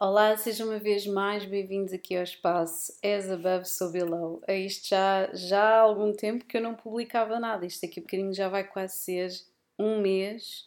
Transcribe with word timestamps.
Olá, 0.00 0.36
sejam 0.36 0.70
uma 0.70 0.78
vez 0.80 1.06
mais 1.06 1.44
bem-vindos 1.44 1.92
aqui 1.92 2.16
ao 2.16 2.24
espaço 2.24 2.92
As 3.00 3.30
Above 3.30 3.64
So 3.64 3.92
Below. 3.92 4.42
É 4.44 4.58
isto 4.58 4.88
já, 4.88 5.30
já 5.32 5.62
há 5.62 5.80
algum 5.82 6.12
tempo 6.12 6.44
que 6.44 6.56
eu 6.56 6.60
não 6.60 6.74
publicava 6.74 7.38
nada. 7.38 7.64
Isto 7.64 7.86
aqui 7.86 8.00
um 8.00 8.02
bocadinho 8.02 8.34
já 8.34 8.48
vai 8.48 8.64
quase 8.64 8.96
ser 8.96 9.30
um 9.78 10.00
mês 10.00 10.66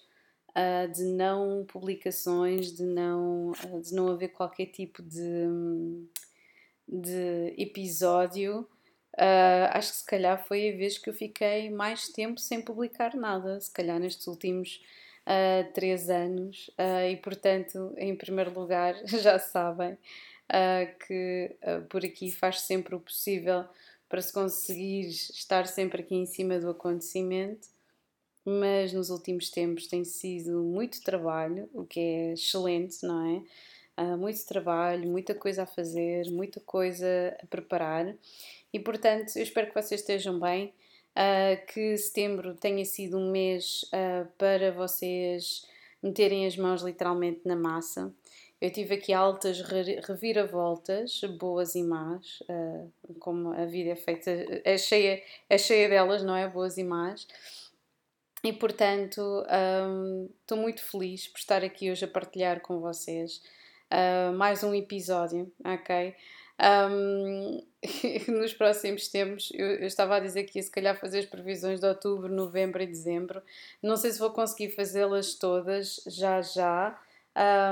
uh, 0.52 0.90
de 0.94 1.04
não 1.04 1.66
publicações, 1.68 2.72
de 2.72 2.84
não, 2.84 3.52
uh, 3.52 3.82
de 3.82 3.94
não 3.94 4.08
haver 4.08 4.30
qualquer 4.30 4.68
tipo 4.68 5.04
de, 5.04 5.46
de 6.88 7.54
episódio. 7.58 8.62
Uh, 9.14 9.68
acho 9.74 9.92
que 9.92 9.98
se 9.98 10.06
calhar 10.06 10.42
foi 10.48 10.70
a 10.70 10.78
vez 10.78 10.98
que 10.98 11.10
eu 11.10 11.14
fiquei 11.14 11.70
mais 11.70 12.08
tempo 12.08 12.40
sem 12.40 12.62
publicar 12.62 13.14
nada. 13.14 13.60
Se 13.60 13.72
calhar 13.74 14.00
nestes 14.00 14.26
últimos 14.26 14.82
uh, 15.28 15.72
três 15.74 16.10
anos 16.10 16.70
uh, 16.80 17.12
e, 17.12 17.18
portanto, 17.18 17.94
em 17.98 18.16
primeiro 18.16 18.58
lugar, 18.58 18.96
já 19.06 19.38
sabem 19.38 19.94
uh, 19.94 20.98
que 21.06 21.56
por 21.90 22.04
aqui 22.04 22.32
faz 22.32 22.62
sempre 22.62 22.96
o 22.96 23.00
possível 23.00 23.66
para 24.08 24.22
se 24.22 24.32
conseguir 24.32 25.10
estar 25.10 25.68
sempre 25.68 26.02
aqui 26.02 26.16
em 26.16 26.26
cima 26.26 26.58
do 26.60 26.70
acontecimento, 26.70 27.68
mas 28.46 28.94
nos 28.94 29.10
últimos 29.10 29.50
tempos 29.50 29.88
tem 29.88 30.06
sido 30.06 30.64
muito 30.64 31.04
trabalho, 31.04 31.70
o 31.74 31.84
que 31.84 32.00
é 32.00 32.34
excelente, 32.34 33.06
não 33.06 33.26
é? 33.28 33.44
muito 34.16 34.46
trabalho, 34.46 35.10
muita 35.10 35.34
coisa 35.36 35.64
a 35.64 35.66
fazer, 35.66 36.30
muita 36.30 36.62
coisa 36.62 37.36
a 37.44 37.46
preparar 37.48 38.16
e, 38.72 38.80
portanto, 38.80 39.36
eu 39.36 39.44
espero 39.44 39.68
que 39.68 39.74
vocês 39.74 40.00
estejam 40.00 40.40
bem 40.40 40.72
uh, 41.18 41.66
que 41.66 41.98
setembro 41.98 42.54
tenha 42.54 42.86
sido 42.86 43.18
um 43.18 43.32
mês 43.32 43.84
uh, 43.86 44.28
para 44.38 44.72
vocês 44.72 45.66
meterem 46.02 46.46
as 46.46 46.56
mãos 46.56 46.84
literalmente 46.84 47.42
na 47.46 47.56
massa. 47.56 48.14
Eu 48.62 48.72
tive 48.72 48.96
aqui 48.96 49.14
altas 49.14 49.62
reviravoltas, 50.08 51.22
boas 51.38 51.76
e 51.76 51.84
más, 51.84 52.40
uh, 52.42 52.92
como 53.20 53.52
a 53.52 53.66
vida 53.66 53.92
é 53.92 53.96
feita, 53.96 54.32
é 54.64 54.78
cheia, 54.78 55.22
é 55.50 55.58
cheia 55.58 55.90
delas, 55.90 56.24
não 56.24 56.36
é? 56.36 56.48
Boas 56.48 56.78
e 56.78 56.84
más. 56.84 57.28
E 58.44 58.54
portanto, 58.54 59.44
estou 60.42 60.58
um, 60.58 60.62
muito 60.62 60.84
feliz 60.84 61.28
por 61.28 61.40
estar 61.40 61.64
aqui 61.64 61.92
hoje 61.92 62.06
a 62.06 62.08
partilhar 62.08 62.62
com 62.62 62.80
vocês 62.80 63.42
uh, 63.92 64.34
mais 64.34 64.64
um 64.64 64.74
episódio, 64.74 65.52
ok? 65.64 66.16
Um, 66.60 67.62
nos 68.28 68.54
próximos 68.54 69.08
tempos, 69.08 69.52
eu, 69.54 69.68
eu, 69.76 69.88
estava 69.88 70.16
a 70.16 70.20
dizer 70.20 70.44
que 70.46 70.58
ia 70.58 70.64
se 70.64 70.72
calhar 70.72 71.00
fazer 71.00 71.20
as 71.20 71.26
previsões 71.26 71.80
de 71.80 71.86
outubro, 71.86 72.34
novembro 72.34 72.82
e 72.82 72.88
dezembro. 72.88 73.42
Não 73.82 73.96
sei 73.96 74.12
se 74.12 74.20
vou 74.20 74.32
conseguir 74.32 74.72
fazê-las 74.72 75.36
todas 75.36 76.02
já 76.08 76.42
já, 76.42 77.00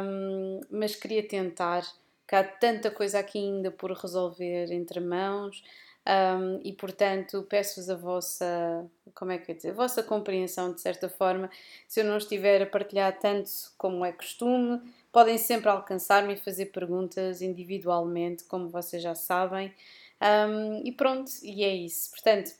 um, 0.04 0.62
mas 0.70 0.96
queria 0.96 1.28
tentar, 1.28 1.84
que 2.28 2.36
há 2.36 2.44
tanta 2.44 2.92
coisa 2.92 3.20
aqui 3.20 3.40
ainda 3.40 3.72
por 3.72 3.92
resolver 3.92 4.72
entre 4.72 5.00
mãos. 5.00 5.64
Um, 6.08 6.60
e 6.64 6.72
portanto 6.72 7.42
peço-vos 7.50 7.90
a 7.90 7.96
vossa, 7.96 8.86
como 9.16 9.32
é 9.32 9.40
que 9.40 9.52
eu 9.52 9.56
dizer, 9.56 9.72
a 9.72 9.74
vossa 9.74 10.04
compreensão 10.04 10.72
de 10.72 10.80
certa 10.80 11.10
forma, 11.10 11.50
se 11.88 12.00
eu 12.00 12.06
não 12.06 12.20
estiver 12.20 12.62
a 12.62 12.66
partilhar 12.68 13.18
tanto 13.18 13.50
como 13.76 14.06
é 14.06 14.12
costume, 14.12 14.80
Podem 15.16 15.38
sempre 15.38 15.70
alcançar-me 15.70 16.34
e 16.34 16.36
fazer 16.36 16.66
perguntas 16.74 17.42
individualmente, 17.42 18.44
como 18.44 18.68
vocês 18.68 19.02
já 19.02 19.16
sabem. 19.16 19.74
Um, 20.22 20.86
e 20.86 20.92
pronto, 20.92 21.32
e 21.42 21.64
é 21.64 21.74
isso. 21.74 22.12
Portanto, 22.12 22.52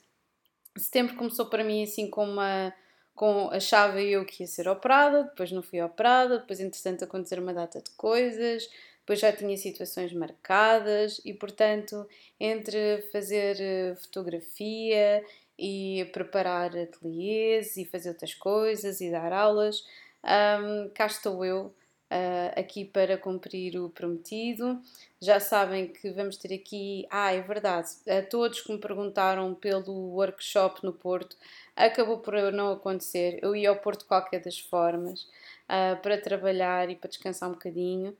setembro 0.74 1.16
começou 1.16 1.44
para 1.50 1.62
mim 1.62 1.82
assim 1.82 2.08
com 2.08 2.24
uma. 2.24 2.72
Com, 3.14 3.50
achava 3.50 4.00
eu 4.00 4.24
que 4.24 4.42
ia 4.42 4.46
ser 4.46 4.68
operada, 4.68 5.24
depois 5.24 5.52
não 5.52 5.62
fui 5.62 5.82
operada, 5.82 6.38
depois 6.38 6.58
entretanto 6.58 7.04
acontecer 7.04 7.38
uma 7.38 7.52
data 7.52 7.82
de 7.82 7.90
coisas, 7.90 8.66
depois 9.00 9.20
já 9.20 9.30
tinha 9.30 9.56
situações 9.58 10.14
marcadas 10.14 11.20
e 11.26 11.34
portanto 11.34 12.08
entre 12.40 13.02
fazer 13.12 13.60
eh, 13.60 13.94
fotografia 13.96 15.22
e 15.58 16.08
preparar 16.10 16.74
ateliês 16.74 17.76
e 17.76 17.84
fazer 17.84 18.08
outras 18.08 18.34
coisas 18.34 19.02
e 19.02 19.10
dar 19.10 19.30
aulas, 19.30 19.84
um, 20.24 20.90
cá 20.94 21.04
estou 21.06 21.44
eu 21.44 21.74
uh, 22.10 22.58
aqui 22.60 22.84
para 22.84 23.16
cumprir 23.16 23.78
o 23.78 23.88
prometido. 23.90 24.80
Já 25.20 25.40
sabem 25.40 25.88
que 25.88 26.10
vamos 26.10 26.36
ter 26.36 26.54
aqui. 26.54 27.06
Ah, 27.10 27.32
é 27.32 27.40
verdade, 27.40 27.88
a 28.08 28.22
todos 28.22 28.60
que 28.60 28.72
me 28.72 28.78
perguntaram 28.78 29.54
pelo 29.54 29.92
workshop 30.14 30.84
no 30.84 30.92
Porto, 30.92 31.36
acabou 31.74 32.18
por 32.18 32.34
não 32.52 32.72
acontecer. 32.72 33.38
Eu 33.42 33.54
ia 33.56 33.70
ao 33.70 33.76
Porto 33.76 34.00
de 34.00 34.06
qualquer 34.06 34.40
das 34.40 34.58
formas 34.58 35.22
uh, 35.64 36.00
para 36.02 36.20
trabalhar 36.20 36.90
e 36.90 36.96
para 36.96 37.08
descansar 37.08 37.48
um 37.48 37.52
bocadinho. 37.52 38.16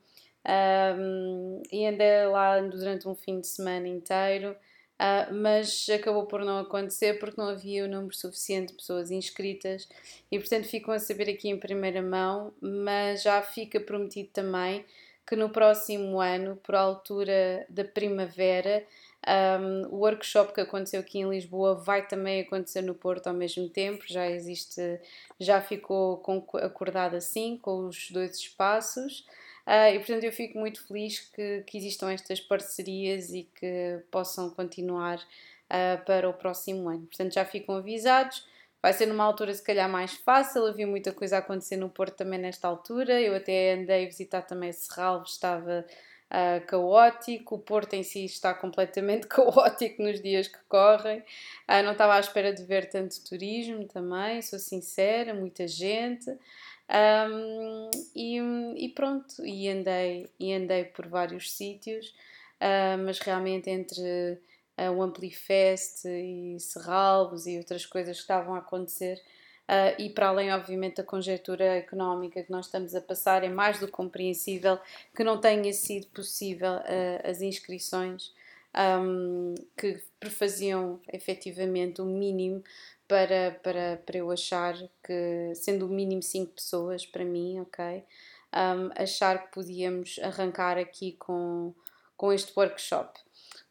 Um, 0.47 1.61
e 1.71 1.85
andei 1.85 2.25
lá 2.27 2.59
durante 2.61 3.07
um 3.07 3.15
fim 3.15 3.41
de 3.41 3.47
semana 3.47 3.87
inteiro. 3.87 4.55
Uh, 4.99 5.31
mas 5.31 5.87
acabou 5.89 6.25
por 6.25 6.43
não 6.43 6.57
acontecer 6.57 7.19
porque 7.19 7.39
não 7.39 7.49
havia 7.49 7.85
o 7.85 7.87
número 7.87 8.15
suficiente 8.15 8.69
de 8.69 8.77
pessoas 8.79 9.11
inscritas 9.11 9.87
e, 10.31 10.39
portanto, 10.39 10.65
ficam 10.65 10.91
a 10.91 10.97
saber 10.99 11.29
aqui 11.29 11.49
em 11.49 11.57
primeira 11.57 12.01
mão. 12.01 12.51
Mas 12.59 13.21
já 13.21 13.41
fica 13.41 13.79
prometido 13.79 14.29
também 14.33 14.83
que 15.27 15.35
no 15.35 15.49
próximo 15.49 16.21
ano, 16.21 16.55
por 16.63 16.73
altura 16.73 17.65
da 17.69 17.83
primavera, 17.83 18.83
um, 19.27 19.93
o 19.93 19.97
workshop 19.97 20.53
que 20.53 20.61
aconteceu 20.61 21.01
aqui 21.01 21.19
em 21.19 21.29
Lisboa 21.29 21.75
vai 21.75 22.07
também 22.07 22.39
acontecer 22.39 22.81
no 22.81 22.95
Porto 22.95 23.27
ao 23.27 23.33
mesmo 23.33 23.67
tempo. 23.67 24.05
Já 24.07 24.29
existe, 24.29 24.81
já 25.37 25.61
ficou 25.61 26.23
acordado 26.61 27.15
assim, 27.15 27.57
com 27.57 27.87
os 27.87 28.09
dois 28.09 28.37
espaços. 28.37 29.25
Uh, 29.67 29.93
e 29.93 29.97
portanto 29.97 30.23
eu 30.23 30.31
fico 30.31 30.57
muito 30.57 30.87
feliz 30.87 31.19
que, 31.19 31.61
que 31.67 31.77
existam 31.77 32.09
estas 32.09 32.39
parcerias 32.39 33.33
e 33.33 33.43
que 33.43 33.99
possam 34.09 34.49
continuar 34.49 35.17
uh, 35.17 36.05
para 36.05 36.29
o 36.29 36.33
próximo 36.33 36.87
ano. 36.87 37.05
Portanto 37.05 37.33
já 37.33 37.43
ficam 37.43 37.75
avisados. 37.75 38.47
Vai 38.81 38.93
ser 38.93 39.07
numa 39.07 39.25
altura 39.25 39.53
se 39.53 39.61
calhar 39.61 39.89
mais 39.89 40.13
fácil, 40.13 40.65
havia 40.65 40.87
muita 40.87 41.11
coisa 41.11 41.35
a 41.35 41.39
acontecer 41.39 41.75
no 41.75 41.89
Porto 41.89 42.15
também 42.15 42.39
nesta 42.39 42.67
altura. 42.67 43.19
Eu 43.19 43.35
até 43.35 43.73
andei 43.73 44.05
a 44.05 44.07
visitar 44.07 44.43
também 44.43 44.71
Serralves, 44.71 45.33
estava 45.33 45.85
uh, 46.31 46.65
caótico. 46.65 47.55
O 47.55 47.59
Porto 47.59 47.93
em 47.93 48.03
si 48.03 48.23
está 48.23 48.53
completamente 48.53 49.27
caótico 49.27 50.01
nos 50.01 50.21
dias 50.21 50.47
que 50.47 50.59
correm. 50.69 51.19
Uh, 51.19 51.83
não 51.83 51.91
estava 51.91 52.15
à 52.15 52.19
espera 52.19 52.53
de 52.53 52.63
ver 52.63 52.89
tanto 52.89 53.21
turismo 53.25 53.85
também, 53.85 54.41
sou 54.41 54.59
sincera, 54.59 55.33
muita 55.33 55.67
gente. 55.67 56.31
Um, 56.89 57.89
e, 58.15 58.39
e, 58.77 58.89
pronto, 58.89 59.45
e 59.45 59.67
andei, 59.69 60.29
e 60.39 60.53
andei 60.53 60.85
por 60.85 61.07
vários 61.07 61.51
sítios, 61.51 62.07
uh, 62.61 62.97
mas 63.03 63.19
realmente 63.19 63.69
entre 63.69 64.39
uh, 64.77 64.91
o 64.95 65.01
Amplifest 65.01 66.05
e 66.05 66.57
Serralvos 66.59 67.45
e 67.45 67.57
outras 67.57 67.85
coisas 67.85 68.15
que 68.15 68.21
estavam 68.21 68.55
a 68.55 68.59
acontecer, 68.59 69.21
uh, 69.67 70.01
e 70.01 70.09
para 70.09 70.29
além, 70.29 70.51
obviamente, 70.53 70.97
da 70.97 71.03
conjectura 71.03 71.75
económica 71.75 72.41
que 72.41 72.51
nós 72.51 72.67
estamos 72.67 72.95
a 72.95 73.01
passar, 73.01 73.43
é 73.43 73.49
mais 73.49 73.79
do 73.79 73.89
compreensível 73.89 74.79
que 75.13 75.25
não 75.25 75.41
tenha 75.41 75.73
sido 75.73 76.07
possível 76.07 76.75
uh, 76.75 77.29
as 77.29 77.41
inscrições 77.41 78.33
um, 78.77 79.55
que 79.75 79.99
prefaziam 80.19 80.99
efetivamente 81.11 82.01
o 82.01 82.05
mínimo 82.05 82.63
para, 83.07 83.59
para, 83.63 84.01
para 84.05 84.17
eu 84.17 84.29
achar 84.29 84.75
que, 85.03 85.53
sendo 85.55 85.85
o 85.85 85.89
mínimo 85.89 86.21
5 86.21 86.53
pessoas 86.53 87.05
para 87.05 87.23
mim, 87.23 87.59
ok? 87.61 88.03
Um, 88.53 88.89
achar 89.01 89.45
que 89.45 89.53
podíamos 89.53 90.19
arrancar 90.21 90.77
aqui 90.77 91.13
com, 91.13 91.73
com 92.15 92.33
este 92.33 92.51
workshop. 92.57 93.19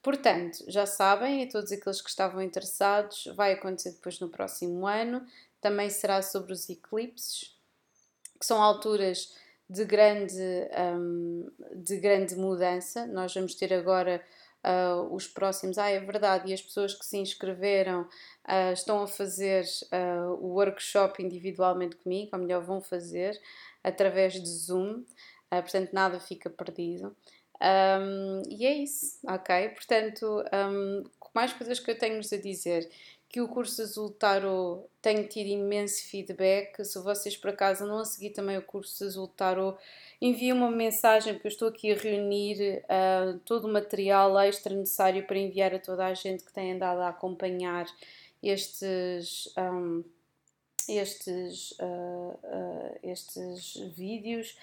Portanto, 0.02 0.64
já 0.68 0.86
sabem, 0.86 1.42
a 1.42 1.48
todos 1.48 1.72
aqueles 1.72 2.00
que 2.00 2.08
estavam 2.08 2.40
interessados, 2.40 3.28
vai 3.34 3.52
acontecer 3.52 3.92
depois 3.92 4.20
no 4.20 4.28
próximo 4.28 4.86
ano. 4.86 5.26
Também 5.60 5.90
será 5.90 6.22
sobre 6.22 6.52
os 6.52 6.68
eclipses, 6.70 7.56
que 8.38 8.46
são 8.46 8.62
alturas 8.62 9.34
de 9.68 9.84
grande, 9.84 10.40
um, 10.96 11.50
de 11.74 11.98
grande 11.98 12.36
mudança. 12.36 13.06
Nós 13.06 13.34
vamos 13.34 13.54
ter 13.54 13.74
agora 13.74 14.24
uh, 14.66 15.14
os 15.14 15.28
próximos. 15.28 15.78
Ah, 15.78 15.88
é 15.88 16.00
verdade, 16.00 16.50
e 16.50 16.54
as 16.54 16.60
pessoas 16.60 16.94
que 16.94 17.06
se 17.06 17.16
inscreveram 17.16 18.02
uh, 18.02 18.72
estão 18.72 19.02
a 19.02 19.06
fazer 19.06 19.64
uh, 19.92 20.32
o 20.34 20.54
workshop 20.54 21.22
individualmente 21.22 21.96
comigo, 21.96 22.30
ou 22.32 22.38
melhor, 22.38 22.62
vão 22.62 22.80
fazer 22.80 23.40
através 23.82 24.32
de 24.34 24.48
Zoom, 24.48 25.04
portanto, 25.48 25.92
nada 25.92 26.18
fica 26.18 26.50
perdido. 26.50 27.16
Um, 27.62 28.42
e 28.50 28.66
é 28.66 28.74
isso, 28.74 29.18
ok? 29.26 29.68
Portanto, 29.70 30.44
um, 30.52 31.04
mais 31.34 31.52
coisas 31.52 31.78
que 31.78 31.90
eu 31.90 31.98
tenho-vos 31.98 32.32
a 32.32 32.36
dizer 32.36 32.90
que 33.28 33.40
o 33.40 33.48
curso 33.48 33.82
Azul 33.82 34.10
Tarot 34.10 34.86
tem 35.02 35.24
tido 35.26 35.48
imenso 35.48 36.04
feedback. 36.04 36.84
Se 36.84 36.98
vocês 37.00 37.36
por 37.36 37.50
acaso 37.50 37.86
não 37.86 37.98
a 37.98 38.04
seguir 38.04 38.30
também 38.30 38.56
o 38.56 38.62
curso 38.62 39.04
Azul 39.04 39.28
Tarot, 39.28 39.78
enviem 40.20 40.52
uma 40.52 40.70
mensagem, 40.70 41.34
porque 41.34 41.48
eu 41.48 41.52
estou 41.52 41.68
aqui 41.68 41.92
a 41.92 41.96
reunir 41.96 42.82
uh, 42.84 43.38
todo 43.40 43.66
o 43.66 43.72
material 43.72 44.38
extra 44.40 44.74
necessário 44.74 45.26
para 45.26 45.38
enviar 45.38 45.74
a 45.74 45.78
toda 45.78 46.06
a 46.06 46.14
gente 46.14 46.44
que 46.44 46.52
tem 46.52 46.72
andado 46.72 47.00
a 47.00 47.08
acompanhar 47.08 47.86
estes. 48.42 49.52
Um, 49.58 50.04
estes, 50.88 51.72
uh, 51.72 52.38
uh, 52.44 52.98
estes 53.02 53.76
vídeos 53.96 54.56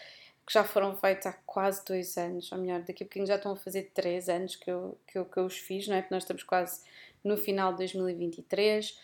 que 0.46 0.54
já 0.54 0.64
foram 0.64 0.96
feitos 0.96 1.26
há 1.26 1.34
quase 1.46 1.84
dois 1.86 2.18
anos, 2.18 2.52
ou 2.52 2.58
melhor, 2.58 2.82
daqui 2.82 3.04
a 3.04 3.06
pouquinho 3.06 3.26
já 3.26 3.36
estão 3.36 3.54
a 3.54 3.56
fazer 3.56 3.92
três 3.94 4.28
anos 4.28 4.56
que 4.56 4.70
eu, 4.70 4.98
que 5.08 5.18
eu, 5.18 5.26
que 5.26 5.38
eu 5.38 5.46
os 5.46 5.58
fiz, 5.58 5.88
não 5.88 5.96
é? 5.96 6.02
Porque 6.02 6.14
nós 6.14 6.24
estamos 6.24 6.44
quase 6.44 6.82
no 7.24 7.38
final 7.38 7.72
de 7.72 7.80
2023. 7.80 8.90
Uh, 8.90 8.96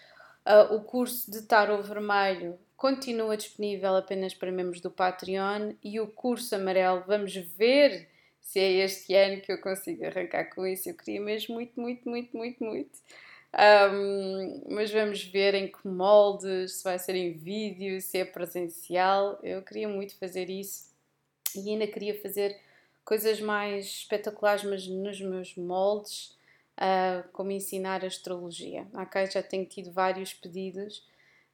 ah, 0.45 0.73
o 0.73 0.81
curso 0.81 1.29
de 1.31 1.43
Tarot 1.43 1.83
Vermelho 1.83 2.57
continua 2.75 3.35
disponível 3.35 3.95
apenas 3.95 4.33
para 4.33 4.51
membros 4.51 4.81
do 4.81 4.89
Patreon 4.89 5.73
e 5.83 5.99
o 5.99 6.07
curso 6.07 6.55
amarelo, 6.55 7.03
vamos 7.05 7.35
ver 7.35 8.09
se 8.39 8.59
é 8.59 8.71
este 8.83 9.13
ano 9.13 9.41
que 9.41 9.51
eu 9.51 9.61
consigo 9.61 10.05
arrancar 10.05 10.45
com 10.45 10.65
isso. 10.65 10.89
Eu 10.89 10.95
queria 10.95 11.21
mesmo 11.21 11.55
muito, 11.55 11.79
muito, 11.79 12.09
muito, 12.09 12.35
muito, 12.35 12.63
muito. 12.63 12.99
Um, 13.53 14.63
mas 14.69 14.91
vamos 14.91 15.23
ver 15.23 15.53
em 15.55 15.67
que 15.67 15.87
moldes, 15.87 16.77
se 16.77 16.83
vai 16.83 16.97
ser 16.97 17.15
em 17.15 17.33
vídeo, 17.33 18.01
se 18.01 18.17
é 18.17 18.25
presencial. 18.25 19.39
Eu 19.43 19.61
queria 19.61 19.87
muito 19.87 20.17
fazer 20.17 20.49
isso 20.49 20.89
e 21.55 21.69
ainda 21.69 21.85
queria 21.87 22.19
fazer 22.21 22.59
coisas 23.03 23.39
mais 23.39 23.85
espetaculares, 23.85 24.63
mas 24.63 24.87
nos 24.87 25.19
meus 25.19 25.55
moldes, 25.55 26.37
uh, 26.79 27.27
como 27.33 27.51
ensinar 27.51 28.05
astrologia. 28.05 28.87
Ok, 28.93 29.27
já 29.27 29.43
tenho 29.43 29.65
tido 29.65 29.91
vários 29.91 30.33
pedidos 30.33 31.05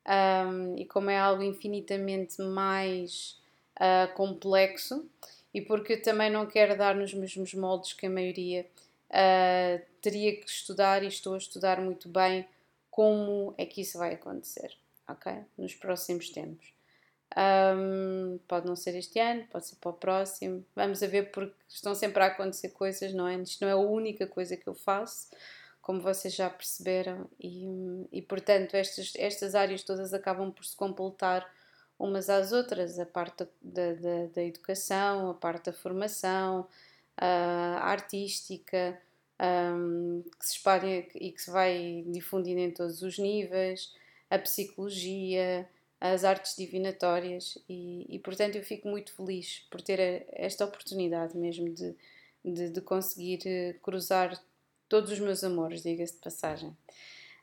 um, 0.08 0.78
e 0.78 0.86
como 0.86 1.10
é 1.10 1.18
algo 1.18 1.42
infinitamente 1.42 2.42
mais 2.42 3.42
uh, 3.78 4.14
complexo 4.14 5.10
e 5.54 5.62
porque 5.62 5.94
eu 5.94 6.02
também 6.02 6.30
não 6.30 6.46
quero 6.46 6.78
dar 6.78 6.96
nos 6.96 7.14
mesmos 7.14 7.54
moldes 7.54 7.94
que 7.94 8.06
a 8.06 8.10
maioria, 8.10 8.66
uh, 9.10 9.82
teria 10.02 10.36
que 10.36 10.50
estudar 10.50 11.04
e 11.04 11.08
estou 11.08 11.34
a 11.34 11.38
estudar 11.38 11.82
muito 11.82 12.08
bem 12.08 12.48
como 12.92 13.54
é 13.58 13.66
que 13.66 13.82
isso 13.82 13.98
vai 13.98 14.14
acontecer, 14.14 14.72
ok? 15.08 15.34
Nos 15.58 15.74
próximos 15.74 16.30
tempos. 16.30 16.75
Um, 17.38 18.40
pode 18.48 18.66
não 18.66 18.76
ser 18.78 18.96
este 18.96 19.20
ano, 19.20 19.46
pode 19.52 19.68
ser 19.68 19.76
para 19.76 19.90
o 19.90 19.94
próximo. 19.94 20.66
Vamos 20.76 21.04
a 21.04 21.08
ver 21.08 21.32
porque 21.32 21.56
estão 21.68 21.94
sempre 21.94 22.24
a 22.24 22.28
acontecer 22.28 22.70
coisas, 22.70 23.14
não 23.14 23.28
é? 23.28 23.36
Isto 23.36 23.62
não 23.64 23.70
é 23.70 23.74
a 23.74 23.78
única 23.78 24.26
coisa 24.26 24.56
que 24.56 24.68
eu 24.68 24.74
faço, 24.74 25.28
como 25.82 26.00
vocês 26.00 26.34
já 26.34 26.50
perceberam, 26.50 27.30
e, 27.40 28.08
e 28.12 28.22
portanto 28.22 28.74
estas, 28.76 29.14
estas 29.18 29.54
áreas 29.54 29.84
todas 29.84 30.14
acabam 30.14 30.52
por 30.52 30.66
se 30.66 30.76
completar 30.76 31.48
umas 32.00 32.30
às 32.30 32.52
outras, 32.52 32.98
a 33.00 33.06
parte 33.06 33.48
da, 33.62 33.94
da, 33.94 34.26
da 34.34 34.44
educação, 34.44 35.30
a 35.30 35.34
parte 35.34 35.66
da 35.66 35.74
formação, 35.74 36.68
a 37.18 37.92
artística, 37.92 39.00
um, 39.40 40.24
que 40.40 40.46
se 40.46 40.54
espalha 40.54 41.08
e 41.16 41.32
que 41.32 41.42
se 41.42 41.52
vai 41.52 42.04
difundindo 42.08 42.62
em 42.62 42.72
todos 42.72 43.02
os 43.02 43.18
níveis, 43.18 43.94
a 44.30 44.40
psicologia, 44.40 45.68
as 46.00 46.24
artes 46.24 46.56
divinatórias 46.56 47.58
e, 47.70 48.06
e, 48.10 48.20
portanto 48.20 48.56
eu 48.56 48.64
fico 48.64 48.88
muito 48.88 49.14
feliz 49.14 49.66
por 49.70 49.82
ter 49.82 50.26
esta 50.34 50.66
oportunidade 50.66 51.38
mesmo 51.38 51.70
de, 51.74 51.96
de, 52.44 52.70
de 52.70 52.82
conseguir 52.82 53.40
eh, 53.46 53.76
cruzar 53.82 54.40
todos 54.88 55.12
os 55.12 55.20
meus 55.20 55.44
amores, 55.44 55.82
diga-se 55.82 56.14
de 56.14 56.20
passagem. 56.20 56.76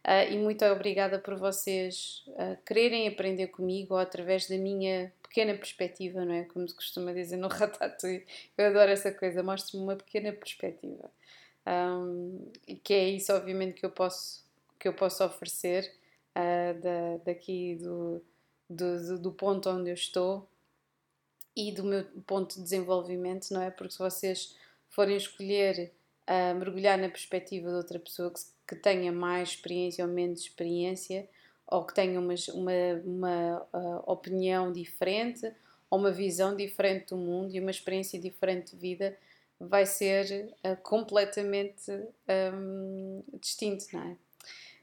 Uh, 0.05 0.33
e 0.33 0.37
muito 0.37 0.65
obrigada 0.65 1.19
por 1.19 1.37
vocês 1.37 2.25
uh, 2.31 2.59
quererem 2.67 3.07
aprender 3.07 3.49
comigo 3.49 3.95
ou 3.95 4.01
através 4.01 4.49
da 4.49 4.57
minha 4.59 5.13
pequena 5.23 5.55
perspectiva, 5.55 6.25
não 6.25 6.35
é? 6.35 6.45
Como 6.45 6.69
se 6.69 6.75
costuma 6.75 7.13
dizer 7.13 7.37
no 7.37 7.47
Ratatouille. 7.49 8.25
Eu 8.59 8.67
adoro 8.67 8.91
essa 8.91 9.13
coisa, 9.13 9.45
mostre-me 9.45 9.83
uma 9.85 9.95
pequena 9.95 10.33
perspectiva. 10.33 11.09
Um, 11.65 12.51
que 12.83 12.93
é 12.93 13.09
isso, 13.11 13.33
obviamente, 13.33 13.75
que 13.75 13.87
eu 13.87 13.91
posso, 13.91 14.45
que 14.79 14.89
eu 14.89 14.93
posso 14.93 15.25
oferecer 15.25 15.93
uh, 16.37 16.81
da, 16.81 17.17
daqui 17.25 17.77
do, 17.77 18.21
do, 18.73 19.19
do 19.19 19.33
ponto 19.33 19.69
onde 19.71 19.91
eu 19.91 19.95
estou 19.95 20.49
e 21.57 21.73
do 21.73 21.85
meu 21.85 22.05
ponto 22.27 22.57
de 22.57 22.63
desenvolvimento, 22.63 23.51
não 23.51 23.63
é? 23.63 23.71
Porque 23.71 23.93
se 23.93 23.99
vocês 23.99 24.57
forem 24.89 25.17
escolher 25.17 25.93
uh, 26.29 26.55
mergulhar 26.59 26.99
na 26.99 27.09
perspectiva 27.09 27.69
de 27.69 27.77
outra 27.77 27.99
pessoa 27.99 28.31
que, 28.31 28.41
que, 28.69 28.77
tenha 28.77 29.13
mais 29.13 29.51
experiência 29.51 30.05
ou 30.05 30.11
menos 30.11 30.41
experiência, 30.41 31.29
ou 31.67 31.85
que 31.85 31.95
tenha 31.95 32.19
uma, 32.19 32.35
uma, 32.55 32.73
uma 33.05 33.67
uh, 33.73 34.11
opinião 34.11 34.73
diferente, 34.73 35.53
ou 35.91 35.99
uma 35.99 36.11
visão 36.11 36.57
diferente 36.57 37.09
do 37.09 37.17
mundo 37.17 37.55
e 37.55 37.61
uma 37.61 37.71
experiência 37.71 38.19
diferente 38.19 38.75
de 38.75 38.81
vida, 38.81 39.17
vai 39.61 39.87
ser 39.87 40.55
uh, 40.65 40.77
completamente 40.83 41.91
um, 42.55 43.23
distinto, 43.41 43.85
não 43.93 44.03
é? 44.03 44.17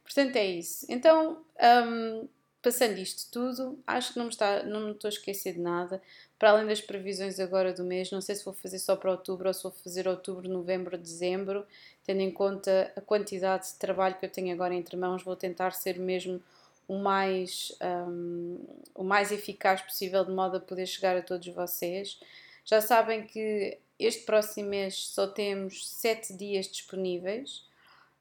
Portanto, 0.04 0.36
é 0.38 0.46
isso. 0.46 0.86
Então, 0.90 1.46
um, 1.88 2.28
passando 2.62 2.98
isto 2.98 3.32
tudo, 3.32 3.80
acho 3.88 4.14
que 4.14 4.20
não 4.20 4.26
me, 4.26 4.32
está, 4.32 4.64
não 4.64 4.82
me 4.82 4.92
estou 4.92 5.08
a 5.08 5.10
esquecer 5.10 5.54
de 5.54 5.60
nada. 5.60 6.02
Para 6.38 6.52
além 6.52 6.68
das 6.68 6.82
previsões 6.82 7.40
agora 7.40 7.74
do 7.74 7.84
mês, 7.84 8.12
não 8.12 8.22
sei 8.22 8.36
se 8.36 8.46
vou 8.46 8.54
fazer 8.54 8.80
só 8.80 8.96
para 8.96 9.12
outubro 9.12 9.48
ou 9.48 9.54
se 9.54 9.64
vou 9.64 9.72
fazer 9.72 10.08
outubro, 10.08 10.50
novembro, 10.50 10.98
dezembro, 10.98 11.66
tendo 12.04 12.22
em 12.22 12.32
conta 12.32 12.92
a 12.96 13.02
quantidade 13.02 13.68
de 13.68 13.74
trabalho 13.76 14.16
que 14.20 14.26
eu 14.26 14.30
tenho 14.30 14.54
agora 14.54 14.74
entre 14.74 14.98
mãos, 14.98 15.24
vou 15.24 15.36
tentar 15.36 15.72
ser 15.72 15.98
mesmo 15.98 16.42
o 16.88 16.98
mais, 16.98 17.72
um, 18.08 18.60
o 18.96 19.04
mais 19.04 19.32
eficaz 19.32 19.82
possível, 19.82 20.26
de 20.26 20.32
modo 20.32 20.58
a 20.58 20.60
poder 20.60 20.88
chegar 20.88 21.16
a 21.16 21.22
todos 21.22 21.48
vocês. 21.50 22.20
Já 22.66 22.82
sabem 22.82 23.26
que 23.26 23.78
este 24.00 24.24
próximo 24.26 24.70
mês 24.70 24.96
só 24.96 25.28
temos 25.28 25.88
7 25.88 26.34
dias 26.34 26.68
disponíveis. 26.68 27.64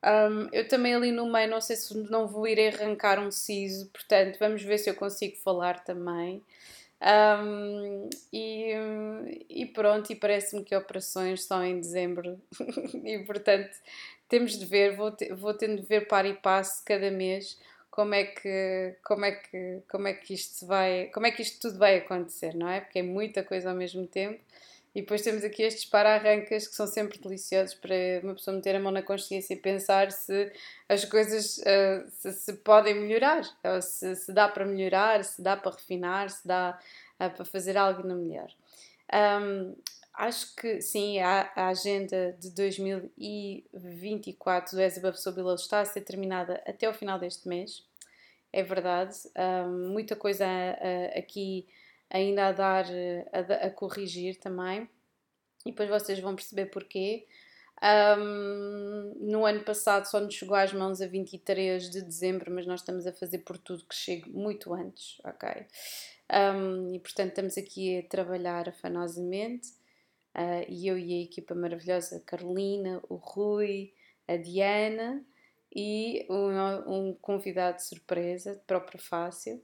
Um, 0.04 0.48
eu 0.52 0.68
também 0.68 0.94
ali 0.94 1.10
no 1.10 1.30
meio, 1.30 1.50
não 1.50 1.60
sei 1.60 1.76
se 1.76 1.96
não 2.10 2.28
vou 2.28 2.46
ir 2.46 2.74
arrancar 2.74 3.18
um 3.18 3.30
siso, 3.30 3.88
portanto, 3.88 4.38
vamos 4.38 4.62
ver 4.62 4.78
se 4.78 4.88
eu 4.88 4.94
consigo 4.94 5.36
falar 5.38 5.82
também. 5.84 6.42
Um, 7.00 8.08
e, 8.32 8.72
e, 9.48 9.66
pronto, 9.66 10.10
e 10.12 10.16
parece-me 10.16 10.64
que 10.64 10.74
operações 10.74 11.44
são 11.44 11.64
em 11.64 11.80
dezembro, 11.80 12.40
e 13.04 13.18
portanto 13.20 13.70
temos 14.28 14.58
de 14.58 14.66
ver, 14.66 14.96
vou, 14.96 15.10
te, 15.12 15.32
vou 15.32 15.54
tendo 15.54 15.80
de 15.80 15.86
ver 15.86 16.06
para 16.08 16.28
e 16.28 16.34
passo 16.34 16.82
cada 16.84 17.10
mês 17.10 17.58
como 17.90 18.14
é 18.14 18.24
que 18.24 18.94
como 19.02 19.24
é 19.24 19.32
que 19.32 19.82
como 19.88 20.06
é 20.08 20.12
que 20.12 20.34
isto 20.34 20.66
vai 20.66 21.06
como 21.12 21.26
é 21.26 21.30
que 21.32 21.42
isto 21.42 21.60
tudo 21.60 21.78
vai 21.78 21.96
acontecer 21.98 22.54
não 22.54 22.68
é? 22.68 22.80
Porque 22.80 23.00
é 23.00 23.02
muita 23.02 23.42
coisa 23.42 23.70
ao 23.70 23.76
mesmo 23.76 24.06
tempo 24.06 24.40
e 24.98 25.00
depois 25.00 25.22
temos 25.22 25.44
aqui 25.44 25.62
estes 25.62 25.84
para-arrancas 25.84 26.66
que 26.66 26.74
são 26.74 26.84
sempre 26.84 27.20
deliciosos 27.20 27.76
para 27.76 27.94
uma 28.20 28.34
pessoa 28.34 28.56
meter 28.56 28.74
a 28.74 28.80
mão 28.80 28.90
na 28.90 29.00
consciência 29.00 29.54
e 29.54 29.56
pensar 29.56 30.10
se 30.10 30.50
as 30.88 31.04
coisas 31.04 31.58
uh, 31.58 32.10
se, 32.10 32.32
se, 32.32 32.52
podem 32.54 32.96
melhorar, 32.96 33.42
ou 33.62 33.80
se, 33.80 34.16
se, 34.16 34.32
dá 34.32 34.48
para 34.48 34.64
melhorar, 34.64 35.22
se 35.22 35.40
dá 35.40 35.56
para 35.56 35.70
refinar, 35.70 36.30
se 36.30 36.44
dá 36.44 36.76
uh, 37.20 37.30
para 37.30 37.44
fazer 37.44 37.76
algo 37.76 38.02
no 38.02 38.16
melhor. 38.16 38.50
Um, 39.14 39.76
acho 40.14 40.56
que 40.56 40.80
sim, 40.80 41.20
a, 41.20 41.48
a, 41.54 41.68
agenda 41.68 42.36
de 42.40 42.50
2024 42.50 44.76
do 44.76 44.82
As 44.82 44.98
Above 44.98 45.16
está 45.54 45.80
a 45.80 45.84
ser 45.84 46.00
terminada 46.00 46.60
até 46.66 46.88
o 46.88 46.92
final 46.92 47.20
deste 47.20 47.46
mês, 47.46 47.86
é 48.52 48.64
verdade. 48.64 49.16
Um, 49.64 49.90
muita 49.90 50.16
coisa 50.16 50.44
uh, 50.44 51.16
aqui 51.16 51.68
ainda 52.10 52.48
a 52.48 52.52
dar, 52.52 52.86
a, 53.32 53.66
a, 53.66 53.70
corrigir 53.70 54.38
também. 54.38 54.88
E 55.64 55.70
depois 55.70 55.88
vocês 55.88 56.18
vão 56.20 56.34
perceber 56.34 56.66
porquê. 56.66 57.26
Um, 57.80 59.14
no 59.20 59.46
ano 59.46 59.62
passado 59.62 60.04
só 60.06 60.18
nos 60.18 60.34
chegou 60.34 60.56
às 60.56 60.72
mãos 60.72 61.00
a 61.00 61.06
23 61.06 61.90
de 61.90 62.02
dezembro, 62.02 62.50
mas 62.52 62.66
nós 62.66 62.80
estamos 62.80 63.06
a 63.06 63.12
fazer 63.12 63.38
por 63.38 63.56
tudo 63.56 63.84
que 63.84 63.94
chegue 63.94 64.28
muito 64.30 64.74
antes, 64.74 65.20
ok? 65.24 65.66
Um, 66.30 66.94
e 66.94 66.98
portanto 66.98 67.28
estamos 67.28 67.56
aqui 67.56 67.98
a 67.98 68.02
trabalhar 68.08 68.68
afanosamente. 68.68 69.68
Uh, 70.34 70.64
e 70.68 70.86
eu 70.86 70.98
e 70.98 71.14
a 71.14 71.22
equipa 71.24 71.54
maravilhosa, 71.54 72.16
a 72.16 72.20
Carolina, 72.20 73.00
o 73.08 73.16
Rui, 73.16 73.92
a 74.26 74.36
Diana 74.36 75.24
e 75.74 76.26
um, 76.30 77.08
um 77.08 77.14
convidado 77.14 77.78
de 77.78 77.84
surpresa, 77.84 78.54
de 78.54 78.60
próprio 78.60 79.00
fácil. 79.00 79.62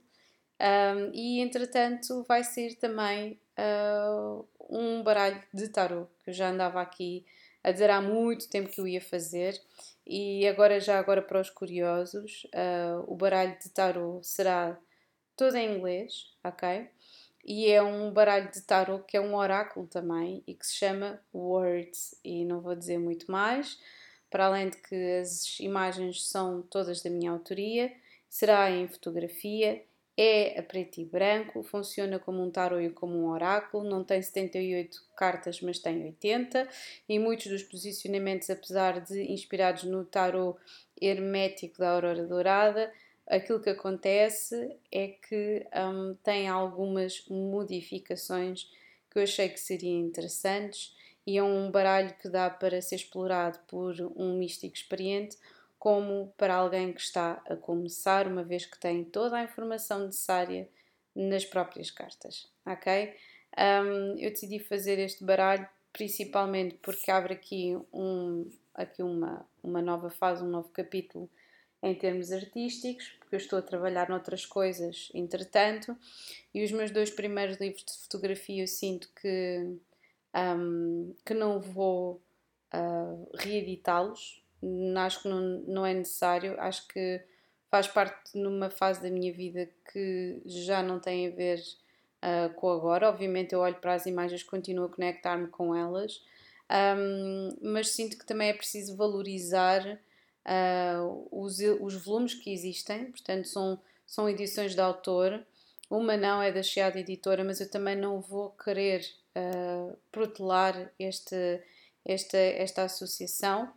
Um, 0.59 1.11
e 1.13 1.41
entretanto 1.41 2.23
vai 2.27 2.43
ser 2.43 2.75
também 2.75 3.37
uh, 3.59 4.47
um 4.69 5.03
baralho 5.03 5.41
de 5.53 5.67
tarot 5.67 6.09
que 6.23 6.29
eu 6.29 6.33
já 6.33 6.49
andava 6.49 6.81
aqui 6.81 7.25
a 7.61 7.71
dizer 7.71 7.89
há 7.89 7.99
muito 8.01 8.49
tempo 8.49 8.69
que 8.69 8.79
eu 8.79 8.87
ia 8.87 9.01
fazer 9.01 9.59
e 10.07 10.47
agora 10.47 10.79
já 10.79 10.97
agora 10.97 11.21
para 11.21 11.41
os 11.41 11.49
curiosos 11.49 12.45
uh, 12.45 13.03
o 13.05 13.15
baralho 13.15 13.57
de 13.61 13.69
tarot 13.69 14.25
será 14.25 14.77
todo 15.35 15.57
em 15.57 15.75
inglês, 15.75 16.33
ok? 16.41 16.87
E 17.43 17.69
é 17.69 17.81
um 17.81 18.11
baralho 18.11 18.49
de 18.49 18.61
tarot 18.61 19.03
que 19.05 19.17
é 19.17 19.21
um 19.21 19.35
oráculo 19.35 19.87
também 19.87 20.41
e 20.47 20.53
que 20.53 20.65
se 20.65 20.75
chama 20.75 21.19
Words 21.33 22.17
e 22.23 22.45
não 22.45 22.61
vou 22.61 22.75
dizer 22.75 22.97
muito 22.97 23.29
mais 23.29 23.77
para 24.29 24.45
além 24.47 24.69
de 24.69 24.77
que 24.77 24.95
as 25.19 25.59
imagens 25.59 26.27
são 26.27 26.61
todas 26.61 27.01
da 27.01 27.09
minha 27.09 27.31
autoria, 27.31 27.93
será 28.29 28.69
em 28.69 28.87
fotografia 28.87 29.81
é 30.17 30.57
a 30.59 30.63
preto 30.63 31.01
e 31.01 31.05
branco, 31.05 31.61
funciona 31.61 32.17
como 32.17 32.41
um 32.41 32.49
tarot 32.49 32.83
e 32.83 32.89
como 32.89 33.17
um 33.17 33.29
oráculo, 33.29 33.83
não 33.83 34.03
tem 34.03 34.21
78 34.21 35.03
cartas, 35.15 35.59
mas 35.61 35.79
tem 35.79 36.03
80, 36.05 36.67
e 37.09 37.19
muitos 37.19 37.47
dos 37.47 37.63
posicionamentos, 37.63 38.49
apesar 38.49 39.01
de 39.01 39.31
inspirados 39.31 39.83
no 39.83 40.05
tarot 40.05 40.57
hermético 41.01 41.79
da 41.79 41.89
Aurora 41.89 42.25
Dourada, 42.25 42.91
aquilo 43.27 43.59
que 43.59 43.69
acontece 43.69 44.77
é 44.91 45.07
que 45.07 45.65
um, 45.75 46.15
tem 46.23 46.47
algumas 46.47 47.25
modificações 47.27 48.69
que 49.11 49.19
eu 49.19 49.23
achei 49.23 49.49
que 49.49 49.59
seriam 49.59 49.99
interessantes. 49.99 50.95
E 51.27 51.37
é 51.39 51.43
um 51.43 51.71
baralho 51.71 52.13
que 52.21 52.29
dá 52.29 52.51
para 52.51 52.79
ser 52.81 52.95
explorado 52.97 53.57
por 53.67 53.95
um 54.15 54.37
místico 54.37 54.75
experiente 54.75 55.37
como 55.85 56.33
para 56.35 56.55
alguém 56.55 56.91
que 56.91 56.99
está 56.99 57.43
a 57.47 57.55
começar, 57.55 58.25
uma 58.25 58.43
vez 58.43 58.65
que 58.65 58.79
tem 58.79 59.03
toda 59.03 59.37
a 59.37 59.43
informação 59.43 60.07
necessária 60.07 60.67
nas 61.15 61.45
próprias 61.45 61.91
cartas, 61.91 62.51
ok? 62.65 63.13
Um, 63.55 64.17
eu 64.17 64.31
decidi 64.31 64.57
fazer 64.57 64.97
este 64.97 65.23
baralho 65.23 65.69
principalmente 65.93 66.79
porque 66.81 67.11
abre 67.11 67.35
aqui, 67.35 67.77
um, 67.93 68.49
aqui 68.73 69.03
uma, 69.03 69.47
uma 69.61 69.79
nova 69.79 70.09
fase, 70.09 70.43
um 70.43 70.49
novo 70.49 70.69
capítulo 70.69 71.29
em 71.83 71.93
termos 71.93 72.31
artísticos, 72.31 73.07
porque 73.19 73.35
eu 73.35 73.39
estou 73.39 73.59
a 73.59 73.61
trabalhar 73.61 74.09
noutras 74.09 74.43
coisas 74.43 75.11
entretanto, 75.13 75.95
e 76.51 76.63
os 76.63 76.71
meus 76.71 76.89
dois 76.89 77.11
primeiros 77.11 77.57
livros 77.57 77.85
de 77.85 77.93
fotografia 77.99 78.63
eu 78.63 78.67
sinto 78.67 79.07
que, 79.21 79.77
um, 80.35 81.13
que 81.23 81.35
não 81.35 81.59
vou 81.59 82.19
uh, 82.73 83.29
reeditá-los, 83.35 84.43
acho 84.97 85.21
que 85.21 85.27
não, 85.27 85.41
não 85.67 85.85
é 85.85 85.93
necessário, 85.93 86.59
acho 86.59 86.87
que 86.87 87.21
faz 87.69 87.87
parte 87.87 88.37
numa 88.37 88.69
fase 88.69 89.01
da 89.01 89.09
minha 89.09 89.33
vida 89.33 89.69
que 89.91 90.41
já 90.45 90.81
não 90.81 90.99
tem 90.99 91.27
a 91.27 91.31
ver 91.31 91.61
uh, 92.23 92.53
com 92.55 92.69
agora. 92.69 93.09
Obviamente, 93.09 93.53
eu 93.53 93.59
olho 93.59 93.75
para 93.75 93.93
as 93.93 94.05
imagens, 94.05 94.43
continuo 94.43 94.85
a 94.85 94.89
conectar-me 94.89 95.47
com 95.47 95.75
elas, 95.75 96.21
um, 96.97 97.57
mas 97.61 97.89
sinto 97.89 98.17
que 98.17 98.25
também 98.25 98.49
é 98.49 98.53
preciso 98.53 98.95
valorizar 98.95 99.99
uh, 100.45 101.27
os, 101.31 101.59
os 101.59 101.95
volumes 102.05 102.33
que 102.33 102.53
existem, 102.53 103.11
portanto, 103.11 103.47
são, 103.47 103.79
são 104.05 104.29
edições 104.29 104.73
de 104.73 104.81
autor. 104.81 105.45
Uma 105.89 106.17
não 106.17 106.41
é 106.41 106.51
da 106.51 106.63
Chiado 106.63 106.97
Editora, 106.97 107.43
mas 107.43 107.59
eu 107.61 107.69
também 107.69 107.95
não 107.95 108.19
vou 108.19 108.49
querer 108.51 109.05
uh, 109.35 109.95
protelar 110.11 110.91
este, 110.97 111.61
esta, 112.03 112.37
esta 112.37 112.83
associação 112.83 113.71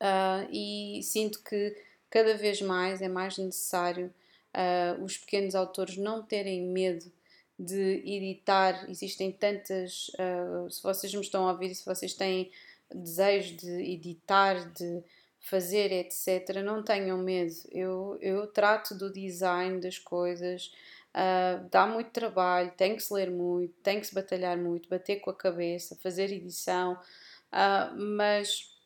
uh, 0.00 0.48
e 0.52 1.02
sinto 1.02 1.42
que 1.42 1.76
cada 2.10 2.34
vez 2.34 2.60
mais 2.62 3.02
é 3.02 3.08
mais 3.08 3.36
necessário 3.38 4.12
uh, 4.54 5.02
os 5.02 5.16
pequenos 5.16 5.54
autores 5.54 5.96
não 5.96 6.22
terem 6.22 6.62
medo 6.62 7.10
de 7.58 8.02
editar. 8.04 8.88
Existem 8.88 9.32
tantas. 9.32 10.10
Uh, 10.10 10.70
se 10.70 10.82
vocês 10.82 11.12
me 11.12 11.20
estão 11.20 11.48
a 11.48 11.52
ouvir, 11.52 11.74
se 11.74 11.84
vocês 11.84 12.14
têm 12.14 12.50
desejo 12.94 13.56
de 13.56 13.70
editar, 13.92 14.72
de 14.72 15.02
fazer, 15.40 15.92
etc., 15.92 16.62
não 16.64 16.82
tenham 16.82 17.18
medo. 17.18 17.54
Eu, 17.70 18.18
eu 18.20 18.46
trato 18.46 18.94
do 18.94 19.12
design 19.12 19.80
das 19.80 19.98
coisas. 19.98 20.72
Uh, 21.08 21.68
dá 21.70 21.86
muito 21.86 22.10
trabalho, 22.10 22.70
tem 22.76 22.94
que 22.94 23.02
se 23.02 23.12
ler 23.12 23.30
muito, 23.30 23.74
tem 23.82 23.98
que 23.98 24.06
se 24.06 24.14
batalhar 24.14 24.56
muito, 24.56 24.88
bater 24.88 25.16
com 25.16 25.30
a 25.30 25.34
cabeça, 25.34 25.96
fazer 25.96 26.30
edição, 26.30 26.92
uh, 26.92 27.96
mas 27.96 28.77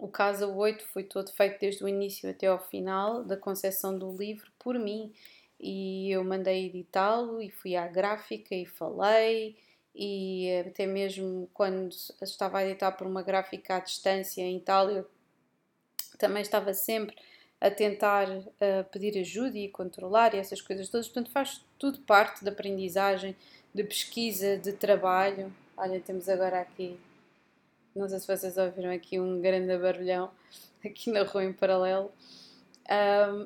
o 0.00 0.08
caso 0.08 0.50
8 0.50 0.84
foi 0.86 1.04
todo 1.04 1.30
feito 1.32 1.60
desde 1.60 1.84
o 1.84 1.88
início 1.88 2.28
até 2.28 2.46
ao 2.46 2.58
final 2.58 3.22
da 3.22 3.36
concepção 3.36 3.96
do 3.96 4.10
livro 4.16 4.50
por 4.58 4.78
mim. 4.78 5.12
E 5.58 6.10
eu 6.10 6.24
mandei 6.24 6.66
editá-lo 6.66 7.40
e 7.40 7.50
fui 7.50 7.76
à 7.76 7.86
gráfica 7.86 8.54
e 8.54 8.64
falei. 8.64 9.56
E 9.94 10.48
até 10.66 10.86
mesmo 10.86 11.50
quando 11.52 11.94
estava 12.22 12.58
a 12.58 12.66
editar 12.66 12.92
por 12.92 13.06
uma 13.06 13.22
gráfica 13.22 13.76
à 13.76 13.80
distância 13.80 14.40
em 14.40 14.56
Itália 14.56 15.04
também 16.16 16.42
estava 16.42 16.72
sempre 16.74 17.16
a 17.60 17.70
tentar 17.70 18.28
uh, 18.28 18.84
pedir 18.90 19.18
ajuda 19.18 19.58
e 19.58 19.68
controlar 19.68 20.34
e 20.34 20.38
essas 20.38 20.60
coisas 20.60 20.88
todas, 20.88 21.08
portanto 21.08 21.30
faz 21.30 21.64
tudo 21.78 21.98
parte 22.00 22.44
da 22.44 22.50
aprendizagem, 22.50 23.36
de 23.74 23.84
pesquisa, 23.84 24.56
de 24.56 24.72
trabalho. 24.72 25.52
Olha, 25.76 26.00
temos 26.00 26.28
agora 26.28 26.60
aqui 26.60 26.98
não 27.94 28.08
sei 28.08 28.18
se 28.18 28.26
vocês 28.26 28.56
ouviram 28.56 28.90
aqui 28.90 29.18
um 29.18 29.40
grande 29.40 29.76
barulhão 29.78 30.30
aqui 30.84 31.10
na 31.10 31.22
rua 31.22 31.44
em 31.44 31.52
paralelo. 31.52 32.12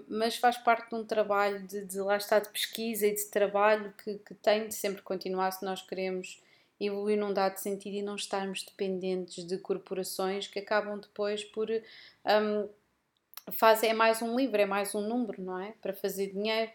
Mas 0.09 0.37
faz 0.37 0.57
parte 0.57 0.89
de 0.89 0.95
um 0.95 1.05
trabalho 1.05 1.67
de, 1.67 1.85
de, 1.85 2.01
lá 2.01 2.17
está 2.17 2.39
de 2.39 2.49
pesquisa 2.49 3.07
e 3.07 3.15
de 3.15 3.27
trabalho 3.27 3.93
que, 4.03 4.19
que 4.19 4.35
tem 4.35 4.69
de 4.69 4.75
sempre 4.75 5.03
continuar 5.03 5.51
se 5.51 5.65
nós 5.65 5.83
queremos 5.83 6.43
evoluir 6.81 7.19
num 7.19 7.33
dado 7.33 7.59
sentido 7.59 7.97
e 7.97 8.03
não 8.03 8.17
estarmos 8.17 8.63
dependentes 8.63 9.45
de 9.45 9.59
corporações 9.59 10.47
que 10.47 10.59
acabam 10.59 10.99
depois 10.99 11.45
por 11.45 11.69
um, 11.71 12.69
é 13.83 13.93
mais 13.93 14.23
um 14.23 14.35
livro, 14.37 14.61
é 14.61 14.67
mais 14.67 14.95
um 14.95 15.03
número, 15.03 15.43
não 15.43 15.59
é? 15.61 15.75
Para 15.83 15.93
fazer 15.93 16.33
dinheiro. 16.33 16.73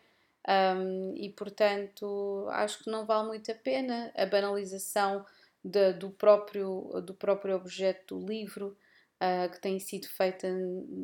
Um, 0.48 1.14
e 1.18 1.30
portanto 1.30 2.48
acho 2.52 2.84
que 2.84 2.90
não 2.90 3.06
vale 3.06 3.28
muito 3.28 3.52
a 3.52 3.56
pena 3.56 4.10
a 4.16 4.26
banalização 4.26 5.26
de, 5.64 5.94
do, 5.94 6.10
próprio, 6.10 7.02
do 7.04 7.14
próprio 7.14 7.56
objeto 7.56 8.18
do 8.18 8.26
livro, 8.26 8.78
uh, 9.22 9.52
que 9.52 9.60
tem 9.60 9.80
sido 9.80 10.08
feita 10.08 10.48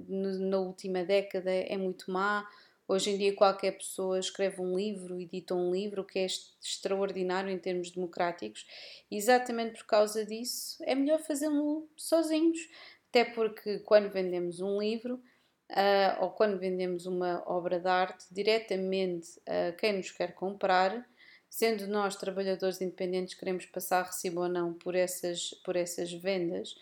na 0.08 0.60
última 0.60 1.04
década, 1.04 1.52
é 1.52 1.78
muito 1.78 2.12
má. 2.12 2.48
Hoje 2.88 3.10
em 3.10 3.18
dia, 3.18 3.36
qualquer 3.36 3.72
pessoa 3.72 4.20
escreve 4.20 4.62
um 4.62 4.78
livro, 4.78 5.20
edita 5.20 5.56
um 5.56 5.72
livro, 5.72 6.04
o 6.04 6.06
que 6.06 6.20
é 6.20 6.26
extraordinário 6.26 7.50
em 7.50 7.58
termos 7.58 7.90
democráticos. 7.90 8.66
E 9.10 9.18
exatamente 9.18 9.80
por 9.80 9.88
causa 9.88 10.24
disso, 10.24 10.78
é 10.84 10.94
melhor 10.94 11.20
fazê-lo 11.20 11.90
sozinhos. 11.98 12.60
Até 13.10 13.26
porque, 13.26 13.80
quando 13.80 14.12
vendemos 14.12 14.60
um 14.60 14.80
livro, 14.80 15.16
uh, 15.72 16.22
ou 16.22 16.30
quando 16.32 16.60
vendemos 16.60 17.06
uma 17.06 17.44
obra 17.48 17.80
de 17.80 17.88
arte, 17.88 18.26
diretamente 18.32 19.30
a 19.48 19.72
quem 19.72 19.94
nos 19.94 20.12
quer 20.12 20.36
comprar, 20.36 21.08
sendo 21.50 21.88
nós 21.88 22.16
trabalhadores 22.16 22.82
independentes 22.82 23.34
queremos 23.34 23.66
passar 23.66 24.04
recibo 24.04 24.42
ou 24.42 24.50
não 24.50 24.74
por 24.74 24.96
essas, 24.96 25.52
por 25.64 25.76
essas 25.76 26.12
vendas, 26.12 26.76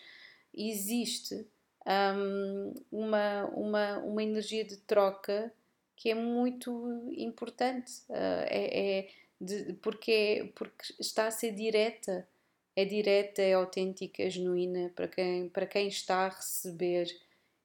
existe 0.52 1.46
um, 1.86 2.74
uma, 2.90 3.44
uma, 3.54 3.98
uma 3.98 4.22
energia 4.22 4.64
de 4.64 4.76
troca 4.78 5.52
que 5.96 6.10
é 6.10 6.14
muito 6.14 7.12
importante, 7.16 7.92
uh, 8.08 8.44
é, 8.46 8.98
é 8.98 9.08
de, 9.40 9.74
porque, 9.74 10.52
porque 10.54 10.94
está 10.98 11.26
a 11.26 11.30
ser 11.30 11.52
direta, 11.52 12.26
é 12.74 12.84
direta, 12.84 13.42
é 13.42 13.52
autêntica, 13.52 14.22
é 14.22 14.30
genuína 14.30 14.90
para 14.94 15.06
quem, 15.06 15.48
para 15.48 15.66
quem 15.66 15.88
está 15.88 16.26
a 16.26 16.28
receber 16.28 17.06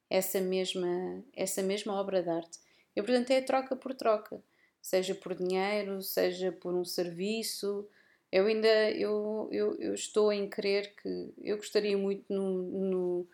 essa 0.08 0.40
mesma, 0.40 1.24
essa 1.34 1.62
mesma 1.62 1.94
obra 1.94 2.22
de 2.22 2.30
arte. 2.30 2.58
E 2.94 3.02
portanto 3.02 3.30
é 3.30 3.40
troca 3.40 3.74
por 3.74 3.94
troca 3.94 4.40
seja 4.80 5.14
por 5.14 5.34
dinheiro, 5.34 6.02
seja 6.02 6.52
por 6.52 6.74
um 6.74 6.84
serviço. 6.84 7.86
Eu 8.30 8.46
ainda 8.46 8.90
eu, 8.92 9.48
eu, 9.52 9.74
eu 9.78 9.94
estou 9.94 10.32
em 10.32 10.48
crer 10.48 10.94
que 10.96 11.32
eu 11.42 11.56
gostaria 11.56 11.96
muito 11.98 12.24
no, 12.32 12.62
no, 12.62 13.28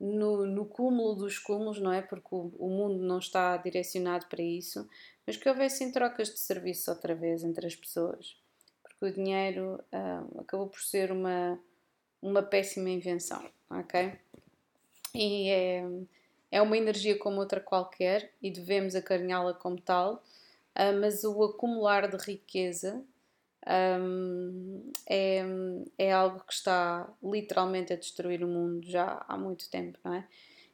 no, 0.00 0.46
no 0.46 0.66
cúmulo 0.66 1.14
dos 1.14 1.38
cúmulos, 1.38 1.80
não 1.80 1.92
é? 1.92 2.02
Porque 2.02 2.28
o, 2.34 2.52
o, 2.58 2.68
mundo 2.68 3.02
não 3.02 3.18
está 3.18 3.56
direcionado 3.56 4.26
para 4.26 4.42
isso, 4.42 4.88
mas 5.26 5.36
que 5.36 5.48
houvessem 5.48 5.92
trocas 5.92 6.28
de 6.28 6.38
serviço 6.38 6.90
outra 6.90 7.14
vez 7.14 7.44
entre 7.44 7.66
as 7.66 7.76
pessoas. 7.76 8.36
Porque 8.82 9.06
o 9.06 9.12
dinheiro 9.12 9.80
uh, 9.92 10.40
acabou 10.40 10.68
por 10.68 10.80
ser 10.80 11.12
uma, 11.12 11.58
uma 12.20 12.42
péssima 12.42 12.90
invenção, 12.90 13.44
ok? 13.70 14.18
E 15.14 15.48
é, 15.48 15.84
é 16.50 16.62
uma 16.62 16.76
energia 16.76 17.18
como 17.18 17.40
outra 17.40 17.60
qualquer 17.60 18.32
e 18.42 18.50
devemos 18.50 18.94
acarinhá-la 18.94 19.54
como 19.54 19.80
tal 19.80 20.22
uh, 20.76 21.00
mas 21.00 21.24
o 21.24 21.42
acumular 21.42 22.08
de 22.08 22.16
riqueza 22.16 23.02
um, 23.66 24.90
é, 25.06 25.42
é 25.98 26.12
algo 26.12 26.40
que 26.40 26.52
está 26.52 27.08
literalmente 27.22 27.92
a 27.92 27.96
destruir 27.96 28.42
o 28.42 28.48
mundo 28.48 28.88
já 28.88 29.24
há 29.28 29.36
muito 29.36 29.68
tempo, 29.68 29.98
não 30.04 30.14
é? 30.14 30.26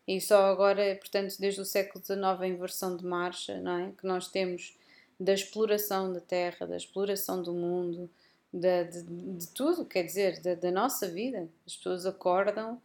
E 0.07 0.21
só 0.21 0.47
agora, 0.47 0.95
portanto, 0.97 1.35
desde 1.39 1.61
o 1.61 1.65
século 1.65 2.05
XIX, 2.05 2.23
a 2.23 2.47
inversão 2.47 2.97
de 2.97 3.05
marcha, 3.05 3.61
não 3.61 3.79
é? 3.79 3.93
Que 3.99 4.07
nós 4.07 4.29
temos 4.29 4.79
da 5.19 5.33
exploração 5.33 6.13
da 6.13 6.21
terra, 6.21 6.67
da 6.67 6.77
exploração 6.77 7.43
do 7.43 7.53
mundo, 7.53 8.09
de, 8.53 8.85
de, 8.85 9.03
de 9.03 9.49
tudo, 9.49 9.85
quer 9.85 10.05
dizer, 10.05 10.41
da, 10.41 10.55
da 10.55 10.71
nossa 10.71 11.09
vida. 11.09 11.49
As 11.67 11.77
pessoas 11.77 12.07
acordam 12.07 12.81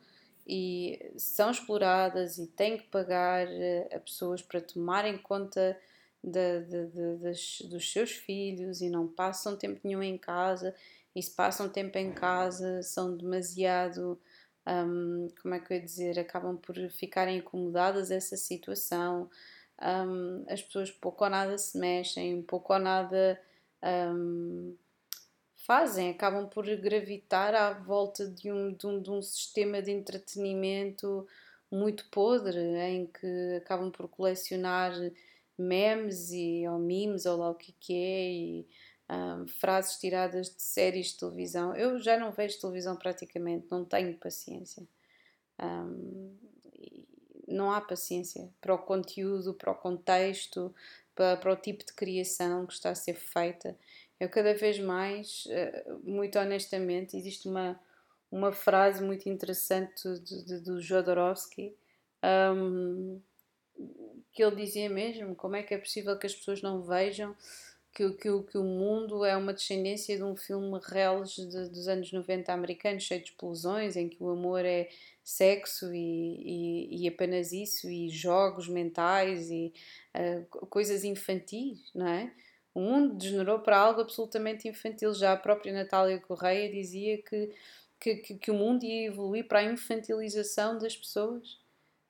e 0.48 1.12
são 1.16 1.52
exploradas 1.52 2.40
e 2.40 2.48
têm 2.48 2.78
que 2.78 2.88
pagar 2.88 3.48
eh, 3.48 3.88
a 3.94 4.00
pessoas 4.00 4.42
para 4.42 4.60
tomarem 4.60 5.18
conta 5.18 5.78
das, 6.24 7.62
dos 7.62 7.92
seus 7.92 8.12
filhos 8.12 8.82
e 8.82 8.90
não 8.90 9.08
passam 9.08 9.56
tempo 9.56 9.80
nenhum 9.84 10.04
em 10.04 10.18
casa. 10.18 10.76
E 11.16 11.22
se 11.22 11.32
passam 11.32 11.68
tempo 11.68 11.98
em 11.98 12.12
casa 12.12 12.82
são 12.84 13.16
demasiado 13.16 14.20
um, 14.68 15.28
como 15.42 15.56
é 15.56 15.60
que 15.60 15.74
eu 15.74 15.78
ia 15.78 15.84
dizer 15.84 16.20
acabam 16.20 16.56
por 16.58 16.76
ficarem 16.92 17.38
incomodadas 17.38 18.12
essa 18.12 18.38
situação. 18.38 19.30
Um, 19.82 20.46
as 20.48 20.62
pessoas 20.62 20.92
pouco 20.92 21.24
ou 21.24 21.30
nada 21.30 21.58
se 21.58 21.78
mexem 21.78 22.42
pouco 22.44 22.74
ou 22.74 22.80
nada 22.80 23.42
um, 24.14 24.76
fazem. 25.66 26.12
Acabam 26.12 26.48
por 26.48 26.66
gravitar 26.78 27.56
à 27.56 27.74
volta 27.74 28.28
de 28.28 28.52
um, 28.52 28.74
de 28.74 28.88
um, 28.88 29.02
de 29.02 29.10
um 29.10 29.22
sistema 29.22 29.82
de 29.82 29.92
entretenimento 29.92 31.28
muito 31.72 32.06
podre 32.10 32.60
em 32.60 33.08
que 33.08 33.56
acabam 33.58 33.90
por 33.90 34.08
colecionar 34.08 34.94
memes 35.58 36.32
e, 36.32 36.68
ou 36.68 36.80
memes 36.80 37.26
ou 37.26 37.38
lá 37.38 37.50
o 37.50 37.56
que, 37.56 37.74
que 37.74 37.94
é 37.94 38.32
e 38.32 38.68
um, 39.12 39.48
frases 39.48 40.00
tiradas 40.00 40.56
de 40.56 40.62
séries 40.62 41.08
de 41.08 41.18
televisão. 41.18 41.76
Eu 41.76 42.00
já 42.00 42.18
não 42.18 42.32
vejo 42.32 42.60
televisão 42.60 42.96
praticamente, 42.96 43.68
não 43.70 43.84
tenho 43.84 44.18
paciência. 44.18 44.88
Um, 45.62 46.34
não 47.48 47.72
há 47.72 47.82
paciência 47.82 48.50
para 48.62 48.74
o 48.74 48.78
conteúdo, 48.78 49.54
para 49.54 49.72
o 49.72 49.76
contexto, 49.76 50.74
para, 51.14 51.36
para, 51.36 51.52
o 51.52 51.56
tipo 51.58 51.86
de 51.86 51.94
criação 51.94 52.66
que 52.66 52.74
está 52.74 52.92
a 52.92 52.96
ser 52.96 53.16
feita. 53.16 53.78
Eu 54.18 54.30
cada 54.30 54.54
vez 54.54 54.80
mais, 54.80 55.46
eh, 55.50 55.86
muito 56.04 56.40
honestamente, 56.40 57.18
existe 57.18 57.50
uma, 57.50 57.78
uma 58.32 58.54
frase 58.54 59.04
muito 59.04 59.28
interessante 59.28 60.08
do 60.64 60.80
Jodorowsky 60.80 61.76
um, 62.24 63.20
que 64.32 64.44
ele 64.44 64.56
dizia 64.56 64.90
mesmo 64.90 65.36
como 65.36 65.56
é 65.56 65.64
que 65.64 65.74
é 65.74 65.78
possível 65.78 66.18
que 66.18 66.26
as 66.26 66.36
pessoas 66.36 66.62
não 66.62 66.82
vejam 66.82 67.36
que, 67.94 68.10
que, 68.12 68.44
que 68.44 68.58
o 68.58 68.64
mundo 68.64 69.26
é 69.26 69.36
uma 69.36 69.54
descendência 69.54 70.16
de 70.16 70.24
um 70.24 70.36
filme 70.36 70.80
reles 70.84 71.36
dos 71.36 71.88
anos 71.88 72.12
90 72.12 72.52
americanos, 72.52 73.04
cheio 73.04 73.22
de 73.22 73.28
explosões, 73.30 73.98
em 73.98 74.08
que 74.08 74.22
o 74.24 74.30
amor 74.30 74.64
é 74.64 74.90
sexo 75.24 75.94
e, 75.94 76.00
e, 76.00 77.04
e 77.04 77.08
apenas 77.08 77.52
isso, 77.52 77.90
e 77.90 78.10
jogos 78.10 78.68
mentais 78.68 79.50
e 79.52 79.74
uh, 80.16 80.68
coisas 80.68 81.04
infantis, 81.04 81.92
não 81.94 82.08
é? 82.08 82.32
O 82.74 82.80
mundo 82.80 83.16
degenerou 83.16 83.60
para 83.60 83.78
algo 83.78 84.00
absolutamente 84.00 84.68
infantil. 84.68 85.14
Já 85.14 85.34
a 85.34 85.38
própria 85.38 85.74
Natália 85.74 86.20
Correia 86.20 86.72
dizia 86.72 87.22
que, 87.22 87.54
que, 88.00 88.16
que, 88.16 88.36
que 88.36 88.52
o 88.52 88.54
mundo 88.54 88.86
ia 88.86 89.08
evoluir 89.08 89.46
para 89.46 89.60
a 89.60 89.64
infantilização 89.64 90.78
das 90.78 90.96
pessoas. 90.96 91.60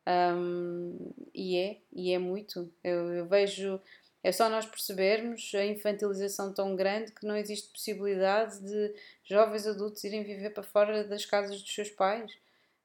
Um, 0.07 1.13
e 1.33 1.57
é, 1.57 1.77
e 1.93 2.13
é 2.13 2.17
muito. 2.17 2.71
Eu, 2.83 3.13
eu 3.13 3.25
vejo 3.25 3.79
é 4.23 4.31
só 4.31 4.49
nós 4.49 4.65
percebermos 4.65 5.51
a 5.55 5.65
infantilização 5.65 6.53
tão 6.53 6.75
grande 6.75 7.11
que 7.11 7.25
não 7.25 7.35
existe 7.35 7.71
possibilidade 7.71 8.59
de 8.61 8.93
jovens 9.23 9.65
adultos 9.65 10.03
irem 10.03 10.23
viver 10.23 10.51
para 10.51 10.61
fora 10.61 11.03
das 11.03 11.25
casas 11.25 11.59
dos 11.59 11.73
seus 11.73 11.89
pais, 11.89 12.31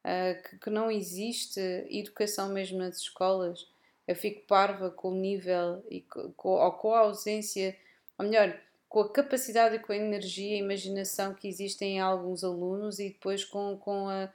uh, 0.03 0.43
que, 0.43 0.59
que, 0.59 0.71
não 0.71 0.91
existe 0.91 1.61
educação 1.91 2.49
mesmo 2.49 2.79
nas 2.79 2.97
escolas. 2.97 3.69
Eu 4.09 4.17
fico 4.17 4.47
parva 4.47 4.91
com 4.91 5.11
o 5.11 5.15
nível 5.15 5.85
e 5.91 6.01
com, 6.37 6.49
ou 6.49 6.73
com 6.73 6.95
a 6.95 7.01
ausência, 7.01 7.77
ou 8.19 8.25
melhor, 8.25 8.59
com 8.89 9.01
a 9.01 9.13
capacidade 9.13 9.77
e 9.77 9.79
com 9.79 9.93
a 9.93 9.97
energia 9.97 10.57
e 10.57 10.61
imaginação 10.61 11.35
que 11.35 11.49
existem 11.49 11.97
em 11.97 12.01
alguns 12.01 12.43
alunos 12.43 12.99
e 12.99 13.11
depois 13.11 13.45
com, 13.45 13.77
com 13.77 14.09
a 14.09 14.33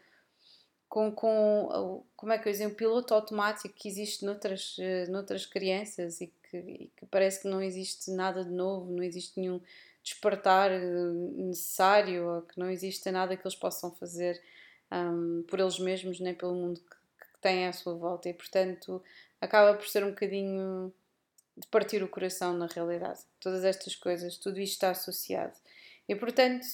com, 0.92 1.10
com 1.10 2.04
como 2.18 2.34
é 2.34 2.38
que 2.38 2.50
eu 2.50 2.52
dizer, 2.52 2.68
um 2.68 2.74
piloto 2.74 3.14
automático 3.14 3.74
que 3.74 3.88
existe 3.88 4.26
noutras, 4.26 4.76
eh, 4.78 5.08
noutras 5.08 5.46
crianças 5.46 6.20
e 6.20 6.28
que, 6.28 6.58
e 6.58 6.92
que 6.98 7.06
parece 7.06 7.42
que 7.42 7.48
não 7.48 7.64
existe 7.64 8.12
nada 8.12 8.44
de 8.44 8.52
novo, 8.52 8.92
não 8.92 9.02
existe 9.02 9.40
nenhum 9.40 9.62
despertar 10.04 10.70
eh, 10.70 10.80
necessário, 11.38 12.46
que 12.52 12.60
não 12.60 12.70
existe 12.70 13.10
nada 13.10 13.38
que 13.38 13.48
eles 13.48 13.56
possam 13.56 13.90
fazer 13.96 14.42
um, 14.92 15.44
por 15.48 15.62
eles 15.62 15.80
mesmos 15.80 16.20
nem 16.20 16.34
pelo 16.34 16.54
mundo 16.54 16.82
que, 16.82 17.26
que 17.26 17.40
têm 17.40 17.68
à 17.68 17.72
sua 17.72 17.94
volta 17.94 18.28
e 18.28 18.34
portanto 18.34 19.02
acaba 19.40 19.78
por 19.78 19.88
ser 19.88 20.04
um 20.04 20.10
bocadinho 20.10 20.94
de 21.56 21.68
partir 21.68 22.04
o 22.04 22.10
coração 22.10 22.54
na 22.54 22.68
realidade. 22.68 23.22
Todas 23.40 23.64
estas 23.64 23.96
coisas, 23.96 24.36
tudo 24.36 24.60
isto 24.60 24.74
está 24.74 24.90
associado. 24.90 25.54
E 26.06 26.16
portanto, 26.16 26.66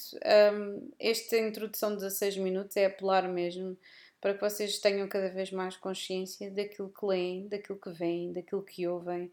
um, 0.52 0.90
esta 0.98 1.38
introdução 1.38 1.90
de 1.90 1.98
16 1.98 2.38
minutos 2.38 2.76
é 2.76 2.86
apelar 2.86 3.28
mesmo 3.28 3.78
para 4.20 4.34
que 4.34 4.40
vocês 4.40 4.78
tenham 4.78 5.06
cada 5.08 5.28
vez 5.28 5.50
mais 5.50 5.76
consciência 5.76 6.50
daquilo 6.50 6.88
que 6.88 7.06
leem, 7.06 7.48
daquilo 7.48 7.78
que 7.78 7.90
veem, 7.90 8.32
daquilo 8.32 8.62
que 8.62 8.86
ouvem, 8.86 9.30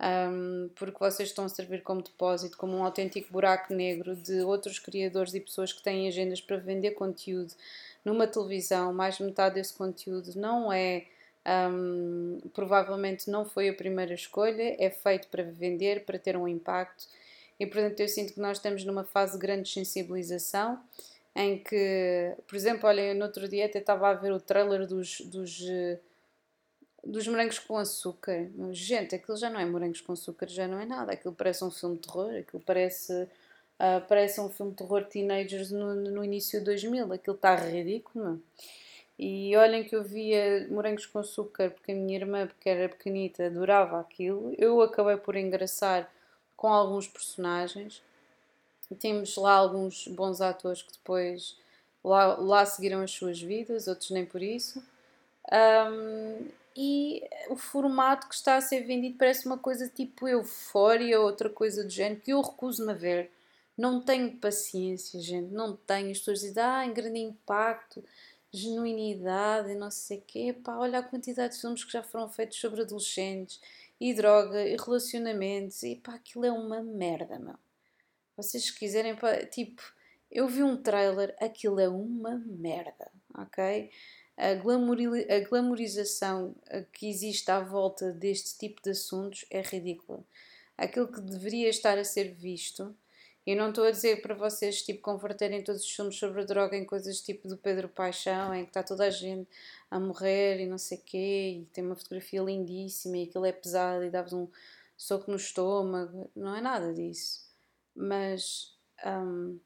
um, 0.00 0.70
porque 0.76 0.98
vocês 0.98 1.30
estão 1.30 1.44
a 1.44 1.48
servir 1.48 1.82
como 1.82 2.02
depósito, 2.02 2.56
como 2.56 2.76
um 2.76 2.84
autêntico 2.84 3.32
buraco 3.32 3.74
negro 3.74 4.14
de 4.14 4.40
outros 4.42 4.78
criadores 4.78 5.34
e 5.34 5.40
pessoas 5.40 5.72
que 5.72 5.82
têm 5.82 6.06
agendas 6.06 6.40
para 6.40 6.56
vender 6.56 6.92
conteúdo 6.92 7.52
numa 8.04 8.26
televisão. 8.26 8.92
Mais 8.92 9.16
de 9.16 9.24
metade 9.24 9.56
desse 9.56 9.74
conteúdo 9.74 10.32
não 10.36 10.72
é. 10.72 11.06
Um, 11.70 12.40
provavelmente 12.52 13.30
não 13.30 13.44
foi 13.44 13.70
a 13.70 13.72
primeira 13.72 14.12
escolha, 14.12 14.76
é 14.78 14.90
feito 14.90 15.28
para 15.28 15.42
vender, 15.42 16.04
para 16.04 16.18
ter 16.18 16.36
um 16.36 16.46
impacto, 16.46 17.06
e 17.58 17.64
portanto 17.64 18.00
eu 18.00 18.08
sinto 18.08 18.34
que 18.34 18.40
nós 18.40 18.58
estamos 18.58 18.84
numa 18.84 19.02
fase 19.02 19.32
de 19.32 19.38
grande 19.38 19.66
sensibilização 19.70 20.78
em 21.38 21.56
que, 21.56 22.34
por 22.48 22.56
exemplo, 22.56 22.88
olha, 22.88 23.14
no 23.14 23.24
outro 23.24 23.48
dia 23.48 23.66
até 23.66 23.78
estava 23.78 24.08
a 24.08 24.14
ver 24.14 24.32
o 24.32 24.40
trailer 24.40 24.88
dos, 24.88 25.20
dos, 25.20 25.60
eh, 25.70 26.00
dos 27.04 27.28
morangos 27.28 27.60
com 27.60 27.76
açúcar. 27.76 28.50
Gente, 28.72 29.14
aquilo 29.14 29.36
já 29.36 29.48
não 29.48 29.60
é 29.60 29.64
morangos 29.64 30.00
com 30.00 30.12
açúcar, 30.12 30.48
já 30.48 30.66
não 30.66 30.80
é 30.80 30.84
nada. 30.84 31.12
Aquilo 31.12 31.32
parece 31.32 31.64
um 31.64 31.70
filme 31.70 31.94
de 31.94 32.02
terror, 32.02 32.34
aquilo 32.34 32.60
parece, 32.66 33.12
uh, 33.22 34.04
parece 34.08 34.40
um 34.40 34.48
filme 34.48 34.72
de 34.72 34.78
terror 34.78 35.04
teenagers 35.04 35.70
no, 35.70 35.94
no 35.94 36.24
início 36.24 36.58
de 36.58 36.64
2000. 36.64 37.12
Aquilo 37.12 37.36
está 37.36 37.54
ridículo, 37.54 38.24
não? 38.24 38.42
E 39.16 39.56
olhem 39.56 39.84
que 39.84 39.94
eu 39.94 40.02
via 40.02 40.66
morangos 40.70 41.06
com 41.06 41.20
açúcar 41.20 41.70
porque 41.70 41.92
a 41.92 41.94
minha 41.94 42.16
irmã, 42.18 42.48
porque 42.48 42.68
era 42.68 42.88
pequenita, 42.88 43.46
adorava 43.46 44.00
aquilo. 44.00 44.52
Eu 44.58 44.80
acabei 44.82 45.16
por 45.16 45.36
engraçar 45.36 46.12
com 46.56 46.66
alguns 46.66 47.06
personagens 47.06 48.02
temos 48.94 49.36
lá 49.36 49.52
alguns 49.52 50.08
bons 50.08 50.40
atores 50.40 50.82
que 50.82 50.92
depois 50.92 51.56
lá, 52.02 52.36
lá 52.36 52.66
seguiram 52.66 53.00
as 53.02 53.10
suas 53.10 53.40
vidas, 53.40 53.88
outros 53.88 54.10
nem 54.10 54.24
por 54.24 54.42
isso. 54.42 54.82
Um, 55.52 56.48
e 56.76 57.22
o 57.50 57.56
formato 57.56 58.28
que 58.28 58.34
está 58.34 58.56
a 58.56 58.60
ser 58.60 58.82
vendido 58.82 59.18
parece 59.18 59.46
uma 59.46 59.58
coisa 59.58 59.88
tipo 59.88 60.28
euforia, 60.28 61.20
outra 61.20 61.50
coisa 61.50 61.82
do 61.82 61.90
género, 61.90 62.20
que 62.20 62.32
eu 62.32 62.40
recuso-me 62.40 62.92
a 62.92 62.94
ver. 62.94 63.30
Não 63.76 64.00
tenho 64.00 64.36
paciência, 64.36 65.20
gente, 65.20 65.52
não 65.52 65.76
tenho. 65.76 66.10
As 66.10 66.18
pessoas 66.18 66.40
dizem, 66.40 66.62
ah, 66.62 66.84
em 66.86 66.92
grande 66.92 67.18
impacto, 67.20 68.04
genuinidade 68.52 69.74
não 69.74 69.90
sei 69.90 70.18
o 70.18 70.22
quê. 70.26 70.52
Pá, 70.52 70.76
olha 70.76 71.00
a 71.00 71.02
quantidade 71.02 71.54
de 71.54 71.60
filmes 71.60 71.84
que 71.84 71.92
já 71.92 72.02
foram 72.02 72.28
feitos 72.28 72.58
sobre 72.58 72.82
adolescentes 72.82 73.60
e 74.00 74.14
droga 74.14 74.62
e 74.62 74.76
relacionamentos. 74.76 75.82
E 75.82 75.96
pá, 75.96 76.14
aquilo 76.14 76.44
é 76.46 76.52
uma 76.52 76.82
merda, 76.82 77.38
meu. 77.38 77.56
Vocês 78.38 78.70
quiserem, 78.70 79.16
tipo, 79.50 79.82
eu 80.30 80.46
vi 80.46 80.62
um 80.62 80.80
trailer, 80.80 81.34
aquilo 81.40 81.80
é 81.80 81.88
uma 81.88 82.40
merda, 82.46 83.10
ok? 83.36 83.90
A, 84.36 84.50
a 84.50 85.40
glamorização 85.40 86.54
que 86.92 87.10
existe 87.10 87.50
à 87.50 87.58
volta 87.58 88.12
deste 88.12 88.56
tipo 88.56 88.80
de 88.80 88.90
assuntos 88.90 89.44
é 89.50 89.60
ridícula. 89.60 90.22
Aquilo 90.76 91.08
que 91.08 91.20
deveria 91.20 91.68
estar 91.68 91.98
a 91.98 92.04
ser 92.04 92.32
visto, 92.32 92.94
eu 93.44 93.56
não 93.56 93.70
estou 93.70 93.82
a 93.82 93.90
dizer 93.90 94.22
para 94.22 94.36
vocês, 94.36 94.82
tipo, 94.82 95.00
converterem 95.00 95.64
todos 95.64 95.82
os 95.82 95.90
filmes 95.90 96.14
sobre 96.14 96.42
a 96.42 96.44
droga 96.44 96.76
em 96.76 96.84
coisas 96.84 97.20
tipo 97.20 97.48
do 97.48 97.56
Pedro 97.56 97.88
Paixão, 97.88 98.54
em 98.54 98.62
que 98.62 98.70
está 98.70 98.84
toda 98.84 99.02
a 99.02 99.10
gente 99.10 99.48
a 99.90 99.98
morrer 99.98 100.60
e 100.60 100.66
não 100.66 100.78
sei 100.78 100.98
quê, 100.98 101.62
e 101.62 101.64
tem 101.72 101.84
uma 101.84 101.96
fotografia 101.96 102.40
lindíssima 102.40 103.16
e 103.16 103.24
aquilo 103.24 103.46
é 103.46 103.50
pesado 103.50 104.04
e 104.04 104.10
dá-vos 104.10 104.32
um 104.32 104.46
soco 104.96 105.28
no 105.28 105.36
estômago. 105.36 106.30
Não 106.36 106.54
é 106.54 106.60
nada 106.60 106.94
disso 106.94 107.47
mas 107.98 108.72
um, 109.04 109.58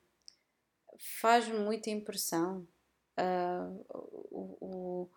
faz-me 1.21 1.59
muita 1.59 1.91
impressão 1.91 2.67
uh, 3.19 3.87
o, 4.31 5.09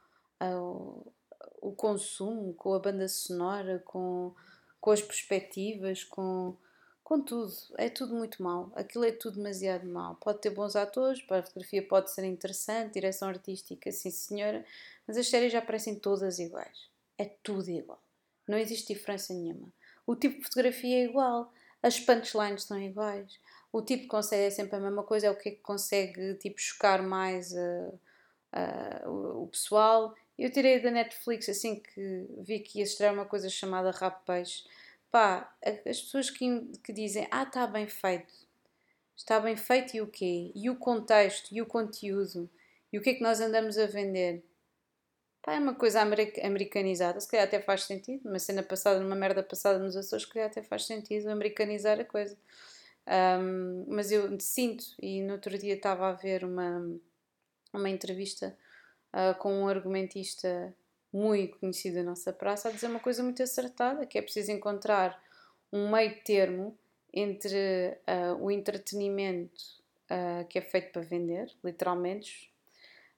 o, 0.41 1.13
o 1.61 1.71
consumo 1.71 2.53
com 2.53 2.73
a 2.73 2.79
banda 2.79 3.07
sonora, 3.07 3.81
com, 3.85 4.35
com 4.81 4.91
as 4.91 5.01
perspectivas, 5.01 6.03
com, 6.03 6.57
com 7.03 7.21
tudo. 7.21 7.53
É 7.77 7.89
tudo 7.89 8.13
muito 8.15 8.43
mal. 8.43 8.69
Aquilo 8.75 9.05
é 9.05 9.11
tudo 9.11 9.37
demasiado 9.37 9.87
mal. 9.87 10.15
Pode 10.15 10.39
ter 10.39 10.49
bons 10.49 10.75
atores, 10.75 11.23
a 11.29 11.41
fotografia 11.41 11.87
pode 11.87 12.11
ser 12.11 12.25
interessante, 12.25 12.95
direção 12.95 13.29
artística, 13.29 13.89
sim 13.93 14.11
senhora, 14.11 14.65
mas 15.07 15.17
as 15.17 15.27
séries 15.27 15.53
já 15.53 15.61
parecem 15.61 15.95
todas 15.95 16.37
iguais. 16.37 16.89
É 17.17 17.25
tudo 17.25 17.69
igual. 17.69 18.01
Não 18.45 18.57
existe 18.57 18.93
diferença 18.93 19.33
nenhuma. 19.33 19.71
O 20.05 20.15
tipo 20.15 20.37
de 20.37 20.43
fotografia 20.43 20.97
é 20.97 21.05
igual 21.05 21.51
as 21.85 21.99
punchlines 21.99 22.63
são 22.63 22.81
iguais. 22.81 23.39
O 23.71 23.79
tipo 23.79 24.07
consegue 24.07 24.47
é 24.47 24.49
sempre 24.49 24.77
a 24.77 24.79
mesma 24.79 25.03
coisa, 25.03 25.27
é 25.27 25.29
o 25.29 25.35
que 25.35 25.49
é 25.49 25.51
que 25.51 25.61
consegue 25.61 26.33
tipo, 26.35 26.59
chocar 26.59 27.03
mais 27.03 27.51
uh, 27.51 27.99
uh, 28.55 29.09
o, 29.09 29.43
o, 29.43 29.47
pessoal. 29.47 30.15
Eu 30.37 30.51
tirei 30.51 30.79
da 30.79 30.89
Netflix 30.89 31.47
assim 31.47 31.79
que 31.79 32.25
vi 32.39 32.59
que 32.59 32.79
ia 32.79 32.85
estrear 32.85 33.13
uma 33.13 33.25
coisa 33.25 33.49
chamada 33.49 33.91
Rap 33.91 34.25
Peixe. 34.25 34.63
Pá, 35.11 35.55
as 35.63 36.01
pessoas 36.01 36.31
que, 36.31 36.71
que 36.83 36.91
dizem, 36.91 37.27
ah, 37.29 37.43
está 37.43 37.67
bem 37.67 37.87
feito. 37.87 38.33
Está 39.15 39.39
bem 39.39 39.55
feito 39.55 39.95
e 39.95 40.01
o 40.01 40.07
quê? 40.07 40.51
E 40.55 40.71
o 40.71 40.75
contexto, 40.75 41.53
e 41.53 41.61
o 41.61 41.67
conteúdo, 41.67 42.49
e 42.91 42.97
o 42.97 43.01
que 43.01 43.11
é 43.11 43.13
que 43.13 43.21
nós 43.21 43.39
andamos 43.39 43.77
a 43.77 43.85
vender? 43.85 44.43
Pá, 45.45 45.53
é 45.53 45.59
uma 45.59 45.75
coisa 45.75 46.01
americanizada, 46.01 47.19
se 47.19 47.27
calhar 47.27 47.45
até 47.45 47.61
faz 47.61 47.83
sentido. 47.83 48.27
Uma 48.27 48.39
cena 48.39 48.63
passada, 48.63 48.99
numa 48.99 49.15
merda 49.15 49.43
passada 49.43 49.77
nos 49.77 49.95
Açores, 49.95 50.25
se 50.25 50.33
calhar 50.33 50.49
até 50.49 50.63
faz 50.63 50.87
sentido 50.87 51.29
americanizar 51.29 51.99
a 51.99 52.03
coisa. 52.03 52.35
Um, 53.07 53.85
mas 53.87 54.11
eu 54.11 54.39
sinto, 54.39 54.83
e 54.99 55.21
no 55.21 55.33
outro 55.33 55.55
dia 55.55 55.75
estava 55.75 56.09
a 56.09 56.13
ver 56.13 56.43
uma, 56.43 56.97
uma 57.71 57.87
entrevista 57.87 58.57
uh, 59.13 59.37
com 59.37 59.53
um 59.53 59.67
argumentista 59.67 60.75
muito 61.13 61.59
conhecido 61.59 61.97
da 61.97 62.03
nossa 62.03 62.33
praça 62.33 62.69
a 62.69 62.71
dizer 62.71 62.87
uma 62.87 62.99
coisa 62.99 63.21
muito 63.21 63.43
acertada, 63.43 64.07
que 64.07 64.17
é 64.17 64.23
preciso 64.23 64.51
encontrar 64.51 65.21
um 65.71 65.91
meio 65.91 66.23
termo 66.23 66.75
entre 67.13 67.99
uh, 68.07 68.43
o 68.43 68.49
entretenimento 68.49 69.61
uh, 70.09 70.43
que 70.47 70.57
é 70.57 70.61
feito 70.63 70.91
para 70.91 71.03
vender, 71.03 71.53
literalmente, 71.63 72.51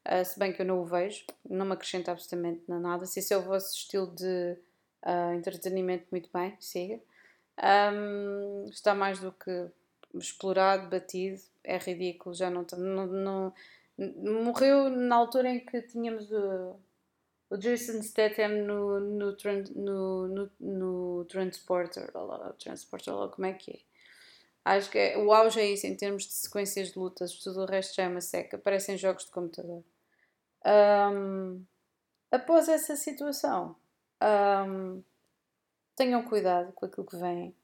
uh, 0.07 0.25
se 0.25 0.39
bem 0.39 0.53
que 0.53 0.61
eu 0.61 0.65
não 0.65 0.81
o 0.81 0.85
vejo, 0.85 1.25
não 1.47 1.65
me 1.65 1.73
acrescenta 1.73 2.11
absolutamente 2.11 2.63
nada. 2.67 3.05
Se 3.05 3.19
esse 3.19 3.33
é 3.33 3.37
o 3.37 3.41
vosso 3.41 3.75
estilo 3.75 4.07
de 4.07 4.57
entretenimento, 5.37 6.05
muito 6.11 6.29
bem, 6.33 6.57
siga. 6.59 6.99
Um, 7.63 8.65
está 8.69 8.93
mais 8.93 9.19
do 9.19 9.31
que 9.31 9.69
explorado, 10.13 10.89
batido, 10.89 11.41
é 11.63 11.77
ridículo, 11.77 12.35
já 12.35 12.49
não, 12.49 12.65
não, 12.77 13.53
não 13.97 14.43
morreu 14.43 14.89
na 14.89 15.15
altura 15.15 15.49
em 15.49 15.59
que 15.59 15.81
tínhamos 15.81 16.31
o, 16.31 16.75
o 17.49 17.57
Jason 17.57 18.01
Statham 18.01 18.49
no, 18.65 18.99
no, 18.99 19.37
no, 19.75 20.27
no, 20.27 20.51
no 20.59 21.25
Transporter, 21.25 22.11
Transporter, 22.59 23.13
como 23.29 23.47
é 23.47 23.53
que 23.53 23.71
é? 23.71 23.79
Acho 24.63 24.89
que 24.91 24.97
é, 24.97 25.17
o 25.17 25.31
auge 25.31 25.59
é 25.59 25.71
isso 25.71 25.87
em 25.87 25.95
termos 25.95 26.23
de 26.27 26.33
sequências 26.33 26.91
de 26.91 26.99
lutas, 26.99 27.33
tudo 27.39 27.61
o 27.61 27.65
resto 27.65 27.95
já 27.95 28.03
é 28.03 28.07
uma 28.09 28.21
seca, 28.21 28.57
parecem 28.57 28.97
jogos 28.97 29.25
de 29.25 29.31
computador. 29.31 29.83
Um, 30.67 31.65
após 32.29 32.67
essa 32.67 32.95
situação, 32.97 33.75
um, 34.67 35.01
tenham 35.95 36.23
cuidado 36.23 36.73
com 36.73 36.85
aquilo 36.85 37.05
que 37.05 37.15
vem, 37.15 37.55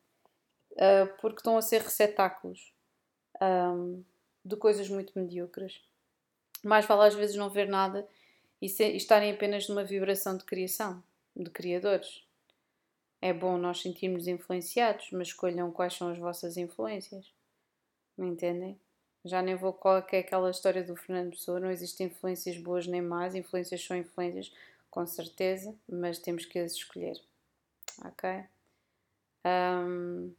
uh, 0.74 1.18
porque 1.20 1.40
estão 1.40 1.58
a 1.58 1.62
ser 1.62 1.82
receptáculos 1.82 2.74
um, 3.42 4.04
de 4.44 4.56
coisas 4.56 4.88
muito 4.90 5.18
mediocres. 5.18 5.82
Mais 6.64 6.86
vale 6.86 7.08
às 7.08 7.16
vezes 7.16 7.36
não 7.36 7.50
ver 7.50 7.68
nada 7.68 8.08
e, 8.62 8.70
se, 8.70 8.86
e 8.86 8.96
estarem 8.96 9.32
apenas 9.32 9.68
numa 9.68 9.84
vibração 9.84 10.38
de 10.38 10.46
criação, 10.46 11.04
de 11.36 11.50
criadores. 11.50 12.24
É 13.22 13.34
bom 13.34 13.58
nós 13.58 13.82
sentirmos 13.82 14.28
influenciados, 14.28 15.10
mas 15.12 15.30
escolham 15.30 15.72
quais 15.72 15.94
são 15.94 16.10
as 16.10 16.18
vossas 16.18 16.56
influências. 16.58 17.34
Me 18.18 18.28
entendem? 18.28 18.80
Já 19.26 19.42
nem 19.42 19.56
vou 19.56 19.74
qual 19.74 19.98
é, 19.98 20.06
é 20.12 20.20
aquela 20.20 20.50
história 20.50 20.84
do 20.84 20.96
Fernando 20.96 21.32
Pessoa, 21.32 21.60
não 21.60 21.72
existem 21.72 22.08
influências 22.08 22.58
boas 22.58 22.88
nem 22.88 23.02
más, 23.02 23.36
influências 23.36 23.84
são 23.84 23.96
influências, 23.96 24.54
com 24.90 25.06
certeza, 25.06 25.74
mas 25.88 26.20
temos 26.20 26.46
que 26.46 26.60
as 26.60 26.74
escolher. 26.74 27.20
Ok? 28.06 28.30
Um, 29.46 30.34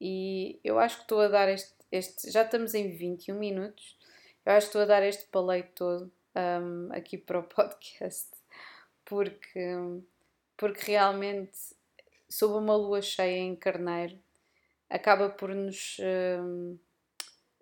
e 0.00 0.58
eu 0.64 0.78
acho 0.78 0.96
que 0.96 1.02
estou 1.02 1.20
a 1.20 1.28
dar 1.28 1.48
este, 1.48 1.74
este. 1.90 2.30
Já 2.30 2.42
estamos 2.42 2.74
em 2.74 2.90
21 2.90 3.38
minutos 3.38 3.96
eu 4.44 4.52
acho 4.52 4.66
que 4.66 4.70
estou 4.70 4.82
a 4.82 4.84
dar 4.84 5.02
este 5.02 5.24
paleio 5.26 5.66
todo 5.74 6.12
um, 6.36 6.92
aqui 6.92 7.16
para 7.16 7.38
o 7.38 7.42
podcast 7.48 8.28
porque, 9.04 9.76
porque 10.56 10.92
realmente, 10.92 11.56
sob 12.28 12.54
uma 12.54 12.76
lua 12.76 13.00
cheia 13.00 13.38
em 13.38 13.56
carneiro, 13.56 14.18
acaba 14.88 15.30
por 15.30 15.54
nos, 15.54 15.96
um, 16.40 16.78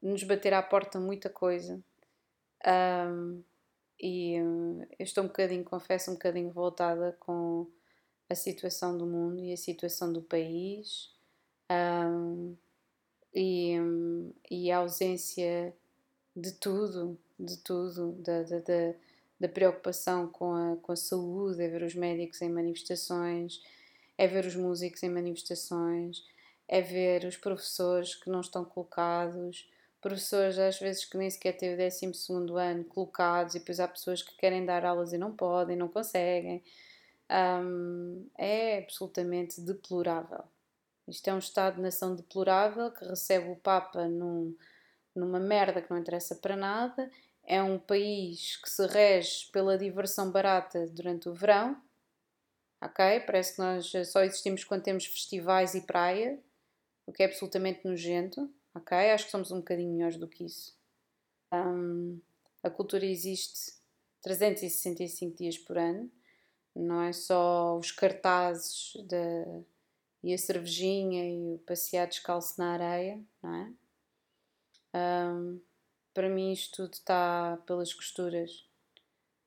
nos 0.02 0.24
bater 0.24 0.52
à 0.52 0.62
porta 0.62 0.98
muita 0.98 1.30
coisa. 1.30 1.80
Um, 2.66 3.42
e 4.00 4.34
eu 4.34 5.04
estou 5.04 5.24
um 5.24 5.28
bocadinho, 5.28 5.62
confesso, 5.62 6.10
um 6.10 6.14
bocadinho 6.14 6.50
voltada 6.50 7.16
com 7.20 7.68
a 8.28 8.34
situação 8.34 8.98
do 8.98 9.06
mundo 9.06 9.40
e 9.40 9.52
a 9.52 9.56
situação 9.56 10.12
do 10.12 10.22
país 10.22 11.14
um, 11.70 12.56
e, 13.34 13.76
e 14.50 14.70
a 14.70 14.78
ausência 14.78 15.74
de 16.34 16.52
tudo, 16.52 17.18
de 17.38 17.58
tudo, 17.58 18.12
da, 18.12 18.42
da, 18.42 18.58
da, 18.58 18.94
da 19.40 19.48
preocupação 19.48 20.26
com 20.28 20.52
a, 20.52 20.76
com 20.76 20.92
a 20.92 20.96
saúde, 20.96 21.62
é 21.62 21.68
ver 21.68 21.82
os 21.82 21.94
médicos 21.94 22.42
em 22.42 22.50
manifestações, 22.50 23.60
é 24.18 24.26
ver 24.26 24.44
os 24.46 24.56
músicos 24.56 25.02
em 25.02 25.10
manifestações, 25.10 26.24
é 26.66 26.80
ver 26.80 27.24
os 27.24 27.36
professores 27.36 28.14
que 28.14 28.30
não 28.30 28.40
estão 28.40 28.64
colocados, 28.64 29.68
professores 30.02 30.58
às 30.58 30.78
vezes 30.78 31.04
que 31.04 31.16
nem 31.16 31.30
sequer 31.30 31.56
têm 31.56 31.74
o 31.74 31.76
12 31.76 32.06
ano 32.58 32.84
colocados, 32.84 33.54
e 33.54 33.60
depois 33.60 33.80
há 33.80 33.88
pessoas 33.88 34.22
que 34.22 34.36
querem 34.36 34.66
dar 34.66 34.84
aulas 34.84 35.12
e 35.12 35.18
não 35.18 35.34
podem, 35.34 35.76
não 35.76 35.88
conseguem. 35.88 36.62
Um, 37.30 38.28
é 38.36 38.78
absolutamente 38.78 39.60
deplorável. 39.60 40.44
Isto 41.08 41.28
é 41.28 41.34
um 41.34 41.38
Estado-nação 41.38 42.14
deplorável 42.14 42.90
que 42.90 43.04
recebe 43.04 43.50
o 43.50 43.56
Papa 43.56 44.06
num, 44.06 44.56
numa 45.14 45.40
merda 45.40 45.80
que 45.80 45.90
não 45.90 45.98
interessa 45.98 46.34
para 46.34 46.56
nada. 46.56 47.10
É 47.44 47.62
um 47.62 47.78
país 47.78 48.56
que 48.56 48.68
se 48.68 48.86
rege 48.86 49.50
pela 49.52 49.78
diversão 49.78 50.30
barata 50.30 50.86
durante 50.88 51.28
o 51.28 51.34
verão. 51.34 51.80
Ok? 52.82 53.20
Parece 53.20 53.54
que 53.54 53.60
nós 53.60 53.92
só 54.10 54.22
existimos 54.22 54.64
quando 54.64 54.82
temos 54.82 55.06
festivais 55.06 55.74
e 55.74 55.82
praia, 55.82 56.38
o 57.06 57.12
que 57.12 57.22
é 57.22 57.26
absolutamente 57.26 57.86
nojento. 57.86 58.52
Ok? 58.74 58.96
Acho 58.96 59.26
que 59.26 59.30
somos 59.30 59.50
um 59.50 59.58
bocadinho 59.58 59.92
melhores 59.92 60.16
do 60.16 60.28
que 60.28 60.44
isso. 60.44 60.76
Um, 61.52 62.20
a 62.62 62.70
cultura 62.70 63.04
existe 63.04 63.74
365 64.22 65.36
dias 65.36 65.58
por 65.58 65.76
ano, 65.76 66.10
não 66.74 67.02
é 67.02 67.12
só 67.12 67.76
os 67.76 67.90
cartazes 67.90 68.94
de, 69.04 69.62
e 70.22 70.32
a 70.32 70.38
cervejinha 70.38 71.28
e 71.28 71.54
o 71.54 71.58
passear 71.58 72.06
descalço 72.06 72.54
na 72.58 72.72
areia, 72.72 73.20
não 73.42 73.54
é? 73.54 73.72
Um, 74.94 75.60
para 76.14 76.28
mim 76.28 76.52
isto 76.52 76.76
tudo 76.76 76.94
está 76.94 77.58
pelas 77.66 77.92
costuras. 77.92 78.66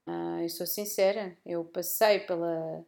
Uh, 0.07 0.41
eu 0.41 0.49
sou 0.49 0.67
sincera, 0.67 1.35
eu 1.45 1.63
passei 1.63 2.19
pela, 2.19 2.85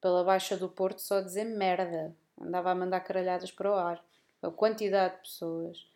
pela 0.00 0.24
Baixa 0.24 0.56
do 0.56 0.68
Porto 0.68 1.00
só 1.00 1.18
a 1.18 1.22
dizer 1.22 1.44
merda. 1.44 2.16
Andava 2.40 2.70
a 2.70 2.74
mandar 2.74 3.00
caralhadas 3.00 3.50
para 3.50 3.70
o 3.70 3.74
ar. 3.74 4.04
A 4.42 4.50
quantidade 4.50 5.16
de 5.16 5.22
pessoas, 5.22 5.86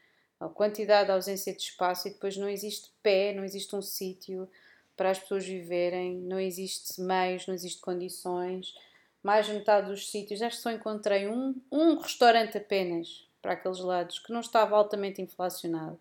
a 0.41 0.49
quantidade 0.49 1.07
de 1.07 1.13
ausência 1.13 1.53
de 1.53 1.63
espaço 1.63 2.09
e 2.09 2.11
depois 2.13 2.37
não 2.37 2.49
existe 2.49 2.91
pé, 3.03 3.33
não 3.33 3.45
existe 3.45 3.75
um 3.77 3.83
sítio 3.83 4.49
para 4.97 5.11
as 5.11 5.19
pessoas 5.19 5.47
viverem, 5.47 6.17
não 6.17 6.39
existe 6.39 7.01
meios, 7.01 7.47
não 7.47 7.55
existe 7.55 7.81
condições. 7.81 8.75
Mais 9.23 9.47
de 9.47 9.53
metade 9.53 9.89
dos 9.89 10.11
sítios, 10.11 10.43
acho 10.43 10.57
que 10.57 10.63
só 10.63 10.71
encontrei 10.71 11.29
um, 11.29 11.55
um 11.71 11.97
restaurante 11.99 12.59
apenas 12.59 13.27
para 13.41 13.53
aqueles 13.53 13.79
lados 13.79 14.19
que 14.19 14.33
não 14.33 14.41
estava 14.41 14.77
altamente 14.77 15.23
inflacionado 15.23 15.99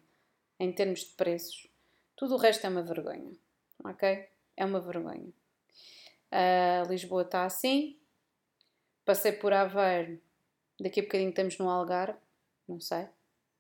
em 0.60 0.72
termos 0.72 1.02
de 1.02 1.14
preços. 1.14 1.68
Tudo 2.16 2.36
o 2.36 2.38
resto 2.38 2.66
é 2.66 2.70
uma 2.70 2.84
vergonha, 2.84 3.32
ok? 3.84 4.28
É 4.56 4.66
uma 4.66 4.80
vergonha. 4.80 5.32
Uh, 6.32 6.88
Lisboa 6.88 7.24
está 7.24 7.46
assim. 7.46 7.98
Passei 9.04 9.32
por 9.32 9.52
Aveiro. 9.52 10.22
Daqui 10.80 11.00
a 11.00 11.04
bocadinho 11.04 11.32
estamos 11.32 11.58
no 11.58 11.70
Algarve. 11.70 12.18
Não 12.72 12.80
sei. 12.80 13.06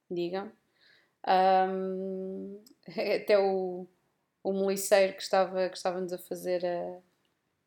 Digam. 0.09 0.51
Um, 1.27 2.63
até 3.21 3.37
o, 3.37 3.85
o 4.41 4.53
moliceiro 4.53 5.13
que, 5.13 5.21
estava, 5.21 5.69
que 5.69 5.75
estávamos 5.75 6.13
a 6.13 6.17
fazer 6.17 6.65
a, 6.65 7.01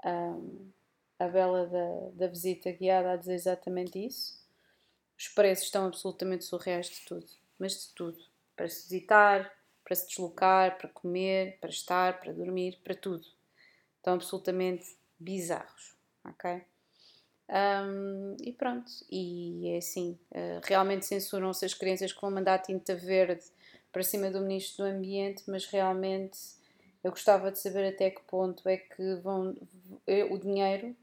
a, 0.08 1.26
a 1.26 1.28
bela 1.28 1.66
da, 1.66 2.10
da 2.14 2.26
visita 2.28 2.72
guiada 2.72 3.12
a 3.12 3.16
dizer 3.16 3.34
exatamente 3.34 4.02
isso. 4.04 4.42
Os 5.18 5.28
preços 5.28 5.66
estão 5.66 5.86
absolutamente 5.86 6.44
surreais 6.44 6.88
de 6.88 7.04
tudo, 7.04 7.26
mas 7.58 7.72
de 7.72 7.94
tudo. 7.94 8.18
Para 8.56 8.68
se 8.68 8.82
visitar, 8.84 9.52
para 9.84 9.94
se 9.94 10.08
deslocar, 10.08 10.78
para 10.78 10.88
comer, 10.88 11.58
para 11.60 11.70
estar, 11.70 12.20
para 12.20 12.32
dormir, 12.32 12.80
para 12.82 12.94
tudo. 12.94 13.26
Estão 13.98 14.14
absolutamente 14.14 14.96
bizarros, 15.18 15.94
ok? 16.24 16.64
Um, 17.48 18.36
e 18.42 18.52
pronto, 18.52 18.90
e 19.10 19.68
é 19.68 19.76
assim, 19.76 20.18
uh, 20.30 20.60
realmente 20.62 21.04
censuram-se 21.04 21.64
as 21.64 21.74
crianças 21.74 22.12
que 22.12 22.20
vão 22.20 22.30
mandar 22.30 22.58
tinta 22.58 22.94
verde 22.96 23.44
para 23.92 24.02
cima 24.02 24.30
do 24.30 24.40
Ministro 24.40 24.84
do 24.84 24.90
Ambiente, 24.90 25.42
mas 25.46 25.66
realmente 25.66 26.38
eu 27.02 27.10
gostava 27.10 27.52
de 27.52 27.58
saber 27.58 27.86
até 27.86 28.10
que 28.10 28.22
ponto 28.22 28.66
é 28.68 28.78
que 28.78 29.14
vão 29.16 29.54
o 30.30 30.38
dinheiro 30.38 30.96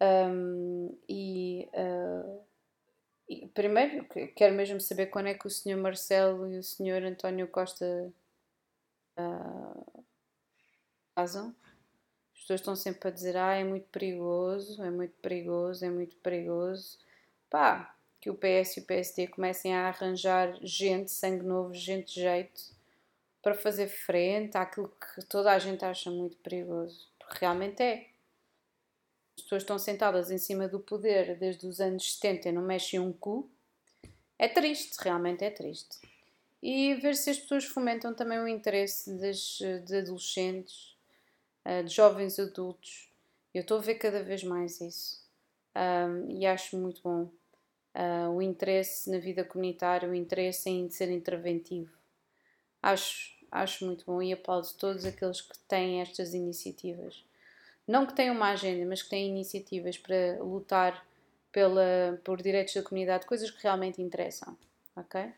um, 0.00 0.96
e 1.08 1.68
uh, 1.72 3.48
primeiro, 3.54 4.04
quero 4.34 4.54
mesmo 4.54 4.78
saber 4.80 5.06
quando 5.06 5.28
é 5.28 5.34
que 5.34 5.46
o 5.46 5.50
Sr. 5.50 5.76
Marcelo 5.76 6.52
e 6.52 6.58
o 6.58 6.62
Sr. 6.62 7.04
António 7.06 7.48
Costa 7.48 8.12
uh. 9.18 10.06
As 12.46 12.48
pessoas 12.48 12.60
estão 12.60 12.76
sempre 12.76 13.08
a 13.08 13.10
dizer: 13.10 13.36
ah, 13.36 13.54
é 13.56 13.64
muito 13.64 13.88
perigoso, 13.88 14.80
é 14.80 14.88
muito 14.88 15.14
perigoso, 15.20 15.84
é 15.84 15.90
muito 15.90 16.14
perigoso. 16.18 16.96
Pá, 17.50 17.92
que 18.20 18.30
o 18.30 18.34
PS 18.34 18.76
e 18.76 18.80
o 18.80 18.84
PSD 18.84 19.26
comecem 19.26 19.74
a 19.74 19.88
arranjar 19.88 20.56
gente, 20.62 21.10
sangue 21.10 21.44
novo, 21.44 21.74
gente 21.74 22.14
de 22.14 22.20
jeito, 22.20 22.62
para 23.42 23.52
fazer 23.52 23.88
frente 23.88 24.56
àquilo 24.56 24.88
que 24.88 25.24
toda 25.26 25.50
a 25.50 25.58
gente 25.58 25.84
acha 25.84 26.08
muito 26.08 26.36
perigoso. 26.36 27.08
Porque 27.18 27.38
realmente 27.40 27.82
é 27.82 28.06
as 29.36 29.42
pessoas 29.42 29.62
estão 29.62 29.78
sentadas 29.78 30.30
em 30.30 30.38
cima 30.38 30.68
do 30.68 30.78
poder 30.78 31.36
desde 31.36 31.66
os 31.66 31.80
anos 31.80 32.14
70 32.14 32.48
e 32.48 32.52
não 32.52 32.62
mexem 32.62 33.00
um 33.00 33.12
cu, 33.12 33.50
é 34.38 34.46
triste, 34.46 34.96
realmente 35.02 35.44
é 35.44 35.50
triste. 35.50 35.98
E 36.62 36.94
ver 36.94 37.16
se 37.16 37.28
as 37.28 37.40
pessoas 37.40 37.64
fomentam 37.64 38.14
também 38.14 38.38
o 38.38 38.46
interesse 38.46 39.12
das, 39.18 39.58
de 39.84 39.96
adolescentes, 39.96 40.95
eh, 41.66 41.82
de 41.82 41.92
jovens 41.92 42.38
adultos. 42.38 43.10
Eu 43.52 43.62
estou 43.62 43.78
a 43.78 43.80
ver 43.80 43.96
cada 43.96 44.22
vez 44.22 44.44
mais 44.44 44.80
isso. 44.80 45.20
Um, 45.74 46.30
e 46.30 46.46
acho 46.46 46.76
muito 46.78 47.02
bom. 47.02 47.28
uh, 47.94 48.30
o 48.30 48.40
interesse 48.40 49.10
na 49.10 49.18
vida 49.18 49.44
comunitária, 49.44 50.08
o 50.08 50.14
interesse 50.14 50.70
em 50.70 50.88
ser 50.90 51.10
interventivo. 51.10 51.92
Acho, 52.80 53.34
acho 53.50 53.84
muito 53.84 54.04
bom 54.06 54.22
e 54.22 54.32
aplaudo 54.32 54.68
todos 54.78 55.04
aqueles 55.04 55.40
que 55.40 55.58
têm 55.60 56.00
estas 56.00 56.34
iniciativas. 56.34 57.24
Não 57.86 58.06
que 58.06 58.14
tenham 58.14 58.36
uma 58.36 58.50
agenda, 58.50 58.86
mas 58.86 59.02
que 59.02 59.10
têm 59.10 59.28
iniciativas 59.28 59.98
para 59.98 60.38
lutar 60.40 61.04
pela, 61.50 62.20
por 62.24 62.40
direitos 62.42 62.74
da 62.74 62.82
comunidade, 62.82 63.26
coisas 63.26 63.50
que 63.50 63.62
realmente 63.62 64.00
interessam, 64.00 64.56
ok? 64.94 65.32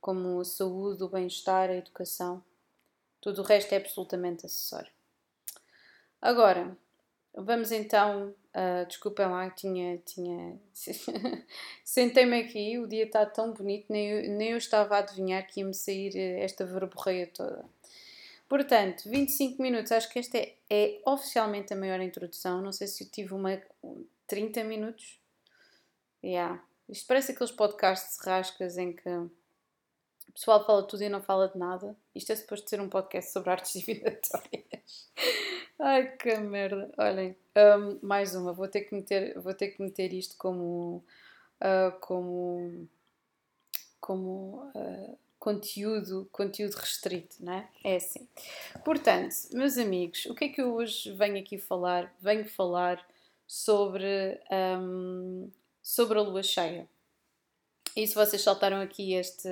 Como 0.00 0.40
a 0.40 0.44
saúde, 0.44 1.02
o 1.02 1.08
bem-estar, 1.08 1.70
a 1.70 1.76
educação. 1.76 2.42
Tudo 3.26 3.42
o 3.42 3.44
resto 3.44 3.72
é 3.72 3.78
absolutamente 3.78 4.46
acessório. 4.46 4.92
Agora, 6.22 6.78
vamos 7.34 7.72
então. 7.72 8.32
Uh, 8.54 8.86
desculpem 8.86 9.26
lá, 9.26 9.50
tinha. 9.50 9.98
tinha... 9.98 10.56
Sentei-me 11.84 12.38
aqui, 12.38 12.78
o 12.78 12.86
dia 12.86 13.02
está 13.02 13.26
tão 13.26 13.52
bonito, 13.52 13.86
nem 13.88 14.10
eu, 14.10 14.30
nem 14.30 14.50
eu 14.50 14.56
estava 14.56 14.94
a 14.94 14.98
adivinhar 15.00 15.44
que 15.44 15.58
ia-me 15.58 15.74
sair 15.74 16.16
esta 16.16 16.64
verborreia 16.64 17.26
toda. 17.26 17.64
Portanto, 18.48 19.10
25 19.10 19.60
minutos, 19.60 19.90
acho 19.90 20.08
que 20.08 20.20
esta 20.20 20.38
é, 20.38 20.54
é, 20.70 21.00
oficialmente 21.04 21.74
a 21.74 21.76
maior 21.76 22.00
introdução. 22.00 22.62
Não 22.62 22.70
sei 22.70 22.86
se 22.86 23.02
eu 23.02 23.10
tive 23.10 23.34
uma 23.34 23.60
30 24.28 24.62
minutos. 24.62 25.18
Yeah. 26.22 26.62
Isto 26.88 27.08
parece 27.08 27.32
aqueles 27.32 27.50
podcasts 27.50 28.20
de 28.20 28.24
rascas 28.24 28.78
em 28.78 28.92
que 28.92 29.02
pessoal 30.36 30.64
fala 30.64 30.82
tudo 30.82 31.02
e 31.02 31.08
não 31.08 31.22
fala 31.22 31.48
de 31.48 31.58
nada. 31.58 31.96
Isto 32.14 32.32
é 32.32 32.36
suposto 32.36 32.68
ser 32.68 32.80
um 32.80 32.90
podcast 32.90 33.32
sobre 33.32 33.50
artes 33.50 33.72
divinatórias. 33.80 35.08
Ai 35.78 36.14
que 36.16 36.36
merda. 36.36 36.92
Olhem, 36.98 37.34
um, 37.56 37.98
mais 38.06 38.34
uma. 38.34 38.52
Vou 38.52 38.68
ter 38.68 38.82
que 38.82 38.94
meter, 38.94 39.38
vou 39.40 39.54
ter 39.54 39.68
que 39.68 39.82
meter 39.82 40.12
isto 40.12 40.36
como. 40.36 41.02
Uh, 41.60 41.98
como. 42.00 42.86
como. 43.98 44.70
Uh, 44.74 45.18
conteúdo, 45.38 46.28
conteúdo 46.32 46.74
restrito, 46.74 47.36
não 47.40 47.52
é? 47.52 47.68
É 47.84 47.96
assim. 47.96 48.28
Portanto, 48.84 49.34
meus 49.52 49.78
amigos, 49.78 50.26
o 50.26 50.34
que 50.34 50.46
é 50.46 50.48
que 50.48 50.60
eu 50.60 50.74
hoje 50.74 51.12
venho 51.12 51.38
aqui 51.38 51.56
falar? 51.56 52.12
Venho 52.20 52.44
falar 52.48 53.06
sobre, 53.46 54.40
um, 54.50 55.48
sobre 55.82 56.18
a 56.18 56.22
lua 56.22 56.42
cheia. 56.42 56.88
E 57.94 58.06
se 58.06 58.14
vocês 58.14 58.42
saltaram 58.42 58.80
aqui 58.80 59.14
este, 59.14 59.48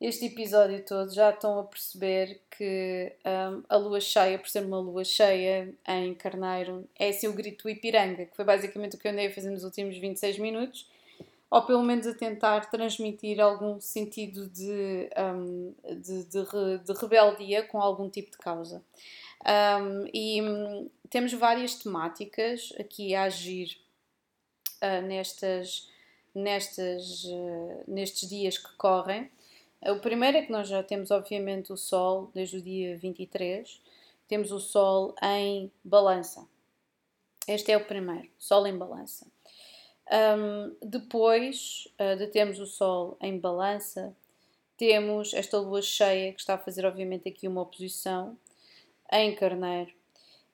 este 0.00 0.26
episódio 0.26 0.84
todo, 0.84 1.12
já 1.14 1.30
estão 1.30 1.58
a 1.58 1.64
perceber 1.64 2.40
que 2.50 3.12
um, 3.24 3.62
a 3.68 3.76
lua 3.76 4.00
cheia, 4.00 4.38
por 4.38 4.48
ser 4.48 4.64
uma 4.64 4.78
lua 4.78 5.04
cheia 5.04 5.72
em 5.86 6.14
Carneiro, 6.14 6.88
é 6.98 7.08
assim 7.08 7.28
o 7.28 7.32
grito 7.32 7.68
Ipiranga, 7.68 8.26
que 8.26 8.36
foi 8.36 8.44
basicamente 8.44 8.96
o 8.96 8.98
que 8.98 9.06
eu 9.06 9.12
andei 9.12 9.28
a 9.28 9.32
fazer 9.32 9.50
nos 9.50 9.64
últimos 9.64 9.96
26 9.96 10.38
minutos, 10.38 10.90
ou 11.50 11.62
pelo 11.62 11.82
menos 11.84 12.06
a 12.06 12.14
tentar 12.14 12.68
transmitir 12.68 13.40
algum 13.40 13.80
sentido 13.80 14.48
de, 14.48 15.08
um, 15.16 15.72
de, 16.00 16.24
de, 16.24 16.78
de 16.84 16.92
rebeldia 17.00 17.62
com 17.62 17.80
algum 17.80 18.10
tipo 18.10 18.32
de 18.32 18.38
causa. 18.38 18.82
Um, 19.44 20.08
e 20.12 20.42
um, 20.42 20.90
temos 21.08 21.32
várias 21.32 21.74
temáticas 21.74 22.72
aqui 22.80 23.14
a 23.14 23.24
agir 23.24 23.78
uh, 24.82 25.06
nestas, 25.06 25.88
nestas, 26.34 27.24
uh, 27.24 27.84
nestes 27.86 28.28
dias 28.28 28.58
que 28.58 28.72
correm. 28.76 29.30
O 29.86 29.98
primeiro 30.00 30.38
é 30.38 30.42
que 30.42 30.50
nós 30.50 30.68
já 30.68 30.82
temos, 30.82 31.10
obviamente, 31.10 31.72
o 31.72 31.76
Sol 31.76 32.30
desde 32.32 32.56
o 32.56 32.62
dia 32.62 32.96
23, 32.96 33.82
temos 34.26 34.50
o 34.50 34.58
Sol 34.58 35.14
em 35.22 35.70
balança. 35.84 36.48
Este 37.46 37.70
é 37.72 37.76
o 37.76 37.84
primeiro, 37.84 38.28
Sol 38.38 38.66
em 38.66 38.76
balança. 38.76 39.26
Um, 40.10 40.74
depois 40.82 41.86
uh, 42.00 42.16
de 42.16 42.26
termos 42.28 42.58
o 42.58 42.66
Sol 42.66 43.18
em 43.20 43.38
balança, 43.38 44.16
temos 44.76 45.34
esta 45.34 45.58
lua 45.58 45.82
cheia 45.82 46.32
que 46.32 46.40
está 46.40 46.54
a 46.54 46.58
fazer, 46.58 46.86
obviamente, 46.86 47.28
aqui 47.28 47.46
uma 47.46 47.60
oposição 47.60 48.38
em 49.12 49.34
Carneiro. 49.34 49.90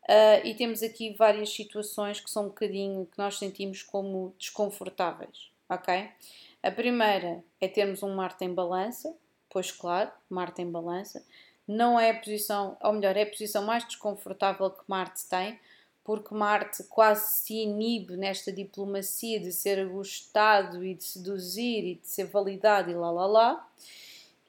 Uh, 0.08 0.44
e 0.44 0.54
temos 0.54 0.82
aqui 0.82 1.14
várias 1.14 1.50
situações 1.50 2.18
que 2.18 2.28
são 2.28 2.46
um 2.46 2.48
bocadinho 2.48 3.06
que 3.06 3.16
nós 3.16 3.38
sentimos 3.38 3.82
como 3.82 4.34
desconfortáveis, 4.38 5.52
ok? 5.68 6.10
A 6.62 6.70
primeira 6.70 7.42
é 7.60 7.68
termos 7.68 8.02
um 8.02 8.14
Marte 8.14 8.44
em 8.44 8.52
balança, 8.52 9.14
pois 9.48 9.72
claro, 9.72 10.10
Marte 10.28 10.62
em 10.62 10.70
balança, 10.70 11.24
não 11.66 11.98
é 11.98 12.10
a 12.10 12.18
posição, 12.18 12.76
ou 12.82 12.92
melhor, 12.92 13.16
é 13.16 13.22
a 13.22 13.30
posição 13.30 13.64
mais 13.64 13.84
desconfortável 13.84 14.70
que 14.70 14.82
Marte 14.86 15.24
tem, 15.28 15.58
porque 16.04 16.34
Marte 16.34 16.82
quase 16.84 17.42
se 17.42 17.54
inibe 17.54 18.16
nesta 18.16 18.50
diplomacia 18.50 19.38
de 19.38 19.52
ser 19.52 19.78
agostado 19.78 20.84
e 20.84 20.94
de 20.94 21.04
seduzir 21.04 21.84
e 21.84 21.94
de 21.94 22.08
ser 22.08 22.24
validado 22.24 22.90
e 22.90 22.94
lá 22.94 23.10
lá 23.10 23.26
lá. 23.26 23.70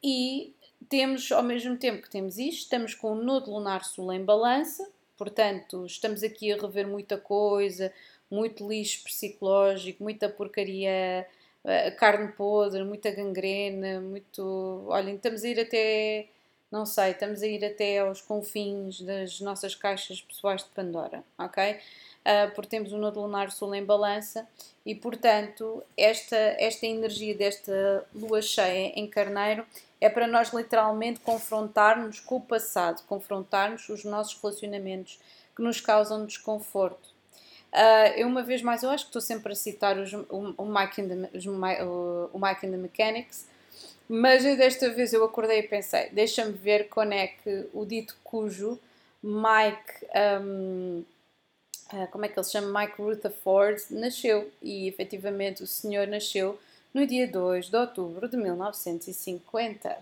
E 0.03 0.55
temos, 0.89 1.31
ao 1.31 1.43
mesmo 1.43 1.77
tempo 1.77 2.01
que 2.01 2.09
temos 2.09 2.37
isto, 2.37 2.63
estamos 2.63 2.95
com 2.95 3.11
o 3.11 3.15
nodo 3.15 3.51
lunar 3.51 3.85
sul 3.85 4.11
em 4.11 4.25
balança, 4.25 4.89
portanto, 5.15 5.85
estamos 5.85 6.23
aqui 6.23 6.51
a 6.51 6.57
rever 6.57 6.87
muita 6.87 7.17
coisa, 7.17 7.93
muito 8.29 8.67
lixo 8.67 9.03
psicológico, 9.03 10.01
muita 10.01 10.27
porcaria, 10.27 11.27
eh, 11.63 11.91
carne 11.91 12.31
podre, 12.33 12.83
muita 12.83 13.11
gangrena, 13.11 14.01
muito. 14.01 14.85
Olhem, 14.87 15.15
estamos 15.15 15.43
a 15.43 15.47
ir 15.47 15.59
até. 15.59 16.27
Não 16.71 16.85
sei, 16.85 17.11
estamos 17.11 17.43
a 17.43 17.47
ir 17.47 17.63
até 17.65 17.99
aos 17.99 18.21
confins 18.21 19.01
das 19.01 19.41
nossas 19.41 19.75
caixas 19.75 20.21
pessoais 20.21 20.63
de 20.63 20.69
Pandora, 20.69 21.23
ok? 21.37 21.77
Uh, 22.21 22.53
porque 22.53 22.69
temos 22.69 22.93
o 22.93 22.97
nodo 22.97 23.19
lunar 23.19 23.51
sul 23.51 23.75
em 23.75 23.83
balança 23.83 24.47
e, 24.85 24.95
portanto, 24.95 25.83
esta, 25.97 26.35
esta 26.35 26.85
energia 26.85 27.35
desta 27.35 28.05
lua 28.13 28.41
cheia 28.41 28.93
em 28.95 29.07
carneiro 29.07 29.65
é 29.99 30.07
para 30.07 30.27
nós 30.27 30.53
literalmente 30.53 31.19
confrontarmos 31.19 32.19
com 32.19 32.37
o 32.37 32.41
passado, 32.41 33.03
confrontarmos 33.05 33.89
os 33.89 34.05
nossos 34.05 34.39
relacionamentos 34.41 35.19
que 35.55 35.61
nos 35.61 35.81
causam 35.81 36.25
desconforto. 36.25 37.09
Uh, 37.73 38.11
eu, 38.17 38.27
uma 38.27 38.43
vez 38.43 38.61
mais, 38.61 38.83
eu 38.83 38.89
acho 38.89 39.05
que 39.05 39.09
estou 39.09 39.21
sempre 39.21 39.53
a 39.53 39.55
citar 39.55 39.97
os, 39.97 40.11
o, 40.11 40.53
o, 40.57 40.65
Mike 40.65 41.03
the, 41.03 41.37
os, 41.37 41.45
o, 41.45 42.29
o 42.33 42.39
Mike 42.39 42.65
and 42.65 42.71
the 42.71 42.77
Mechanics, 42.77 43.47
mas 44.09 44.43
desta 44.43 44.89
vez 44.89 45.13
eu 45.13 45.23
acordei 45.23 45.59
e 45.59 45.63
pensei: 45.63 46.09
deixa-me 46.09 46.51
ver 46.51 46.89
quando 46.89 47.13
é 47.13 47.27
que 47.27 47.67
o 47.73 47.85
dito 47.85 48.17
cujo 48.23 48.77
Mike. 49.23 50.05
Um, 50.43 51.05
uh, 51.93 52.07
como 52.11 52.25
é 52.25 52.27
que 52.27 52.37
ele 52.37 52.43
se 52.43 52.51
chama? 52.51 52.81
Mike 52.81 53.01
Rutherford 53.01 53.81
nasceu 53.91 54.51
e 54.61 54.87
efetivamente 54.89 55.63
o 55.63 55.67
senhor 55.67 56.07
nasceu 56.07 56.59
no 56.93 57.07
dia 57.07 57.25
2 57.25 57.69
de 57.69 57.77
outubro 57.77 58.27
de 58.27 58.35
1950. 58.35 59.97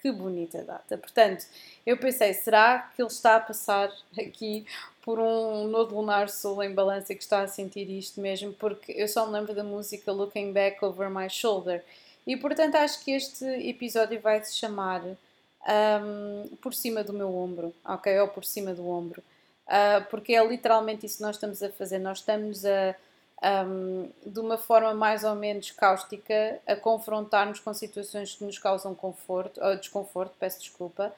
Que 0.00 0.10
bonita 0.10 0.64
data. 0.64 0.96
Portanto, 0.96 1.44
eu 1.84 1.98
pensei, 1.98 2.32
será 2.32 2.90
que 2.96 3.02
ele 3.02 3.10
está 3.10 3.36
a 3.36 3.40
passar 3.40 3.92
aqui 4.18 4.66
por 5.02 5.18
um 5.18 5.66
nodo 5.68 5.94
lunar 5.94 6.28
sul 6.28 6.62
em 6.62 6.74
balança 6.74 7.14
que 7.14 7.22
está 7.22 7.42
a 7.42 7.48
sentir 7.48 7.88
isto 7.90 8.20
mesmo? 8.20 8.52
Porque 8.52 8.92
eu 8.92 9.08
só 9.08 9.26
me 9.26 9.32
lembro 9.32 9.54
da 9.54 9.64
música 9.64 10.12
Looking 10.12 10.52
Back 10.52 10.84
Over 10.84 11.10
My 11.10 11.28
Shoulder. 11.28 11.84
E 12.26 12.36
portanto 12.36 12.76
acho 12.76 13.04
que 13.04 13.12
este 13.12 13.44
episódio 13.44 14.20
vai 14.20 14.42
se 14.44 14.54
chamar 14.54 15.02
um, 15.04 16.48
Por 16.60 16.74
Cima 16.74 17.02
do 17.02 17.12
Meu 17.12 17.34
Ombro, 17.34 17.74
ok? 17.84 18.20
Ou 18.20 18.28
Por 18.28 18.44
Cima 18.44 18.74
do 18.74 18.88
Ombro. 18.88 19.22
Uh, 19.66 20.04
porque 20.10 20.34
é 20.34 20.44
literalmente 20.46 21.06
isso 21.06 21.18
que 21.18 21.22
nós 21.22 21.36
estamos 21.36 21.62
a 21.62 21.70
fazer. 21.70 21.98
Nós 21.98 22.18
estamos 22.18 22.64
a 22.64 22.94
um, 23.42 24.10
de 24.24 24.38
uma 24.38 24.58
forma 24.58 24.92
mais 24.94 25.24
ou 25.24 25.34
menos 25.34 25.70
cáustica, 25.70 26.60
a 26.66 26.76
confrontar-nos 26.76 27.60
com 27.60 27.72
situações 27.72 28.34
que 28.34 28.44
nos 28.44 28.58
causam 28.58 28.94
conforto, 28.94 29.62
ou 29.62 29.76
desconforto, 29.76 30.34
peço 30.38 30.60
desculpa, 30.60 31.12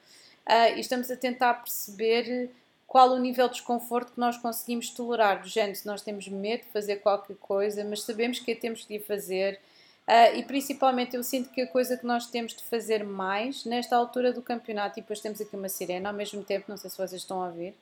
uh, 0.47 0.75
e 0.75 0.79
estamos 0.79 1.11
a 1.11 1.15
tentar 1.15 1.55
perceber 1.55 2.49
qual 2.93 3.09
o 3.09 3.17
nível 3.17 3.47
de 3.47 3.55
desconforto 3.55 4.13
que 4.13 4.19
nós 4.19 4.37
conseguimos 4.37 4.91
tolerar. 4.91 5.41
Do 5.41 5.47
género, 5.47 5.75
se 5.75 5.87
nós 5.87 6.03
temos 6.03 6.27
medo 6.27 6.61
de 6.61 6.69
fazer 6.69 6.97
qualquer 6.97 7.35
coisa, 7.37 7.83
mas 7.83 8.03
sabemos 8.03 8.37
que 8.37 8.53
temos 8.53 8.85
de 8.85 8.99
fazer. 8.99 9.59
Uh, 10.07 10.37
e 10.37 10.43
principalmente 10.43 11.15
eu 11.15 11.23
sinto 11.23 11.49
que 11.49 11.61
a 11.61 11.67
coisa 11.67 11.97
que 11.97 12.05
nós 12.05 12.27
temos 12.27 12.53
de 12.53 12.63
fazer 12.65 13.03
mais 13.03 13.65
nesta 13.65 13.95
altura 13.95 14.31
do 14.31 14.43
campeonato, 14.43 14.99
e 14.99 15.01
depois 15.01 15.19
temos 15.19 15.41
aqui 15.41 15.55
uma 15.55 15.69
sirena 15.69 16.09
ao 16.09 16.13
mesmo 16.13 16.43
tempo, 16.43 16.65
não 16.67 16.77
sei 16.77 16.87
se 16.87 16.95
vocês 16.95 17.19
estão 17.19 17.41
a 17.41 17.47
ouvir. 17.47 17.73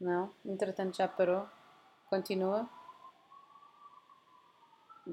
Não? 0.00 0.30
Entretanto 0.46 0.96
já 0.96 1.06
parou. 1.06 1.46
Continua. 2.08 2.66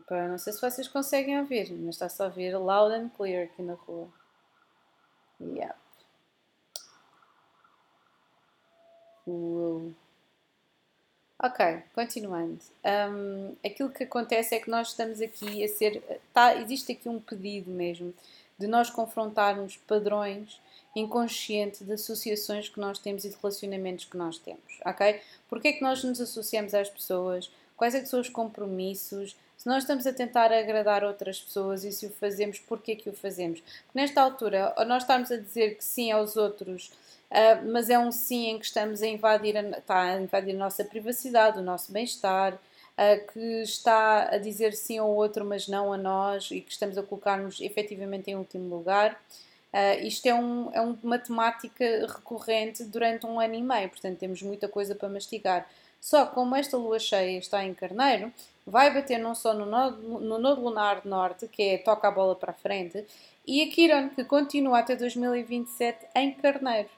Pá, 0.08 0.26
não 0.30 0.38
sei 0.38 0.54
se 0.54 0.62
vocês 0.62 0.88
conseguem 0.88 1.38
ouvir, 1.38 1.70
mas 1.74 1.96
está-se 1.96 2.22
a 2.22 2.28
ouvir 2.28 2.58
loud 2.58 2.96
and 2.96 3.10
clear 3.10 3.44
aqui 3.44 3.62
na 3.62 3.74
rua. 3.74 4.08
Yep. 5.42 5.87
Uou. 9.28 9.94
Ok, 11.44 11.84
continuando. 11.94 12.60
Um, 12.84 13.56
aquilo 13.64 13.92
que 13.92 14.06
acontece 14.06 14.56
é 14.56 14.60
que 14.60 14.70
nós 14.70 14.90
estamos 14.90 15.22
aqui 15.22 15.64
a 15.64 15.68
ser. 15.68 16.02
Tá, 16.34 16.56
existe 16.56 16.94
aqui 16.94 17.08
um 17.08 17.20
pedido 17.20 17.70
mesmo 17.70 18.14
de 18.58 18.66
nós 18.66 18.90
confrontarmos 18.90 19.78
padrões 19.78 20.60
inconscientes 20.96 21.86
de 21.86 21.94
associações 21.94 22.70
que 22.70 22.80
nós 22.80 22.98
temos 22.98 23.24
e 23.24 23.30
de 23.30 23.36
relacionamentos 23.36 24.06
que 24.06 24.18
nós 24.18 24.40
temos, 24.40 24.80
ok? 24.84 25.22
Porquê 25.48 25.68
é 25.68 25.74
que 25.74 25.84
nós 25.84 26.04
nos 26.04 26.20
associamos 26.20 26.74
às 26.74 26.90
pessoas? 26.90 27.52
quais 27.78 27.94
é 27.94 28.02
que 28.02 28.08
são 28.08 28.20
os 28.20 28.28
compromissos, 28.28 29.38
se 29.56 29.68
nós 29.68 29.84
estamos 29.84 30.06
a 30.06 30.12
tentar 30.12 30.52
agradar 30.52 31.04
outras 31.04 31.40
pessoas 31.40 31.84
e 31.84 31.92
se 31.92 32.08
o 32.08 32.10
fazemos, 32.10 32.60
porquê 32.60 32.96
que 32.96 33.10
o 33.10 33.14
fazemos? 33.14 33.62
Porque 33.62 34.00
nesta 34.00 34.22
altura, 34.22 34.74
nós 34.88 35.04
estamos 35.04 35.32
a 35.32 35.38
dizer 35.38 35.76
que 35.76 35.84
sim 35.84 36.12
aos 36.12 36.36
outros, 36.36 36.92
uh, 37.32 37.72
mas 37.72 37.90
é 37.90 37.98
um 37.98 38.12
sim 38.12 38.48
em 38.48 38.60
que 38.60 38.66
estamos 38.66 39.02
a 39.02 39.08
invadir 39.08 39.58
a, 39.58 39.62
está 39.62 40.02
a, 40.02 40.22
invadir 40.22 40.56
a 40.56 40.58
nossa 40.58 40.84
privacidade, 40.84 41.60
o 41.60 41.62
nosso 41.62 41.92
bem-estar, 41.92 42.54
uh, 42.54 43.32
que 43.32 43.62
está 43.62 44.30
a 44.30 44.38
dizer 44.38 44.74
sim 44.74 44.98
ao 44.98 45.10
outro, 45.10 45.46
mas 45.46 45.68
não 45.68 45.94
a 45.94 45.98
nós 45.98 46.52
e 46.52 46.62
que 46.62 46.72
estamos 46.72 46.98
a 46.98 47.04
colocar-nos 47.04 47.62
efetivamente 47.62 48.32
em 48.32 48.36
último 48.36 48.76
lugar. 48.76 49.20
Uh, 49.74 50.06
isto 50.06 50.26
é, 50.26 50.34
um, 50.34 50.72
é 50.74 50.82
uma 50.82 51.20
temática 51.20 51.86
recorrente 52.08 52.84
durante 52.84 53.26
um 53.26 53.40
ano 53.40 53.54
e 53.54 53.62
meio, 53.62 53.90
portanto 53.90 54.18
temos 54.18 54.42
muita 54.42 54.68
coisa 54.68 54.96
para 54.96 55.10
mastigar. 55.10 55.68
Só 56.00 56.26
como 56.26 56.56
esta 56.56 56.78
lua 56.78 57.00
cheia 57.00 57.38
está 57.38 57.64
em 57.66 57.74
carneiro, 57.74 58.32
vai 58.66 58.94
bater 58.94 59.18
não 59.18 59.36
só 59.36 59.54
no 59.54 59.66
nodo, 59.66 60.02
no 60.02 60.38
nodo 60.38 60.62
lunar 60.62 61.06
norte, 61.06 61.48
que 61.48 61.64
é 61.64 61.78
toca 61.78 62.08
a 62.08 62.12
bola 62.12 62.36
para 62.36 62.52
a 62.52 62.54
frente, 62.54 63.06
e 63.46 63.62
a 63.62 63.68
Kiron, 63.70 64.10
que 64.10 64.24
continua 64.24 64.80
até 64.80 64.96
2027 64.96 66.06
em 66.16 66.34
carneiro. 66.34 66.90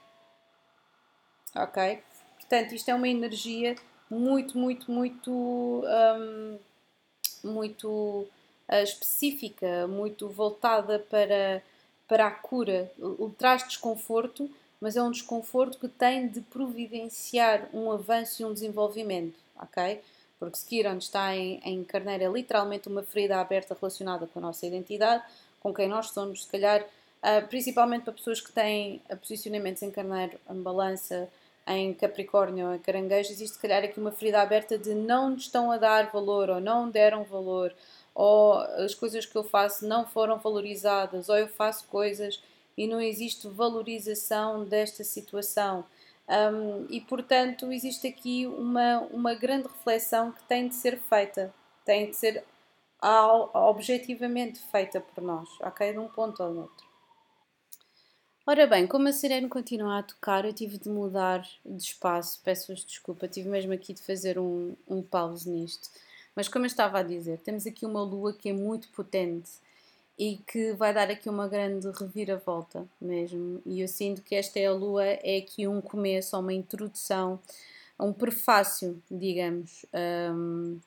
Ok? 1.54 2.02
Portanto, 2.38 2.74
isto 2.74 2.88
é 2.90 2.94
uma 2.94 3.08
energia 3.08 3.76
muito, 4.10 4.58
muito, 4.58 4.90
muito, 4.90 5.30
um, 5.30 6.58
muito 7.44 7.88
uh, 7.88 8.82
específica, 8.82 9.86
muito 9.86 10.28
voltada 10.28 10.98
para, 10.98 11.62
para 12.08 12.26
a 12.26 12.30
cura. 12.30 12.90
Ele 12.98 13.32
traz 13.38 13.66
desconforto, 13.66 14.50
mas 14.80 14.96
é 14.96 15.02
um 15.02 15.10
desconforto 15.10 15.78
que 15.78 15.88
tem 15.88 16.28
de 16.28 16.40
providenciar 16.40 17.68
um 17.72 17.90
avanço 17.90 18.42
e 18.42 18.44
um 18.44 18.52
desenvolvimento, 18.52 19.38
ok? 19.56 20.00
porque 20.40 20.56
Skiron 20.56 20.96
está 20.96 21.36
em, 21.36 21.60
em 21.62 21.84
Carneiro 21.84 22.24
é 22.24 22.28
literalmente 22.28 22.88
uma 22.88 23.02
ferida 23.02 23.38
aberta 23.38 23.76
relacionada 23.78 24.26
com 24.26 24.38
a 24.38 24.42
nossa 24.42 24.66
identidade, 24.66 25.22
com 25.60 25.72
quem 25.72 25.86
nós 25.86 26.08
somos, 26.10 26.44
se 26.44 26.50
calhar, 26.50 26.80
uh, 26.82 27.46
principalmente 27.46 28.04
para 28.04 28.14
pessoas 28.14 28.40
que 28.40 28.50
têm 28.50 29.02
posicionamentos 29.20 29.82
em 29.82 29.90
Carneiro, 29.90 30.40
em 30.50 30.62
Balança, 30.62 31.28
em 31.70 31.94
Capricórnio 31.94 32.68
ou 32.68 32.74
em 32.74 32.78
Caranguejo, 32.78 33.30
existe, 33.30 33.54
se 33.54 33.62
calhar, 33.62 33.84
aqui 33.84 34.00
uma 34.00 34.12
ferida 34.12 34.40
aberta 34.42 34.76
de 34.76 34.94
não 34.94 35.34
estão 35.34 35.70
a 35.70 35.76
dar 35.76 36.10
valor 36.10 36.50
ou 36.50 36.60
não 36.60 36.90
deram 36.90 37.24
valor, 37.24 37.74
ou 38.14 38.54
as 38.54 38.94
coisas 38.94 39.24
que 39.24 39.36
eu 39.36 39.44
faço 39.44 39.86
não 39.86 40.06
foram 40.06 40.38
valorizadas, 40.38 41.28
ou 41.28 41.36
eu 41.36 41.48
faço 41.48 41.86
coisas 41.88 42.42
e 42.76 42.86
não 42.86 43.00
existe 43.00 43.46
valorização 43.48 44.64
desta 44.64 45.04
situação. 45.04 45.84
Um, 46.28 46.86
e 46.88 47.00
portanto 47.00 47.72
existe 47.72 48.06
aqui 48.06 48.46
uma, 48.46 49.00
uma 49.10 49.34
grande 49.34 49.66
reflexão 49.66 50.30
que 50.30 50.42
tem 50.44 50.68
de 50.68 50.76
ser 50.76 50.98
feita, 50.98 51.52
tem 51.84 52.10
de 52.10 52.16
ser 52.16 52.44
objetivamente 53.54 54.60
feita 54.70 55.00
por 55.00 55.22
nós, 55.22 55.48
ok? 55.60 55.92
De 55.92 55.98
um 55.98 56.08
ponto 56.08 56.42
ao 56.42 56.54
outro. 56.54 56.89
Ora 58.46 58.66
bem, 58.66 58.86
como 58.86 59.06
a 59.06 59.12
sirene 59.12 59.48
continua 59.48 59.98
a 59.98 60.02
tocar, 60.02 60.44
eu 60.44 60.52
tive 60.52 60.78
de 60.78 60.88
mudar 60.88 61.46
de 61.64 61.82
espaço, 61.82 62.40
peço-vos 62.42 62.84
desculpa, 62.84 63.28
tive 63.28 63.48
mesmo 63.48 63.72
aqui 63.72 63.92
de 63.92 64.02
fazer 64.02 64.38
um, 64.38 64.74
um 64.88 65.02
pause 65.02 65.48
nisto. 65.48 65.90
Mas 66.34 66.48
como 66.48 66.64
eu 66.64 66.68
estava 66.68 66.98
a 66.98 67.02
dizer, 67.02 67.38
temos 67.40 67.66
aqui 67.66 67.84
uma 67.84 68.02
lua 68.02 68.32
que 68.32 68.48
é 68.48 68.52
muito 68.52 68.88
potente 68.88 69.50
e 70.18 70.38
que 70.46 70.72
vai 70.72 70.92
dar 70.92 71.10
aqui 71.10 71.28
uma 71.28 71.48
grande 71.48 71.88
reviravolta 71.90 72.86
mesmo. 73.00 73.60
E 73.66 73.80
eu 73.82 73.88
sinto 73.88 74.22
que 74.22 74.34
esta 74.34 74.58
é 74.58 74.66
a 74.66 74.72
lua, 74.72 75.04
é 75.04 75.36
aqui 75.36 75.68
um 75.68 75.80
começo, 75.80 76.38
uma 76.38 76.52
introdução, 76.52 77.38
um 77.98 78.12
prefácio, 78.12 79.00
digamos, 79.10 79.84
um, 80.34 80.78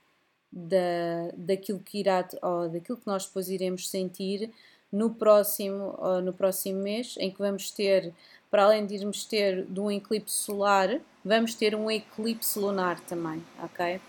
da, 0.51 1.31
daquilo 1.37 1.79
que 1.79 1.99
irá, 1.99 2.27
ou 2.41 2.67
daquilo 2.69 2.97
que 2.97 3.07
nós 3.07 3.25
depois 3.25 3.47
iremos 3.49 3.89
sentir 3.89 4.51
no 4.93 5.09
próximo, 5.09 5.97
no 6.23 6.31
próximo 6.31 6.79
mês, 6.79 7.15
em 7.17 7.31
que 7.31 7.39
vamos 7.39 7.71
ter, 7.71 8.13
para 8.51 8.65
além 8.65 8.85
de 8.85 8.93
irmos 8.93 9.25
ter 9.25 9.65
de 9.65 9.79
um 9.79 9.89
eclipse 9.89 10.35
solar, 10.35 11.01
vamos 11.25 11.55
ter 11.55 11.73
um 11.73 11.89
eclipse 11.89 12.59
lunar 12.59 12.99
também, 12.99 13.43
ok? 13.61 13.99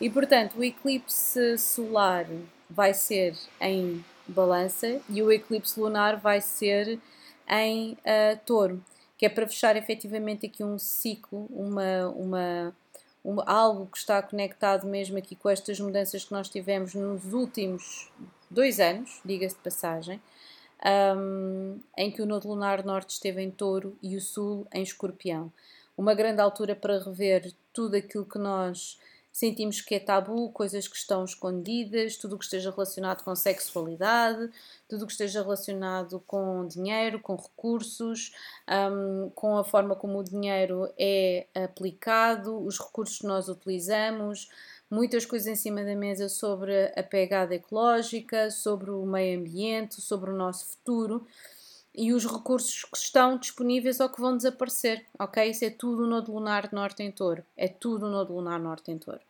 E 0.00 0.10
portanto, 0.10 0.58
o 0.58 0.64
eclipse 0.64 1.56
solar 1.56 2.26
vai 2.68 2.92
ser 2.92 3.36
em 3.60 4.04
balança 4.26 5.00
e 5.08 5.22
o 5.22 5.30
eclipse 5.30 5.78
lunar 5.78 6.16
vai 6.16 6.40
ser 6.40 6.98
em 7.48 7.92
uh, 7.92 8.38
touro, 8.44 8.82
que 9.16 9.24
é 9.24 9.28
para 9.28 9.46
fechar 9.46 9.76
efetivamente 9.76 10.46
aqui 10.46 10.64
um 10.64 10.76
ciclo, 10.76 11.46
uma, 11.50 12.08
uma, 12.08 12.76
uma, 13.24 13.44
algo 13.44 13.86
que 13.86 13.98
está 13.98 14.20
conectado 14.20 14.86
mesmo 14.86 15.16
aqui 15.16 15.36
com 15.36 15.48
estas 15.48 15.78
mudanças 15.78 16.24
que 16.24 16.32
nós 16.32 16.48
tivemos 16.48 16.94
nos 16.94 17.32
últimos 17.32 18.10
dois 18.50 18.80
anos, 18.80 19.20
diga-se 19.24 19.56
de 19.56 19.62
passagem, 19.62 20.20
um, 21.16 21.80
em 21.96 22.10
que 22.10 22.22
o 22.22 22.26
nodo 22.26 22.48
lunar 22.48 22.84
norte 22.84 23.10
esteve 23.10 23.42
em 23.42 23.50
touro 23.50 23.96
e 24.02 24.16
o 24.16 24.20
sul 24.20 24.66
em 24.72 24.82
escorpião. 24.82 25.52
Uma 25.96 26.14
grande 26.14 26.40
altura 26.40 26.76
para 26.76 26.98
rever 26.98 27.52
tudo 27.72 27.96
aquilo 27.96 28.24
que 28.24 28.38
nós 28.38 28.98
sentimos 29.36 29.82
que 29.82 29.94
é 29.94 30.00
tabu, 30.00 30.48
coisas 30.50 30.88
que 30.88 30.96
estão 30.96 31.22
escondidas, 31.22 32.16
tudo 32.16 32.36
o 32.36 32.38
que 32.38 32.46
esteja 32.46 32.70
relacionado 32.70 33.22
com 33.22 33.36
sexualidade, 33.36 34.50
tudo 34.88 35.02
o 35.02 35.06
que 35.06 35.12
esteja 35.12 35.42
relacionado 35.42 36.24
com 36.26 36.66
dinheiro, 36.66 37.20
com 37.20 37.36
recursos, 37.36 38.34
um, 38.66 39.28
com 39.34 39.58
a 39.58 39.62
forma 39.62 39.94
como 39.94 40.20
o 40.20 40.24
dinheiro 40.24 40.90
é 40.98 41.46
aplicado, 41.54 42.64
os 42.64 42.78
recursos 42.78 43.18
que 43.18 43.26
nós 43.26 43.46
utilizamos, 43.50 44.48
muitas 44.90 45.26
coisas 45.26 45.48
em 45.48 45.54
cima 45.54 45.84
da 45.84 45.94
mesa 45.94 46.30
sobre 46.30 46.90
a 46.96 47.02
pegada 47.02 47.54
ecológica, 47.54 48.50
sobre 48.50 48.90
o 48.90 49.04
meio 49.04 49.38
ambiente, 49.38 50.00
sobre 50.00 50.30
o 50.30 50.34
nosso 50.34 50.64
futuro 50.64 51.26
e 51.96 52.12
os 52.12 52.26
recursos 52.26 52.84
que 52.84 52.96
estão 52.96 53.38
disponíveis 53.38 54.00
ou 54.00 54.08
que 54.08 54.20
vão 54.20 54.36
desaparecer, 54.36 55.04
ok? 55.18 55.50
Isso 55.50 55.64
é 55.64 55.70
tudo 55.70 56.06
no 56.06 56.20
lunar 56.20 56.70
norte 56.72 57.02
em 57.02 57.10
touro, 57.10 57.42
é 57.56 57.68
tudo 57.68 58.08
no 58.08 58.22
lunar 58.22 58.60
norte 58.60 58.90
em 58.90 58.98
touro. 58.98 59.20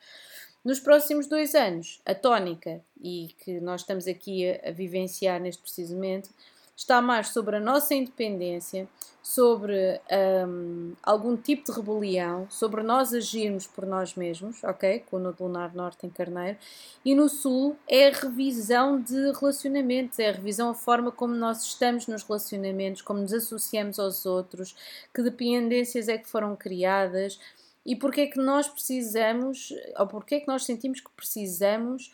Nos 0.65 0.81
próximos 0.81 1.29
dois 1.29 1.55
anos, 1.55 2.01
a 2.05 2.13
tónica, 2.13 2.83
e 3.01 3.33
que 3.39 3.61
nós 3.61 3.83
estamos 3.83 4.09
aqui 4.09 4.51
a, 4.51 4.71
a 4.71 4.73
vivenciar 4.73 5.41
neste 5.41 5.63
precisamente, 5.63 6.29
está 6.77 7.01
mais 7.01 7.29
sobre 7.29 7.57
a 7.57 7.61
nossa 7.61 7.95
independência, 7.95 8.87
sobre 9.23 10.01
um, 10.47 10.93
algum 11.03 11.37
tipo 11.37 11.65
de 11.65 11.77
rebelião, 11.77 12.47
sobre 12.49 12.83
nós 12.83 13.13
agirmos 13.13 13.67
por 13.67 13.85
nós 13.87 14.15
mesmos, 14.15 14.63
ok? 14.63 15.03
Com 15.11 15.17
o 15.17 15.19
Nodo 15.19 15.43
Lunar 15.43 15.75
Norte 15.75 16.07
em 16.07 16.11
Carneiro. 16.11 16.59
E 17.05 17.15
no 17.15 17.29
Sul 17.29 17.77
é 17.89 18.09
a 18.09 18.13
revisão 18.13 19.01
de 19.01 19.33
relacionamentos, 19.33 20.19
é 20.19 20.29
a 20.29 20.33
revisão 20.33 20.69
a 20.69 20.75
forma 20.75 21.11
como 21.11 21.35
nós 21.35 21.65
estamos 21.65 22.07
nos 22.07 22.23
relacionamentos, 22.23 23.03
como 23.03 23.21
nos 23.21 23.33
associamos 23.33 23.99
aos 23.99 24.27
outros, 24.27 24.77
que 25.13 25.23
dependências 25.23 26.09
é 26.09 26.19
que 26.19 26.29
foram 26.29 26.55
criadas 26.55 27.41
e 27.85 27.97
porque 27.97 28.23
é 28.23 28.27
que 28.27 28.39
nós 28.39 28.69
precisamos, 28.69 29.73
ou 29.97 30.07
porque 30.07 30.35
é 30.35 30.41
que 30.41 30.49
nós 30.49 30.65
sentimos 30.65 31.01
que 31.01 31.11
precisamos 31.17 32.13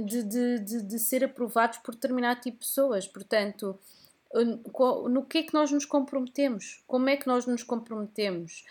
de, 0.00 0.22
de, 0.22 0.58
de, 0.60 0.82
de 0.82 0.98
ser 0.98 1.24
aprovados 1.24 1.78
por 1.78 1.94
determinado 1.94 2.40
tipo 2.40 2.58
de 2.58 2.66
pessoas. 2.66 3.06
Portanto, 3.06 3.78
no 5.08 5.24
que 5.24 5.38
é 5.38 5.42
que 5.42 5.54
nós 5.54 5.70
nos 5.70 5.84
comprometemos? 5.84 6.82
Como 6.86 7.08
é 7.08 7.16
que 7.16 7.26
nós 7.26 7.46
nos 7.46 7.62
comprometemos? 7.62 8.64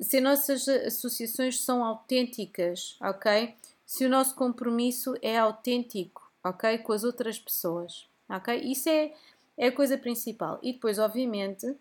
Se 0.00 0.20
nossas 0.20 0.68
associações 0.68 1.60
são 1.60 1.84
autênticas, 1.84 2.96
ok? 3.00 3.54
Se 3.84 4.04
o 4.04 4.08
nosso 4.08 4.34
compromisso 4.34 5.16
é 5.20 5.36
autêntico, 5.36 6.30
ok? 6.44 6.78
Com 6.78 6.92
as 6.92 7.04
outras 7.04 7.38
pessoas, 7.38 8.08
ok? 8.28 8.56
Isso 8.56 8.88
é, 8.88 9.12
é 9.58 9.66
a 9.66 9.72
coisa 9.72 9.98
principal. 9.98 10.58
E 10.62 10.72
depois, 10.72 10.98
obviamente, 10.98 11.74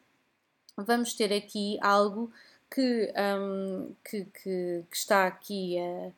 vamos 0.76 1.14
ter 1.14 1.32
aqui 1.32 1.78
algo 1.82 2.32
que, 2.70 3.14
um, 3.40 3.94
que, 4.04 4.26
que, 4.26 4.84
que, 4.90 4.98
está 4.98 5.28
aqui 5.28 5.78
a 5.80 6.12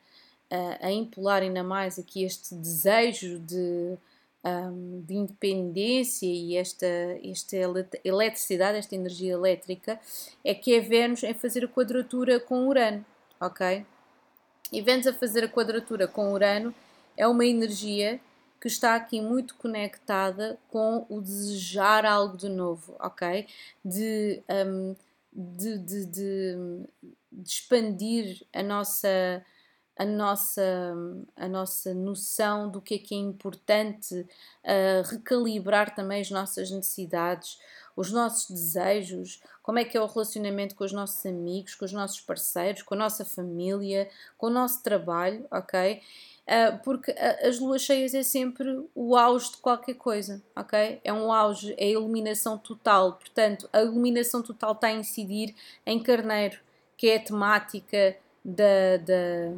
a, 0.52 0.86
a 0.86 0.92
impular 0.92 1.40
ainda 1.40 1.62
mais 1.62 1.98
aqui 1.98 2.24
este 2.24 2.54
desejo 2.54 3.38
de, 3.38 3.96
um, 4.44 5.00
de 5.00 5.14
independência 5.14 6.26
e 6.26 6.56
esta, 6.56 6.86
esta 7.24 7.56
eletricidade, 8.04 8.76
esta 8.76 8.94
energia 8.94 9.32
elétrica, 9.32 9.98
é 10.44 10.54
que 10.54 10.74
é 10.74 10.80
Vênus 10.80 11.22
em 11.22 11.32
fazer 11.32 11.64
a 11.64 11.68
quadratura 11.68 12.38
com 12.38 12.68
Urano, 12.68 13.04
ok? 13.40 13.86
E 14.70 14.82
Vênus 14.82 15.06
a 15.06 15.14
fazer 15.14 15.44
a 15.44 15.48
quadratura 15.48 16.06
com 16.06 16.32
Urano 16.32 16.74
é 17.16 17.26
uma 17.26 17.46
energia 17.46 18.20
que 18.60 18.68
está 18.68 18.94
aqui 18.94 19.20
muito 19.20 19.54
conectada 19.56 20.58
com 20.68 21.06
o 21.08 21.20
desejar 21.20 22.04
algo 22.04 22.36
de 22.36 22.48
novo, 22.48 22.94
ok? 23.00 23.46
De, 23.82 24.42
um, 24.48 24.94
de, 25.32 25.78
de, 25.78 26.06
de, 26.06 26.56
de 27.32 27.48
expandir 27.48 28.46
a 28.52 28.62
nossa 28.62 29.42
a 29.96 30.04
nossa, 30.04 30.94
a 31.36 31.48
nossa 31.48 31.94
noção 31.94 32.70
do 32.70 32.80
que 32.80 32.94
é 32.94 32.98
que 32.98 33.14
é 33.14 33.18
importante 33.18 34.14
uh, 34.14 35.08
recalibrar 35.08 35.94
também 35.94 36.20
as 36.20 36.30
nossas 36.30 36.70
necessidades, 36.70 37.58
os 37.94 38.10
nossos 38.10 38.50
desejos, 38.50 39.42
como 39.62 39.78
é 39.78 39.84
que 39.84 39.96
é 39.96 40.00
o 40.00 40.06
relacionamento 40.06 40.74
com 40.74 40.84
os 40.84 40.92
nossos 40.92 41.24
amigos, 41.26 41.74
com 41.74 41.84
os 41.84 41.92
nossos 41.92 42.20
parceiros, 42.20 42.82
com 42.82 42.94
a 42.94 42.98
nossa 42.98 43.24
família, 43.24 44.08
com 44.38 44.46
o 44.46 44.50
nosso 44.50 44.82
trabalho, 44.82 45.46
ok? 45.50 46.00
Uh, 46.42 46.82
porque 46.82 47.12
as 47.12 47.60
luas 47.60 47.82
cheias 47.82 48.14
é 48.14 48.22
sempre 48.22 48.84
o 48.94 49.14
auge 49.14 49.52
de 49.52 49.58
qualquer 49.58 49.94
coisa, 49.94 50.42
ok? 50.56 51.00
É 51.04 51.12
um 51.12 51.30
auge, 51.30 51.74
é 51.78 51.84
a 51.84 51.90
iluminação 51.90 52.58
total, 52.58 53.12
portanto, 53.12 53.68
a 53.72 53.82
iluminação 53.82 54.42
total 54.42 54.72
está 54.72 54.88
a 54.88 54.92
incidir 54.92 55.54
em 55.84 56.02
carneiro, 56.02 56.58
que 56.96 57.08
é 57.08 57.16
a 57.16 57.22
temática 57.22 58.16
da, 58.44 58.96
da, 58.98 59.52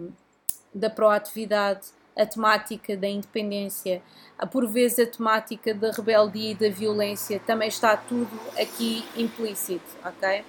da 0.75 0.91
proatividade, 0.91 1.89
a 2.17 2.27
temática 2.27 2.97
da 2.97 3.09
independência, 3.09 4.03
por 4.51 4.67
vezes 4.69 4.99
a 4.99 5.07
temática 5.07 5.75
da 5.75 5.91
rebeldia 5.91 6.53
e 6.53 6.55
da 6.55 6.69
violência, 6.69 7.41
também 7.41 7.69
está 7.69 7.97
tudo 7.97 8.31
aqui 8.57 9.05
implícito, 9.17 9.85
ok? 10.05 10.45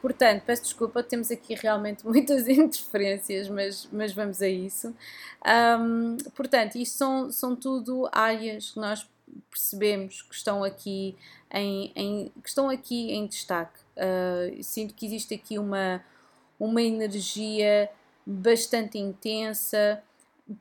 Portanto, 0.00 0.42
peço 0.44 0.64
desculpa, 0.64 1.00
temos 1.00 1.30
aqui 1.30 1.54
realmente 1.54 2.04
muitas 2.06 2.48
interferências, 2.48 3.48
mas, 3.48 3.88
mas 3.92 4.12
vamos 4.12 4.42
a 4.42 4.48
isso. 4.48 4.94
Um, 5.46 6.16
portanto, 6.34 6.76
isto 6.76 6.98
são, 6.98 7.30
são 7.30 7.54
tudo 7.54 8.08
áreas 8.10 8.72
que 8.72 8.80
nós 8.80 9.08
percebemos 9.48 10.22
que 10.22 10.34
estão 10.34 10.64
aqui 10.64 11.16
em, 11.50 11.92
em 11.94 12.32
que 12.42 12.48
estão 12.48 12.68
aqui 12.68 13.12
em 13.12 13.26
destaque. 13.26 13.78
Uh, 13.96 14.62
sinto 14.62 14.92
que 14.94 15.06
existe 15.06 15.34
aqui 15.34 15.58
uma, 15.58 16.04
uma 16.58 16.82
energia 16.82 17.88
bastante 18.26 18.98
intensa, 18.98 20.02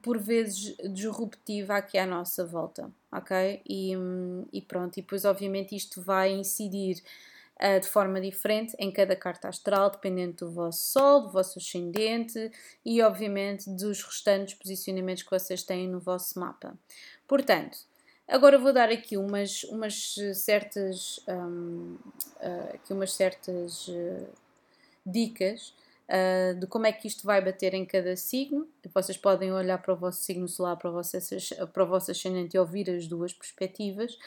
por 0.01 0.17
vezes 0.17 0.75
disruptiva 0.93 1.75
aqui 1.77 1.97
à 1.97 2.05
nossa 2.05 2.45
volta, 2.45 2.89
ok? 3.11 3.61
E, 3.67 3.93
e 4.53 4.61
pronto, 4.61 4.97
e 4.97 5.01
depois 5.01 5.25
obviamente 5.25 5.75
isto 5.75 6.01
vai 6.01 6.31
incidir 6.31 7.01
uh, 7.57 7.79
de 7.79 7.87
forma 7.87 8.21
diferente 8.21 8.75
em 8.79 8.91
cada 8.91 9.15
carta 9.15 9.49
astral, 9.49 9.89
dependendo 9.89 10.45
do 10.45 10.51
vosso 10.51 10.85
Sol, 10.91 11.21
do 11.21 11.29
vosso 11.29 11.59
ascendente 11.59 12.51
e 12.85 13.01
obviamente 13.01 13.69
dos 13.69 14.03
restantes 14.03 14.53
posicionamentos 14.53 15.23
que 15.23 15.31
vocês 15.31 15.63
têm 15.63 15.87
no 15.87 15.99
vosso 15.99 16.39
mapa. 16.39 16.77
Portanto, 17.27 17.77
agora 18.27 18.57
vou 18.57 18.71
dar 18.71 18.89
aqui 18.89 19.17
umas, 19.17 19.63
umas 19.65 20.15
certas, 20.35 21.19
um, 21.27 21.97
uh, 22.37 22.75
aqui 22.75 22.93
umas 22.93 23.13
certas 23.13 23.87
uh, 23.87 24.27
dicas 25.05 25.73
uh, 26.11 26.59
de 26.59 26.67
como 26.67 26.85
é 26.85 26.91
que 26.91 27.07
isto 27.07 27.25
vai 27.25 27.43
bater 27.43 27.73
em 27.73 27.85
cada 27.85 28.15
signo. 28.17 28.67
Vocês 28.93 29.17
podem 29.17 29.51
olhar 29.53 29.77
para 29.81 29.93
o 29.93 29.97
vosso 29.97 30.21
signo 30.23 30.47
solar, 30.47 30.77
para 30.77 30.89
o 30.89 30.93
vosso, 30.93 31.17
para 31.71 31.83
o 31.83 31.87
vosso 31.87 32.11
ascendente 32.11 32.55
e 32.55 32.59
ouvir 32.59 32.89
as 32.89 33.07
duas 33.07 33.31
perspectivas. 33.33 34.17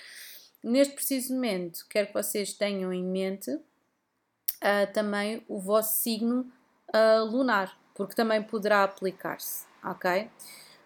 Neste 0.62 0.94
preciso 0.94 1.34
momento, 1.34 1.84
quero 1.90 2.06
que 2.06 2.14
vocês 2.14 2.54
tenham 2.54 2.92
em 2.92 3.04
mente 3.04 3.50
uh, 3.50 4.92
também 4.94 5.44
o 5.46 5.60
vosso 5.60 6.00
signo 6.02 6.50
uh, 6.88 7.24
lunar, 7.24 7.78
porque 7.94 8.14
também 8.14 8.42
poderá 8.42 8.82
aplicar-se, 8.82 9.66
ok? 9.84 10.30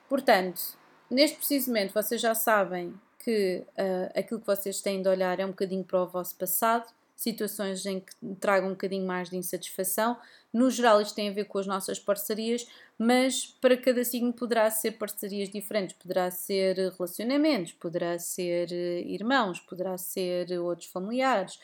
Portanto, 0.08 0.60
neste 1.08 1.36
preciso 1.36 1.68
momento, 1.68 1.94
vocês 1.94 2.20
já 2.20 2.34
sabem 2.34 2.92
que 3.20 3.64
uh, 3.68 4.18
aquilo 4.18 4.40
que 4.40 4.46
vocês 4.46 4.80
têm 4.80 5.00
de 5.00 5.08
olhar 5.08 5.38
é 5.38 5.46
um 5.46 5.50
bocadinho 5.50 5.84
para 5.84 6.02
o 6.02 6.08
vosso 6.08 6.34
passado, 6.36 6.92
situações 7.18 7.84
em 7.84 7.98
que 7.98 8.12
tragam 8.40 8.68
um 8.68 8.72
bocadinho 8.72 9.04
mais 9.04 9.28
de 9.28 9.36
insatisfação. 9.36 10.16
No 10.52 10.70
geral, 10.70 11.00
isto 11.00 11.16
tem 11.16 11.28
a 11.28 11.32
ver 11.32 11.46
com 11.46 11.58
as 11.58 11.66
nossas 11.66 11.98
parcerias, 11.98 12.64
mas 12.96 13.44
para 13.60 13.76
cada 13.76 14.04
signo 14.04 14.32
poderá 14.32 14.70
ser 14.70 14.92
parcerias 14.92 15.50
diferentes, 15.50 15.96
poderá 16.00 16.30
ser 16.30 16.76
relacionamentos, 16.76 17.72
poderá 17.72 18.18
ser 18.20 18.68
eh, 18.70 19.00
irmãos, 19.00 19.58
poderá 19.58 19.98
ser 19.98 20.52
outros 20.60 20.88
familiares 20.88 21.58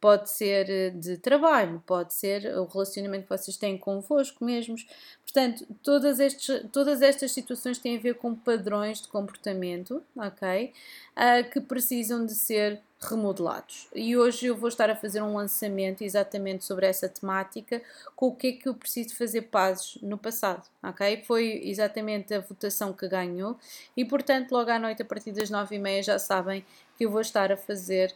pode 0.00 0.30
ser 0.30 0.68
eh, 0.68 0.90
de 0.90 1.16
trabalho, 1.16 1.82
pode 1.86 2.14
ser 2.14 2.46
o 2.58 2.64
relacionamento 2.64 3.24
que 3.24 3.36
vocês 3.36 3.56
têm 3.56 3.78
convosco 3.78 4.44
mesmos. 4.44 4.86
Portanto, 5.22 5.66
todas, 5.82 6.20
estes, 6.20 6.64
todas 6.72 7.02
estas 7.02 7.32
situações 7.32 7.78
têm 7.78 7.96
a 7.96 8.00
ver 8.00 8.14
com 8.14 8.34
padrões 8.34 9.00
de 9.00 9.08
comportamento, 9.08 10.02
ok? 10.16 10.72
Uh, 11.16 11.50
que 11.50 11.60
precisam 11.60 12.24
de 12.24 12.34
ser 12.34 12.80
remodelados. 13.00 13.88
E 13.94 14.16
hoje 14.16 14.46
eu 14.46 14.56
vou 14.56 14.68
estar 14.68 14.88
a 14.88 14.96
fazer 14.96 15.22
um 15.22 15.34
lançamento 15.34 16.02
exatamente 16.02 16.64
sobre 16.64 16.86
essa 16.86 17.08
temática, 17.08 17.82
com 18.14 18.28
o 18.28 18.34
que 18.34 18.46
é 18.48 18.52
que 18.52 18.68
eu 18.68 18.74
preciso 18.74 19.14
fazer 19.16 19.42
pazes 19.42 19.98
no 20.02 20.16
passado, 20.16 20.66
ok? 20.82 21.22
Foi 21.24 21.60
exatamente 21.64 22.32
a 22.32 22.40
votação 22.40 22.92
que 22.92 23.06
ganhou 23.06 23.58
e, 23.96 24.04
portanto, 24.04 24.52
logo 24.52 24.70
à 24.70 24.78
noite, 24.78 25.02
a 25.02 25.04
partir 25.04 25.32
das 25.32 25.50
nove 25.50 25.76
e 25.76 25.78
meia, 25.78 26.02
já 26.02 26.18
sabem 26.18 26.64
que 26.96 27.04
eu 27.04 27.10
vou 27.10 27.20
estar 27.20 27.52
a 27.52 27.56
fazer 27.56 28.14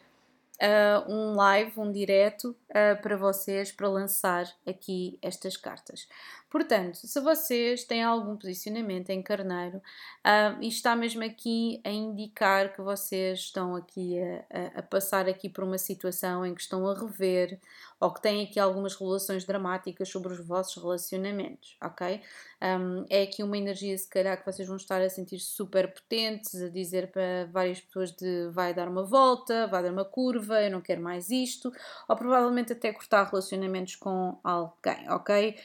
uh, 0.61 1.13
um 1.13 1.35
live, 1.35 1.79
um 1.79 1.93
direto 1.93 2.57
uh, 2.71 3.01
para 3.03 3.17
vocês 3.17 3.71
para 3.73 3.89
lançar 3.89 4.47
aqui 4.67 5.19
estas 5.23 5.57
cartas. 5.57 6.07
Portanto, 6.51 6.97
se 6.97 7.21
vocês 7.21 7.85
têm 7.85 8.03
algum 8.03 8.37
posicionamento 8.37 9.11
em 9.11 9.23
carneiro 9.23 9.79
uh, 9.79 10.61
está 10.63 10.97
mesmo 10.97 11.23
aqui 11.23 11.81
a 11.85 11.91
indicar 11.91 12.73
que 12.73 12.83
vocês 12.83 13.39
estão 13.39 13.77
aqui 13.77 14.19
a, 14.21 14.81
a, 14.81 14.83
passar 14.83 15.29
aqui 15.29 15.49
por 15.49 15.63
uma 15.63 15.79
situação 15.79 16.45
em 16.45 16.53
que 16.53 16.61
estão 16.61 16.89
a 16.89 16.95
rever 16.95 17.61
ou 18.01 18.13
que 18.13 18.21
têm 18.21 18.43
aqui 18.43 18.59
algumas 18.59 18.97
relações 18.97 19.45
dramáticas 19.45 20.09
sobre 20.09 20.33
os 20.33 20.45
vossos 20.45 20.83
relacionamentos, 20.83 21.77
ok? 21.83 22.21
Um, 22.63 23.05
é 23.09 23.23
aqui 23.23 23.43
uma 23.43 23.57
energia, 23.57 23.97
se 23.97 24.09
calhar, 24.09 24.39
que 24.39 24.51
vocês 24.51 24.67
vão 24.67 24.77
estar 24.77 25.01
a 25.01 25.09
sentir 25.09 25.39
super 25.39 25.93
potentes, 25.93 26.61
a 26.61 26.69
dizer 26.69 27.11
para 27.11 27.47
várias 27.53 27.81
pessoas 27.81 28.11
de 28.13 28.49
vai 28.51 28.75
dar 28.75 28.89
uma 28.89 29.03
volta, 29.03 29.67
vai 29.67 29.83
dar 29.83 29.93
uma 29.93 30.05
curva, 30.05 30.63
eu 30.63 30.71
não 30.71 30.81
quero 30.81 31.03
mais 31.03 31.31
isto, 31.31 31.71
ou 32.09 32.17
provavelmente 32.17 32.60
até 32.69 32.93
cortar 32.93 33.25
relacionamentos 33.25 33.97
com 33.97 34.39
alguém, 34.43 35.09
ok? 35.11 35.57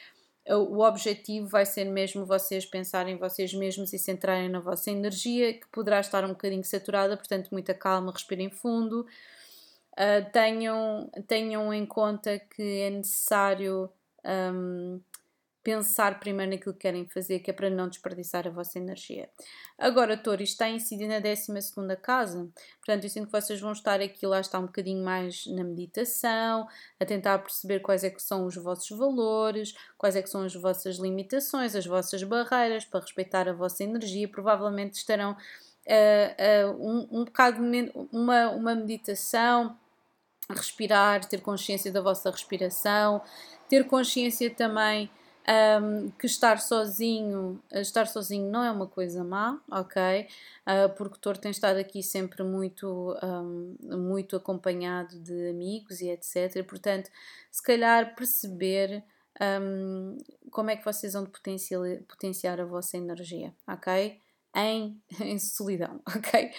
o 0.48 0.80
objetivo 0.80 1.48
vai 1.48 1.66
ser 1.66 1.84
mesmo 1.84 2.24
vocês 2.24 2.64
pensarem 2.64 3.14
em 3.14 3.18
vocês 3.18 3.52
mesmos 3.52 3.92
e 3.92 3.98
centrarem 3.98 4.48
na 4.48 4.60
vossa 4.60 4.90
energia, 4.90 5.52
que 5.54 5.66
poderá 5.72 5.98
estar 5.98 6.24
um 6.24 6.28
bocadinho 6.28 6.62
saturada, 6.62 7.16
portanto, 7.16 7.48
muita 7.50 7.74
calma, 7.74 8.12
respirem 8.12 8.48
fundo. 8.48 9.06
Uh, 9.94 10.30
tenham, 10.30 11.10
tenham 11.26 11.74
em 11.74 11.84
conta 11.84 12.38
que 12.38 12.80
é 12.82 12.90
necessário 12.90 13.90
um, 14.24 15.00
pensar 15.66 16.20
primeiro 16.20 16.52
naquilo 16.52 16.72
que 16.74 16.82
querem 16.82 17.08
fazer, 17.08 17.40
que 17.40 17.50
é 17.50 17.52
para 17.52 17.68
não 17.68 17.88
desperdiçar 17.88 18.46
a 18.46 18.50
vossa 18.50 18.78
energia. 18.78 19.28
Agora, 19.76 20.16
Touro, 20.16 20.40
isto 20.40 20.52
está 20.52 20.68
incidindo 20.68 21.08
na 21.08 21.18
12 21.18 21.52
casa, 22.00 22.48
portanto, 22.76 23.02
eu 23.02 23.10
sinto 23.10 23.26
que 23.26 23.32
vocês 23.32 23.60
vão 23.60 23.72
estar 23.72 24.00
aqui, 24.00 24.24
lá 24.28 24.38
está 24.38 24.60
um 24.60 24.66
bocadinho 24.66 25.04
mais 25.04 25.44
na 25.48 25.64
meditação, 25.64 26.68
a 27.00 27.04
tentar 27.04 27.40
perceber 27.40 27.80
quais 27.80 28.04
é 28.04 28.10
que 28.10 28.22
são 28.22 28.46
os 28.46 28.54
vossos 28.54 28.96
valores, 28.96 29.74
quais 29.98 30.14
é 30.14 30.22
que 30.22 30.30
são 30.30 30.42
as 30.42 30.54
vossas 30.54 30.98
limitações, 30.98 31.74
as 31.74 31.84
vossas 31.84 32.22
barreiras, 32.22 32.84
para 32.84 33.00
respeitar 33.00 33.48
a 33.48 33.52
vossa 33.52 33.82
energia, 33.82 34.28
provavelmente 34.28 34.94
estarão 34.94 35.32
uh, 35.32 36.68
uh, 36.68 36.88
um, 36.88 37.08
um 37.10 37.24
bocado, 37.24 37.60
uma, 38.12 38.50
uma 38.50 38.74
meditação, 38.76 39.76
respirar, 40.48 41.24
ter 41.24 41.40
consciência 41.40 41.90
da 41.90 42.00
vossa 42.00 42.30
respiração, 42.30 43.20
ter 43.68 43.84
consciência 43.88 44.48
também 44.48 45.10
um, 45.48 46.10
que 46.10 46.26
estar 46.26 46.60
sozinho, 46.60 47.62
estar 47.72 48.06
sozinho 48.06 48.50
não 48.50 48.64
é 48.64 48.70
uma 48.70 48.86
coisa 48.86 49.22
má, 49.22 49.60
ok? 49.70 50.26
Uh, 50.66 50.88
porque 50.96 51.16
o 51.16 51.20
Toro 51.20 51.38
tem 51.38 51.50
estado 51.50 51.78
aqui 51.78 52.02
sempre 52.02 52.42
muito, 52.42 53.16
um, 53.22 53.76
muito 53.96 54.34
acompanhado 54.34 55.18
de 55.20 55.48
amigos 55.48 56.00
e 56.00 56.08
etc. 56.08 56.64
Portanto, 56.66 57.10
se 57.50 57.62
calhar 57.62 58.14
perceber 58.16 59.04
um, 59.60 60.18
como 60.50 60.70
é 60.70 60.76
que 60.76 60.84
vocês 60.84 61.12
vão 61.12 61.24
potenciar, 61.24 61.80
potenciar 62.08 62.60
a 62.60 62.64
vossa 62.64 62.96
energia, 62.96 63.54
ok? 63.68 64.20
Em, 64.54 65.00
em 65.20 65.38
solidão, 65.38 66.00
ok? 66.06 66.50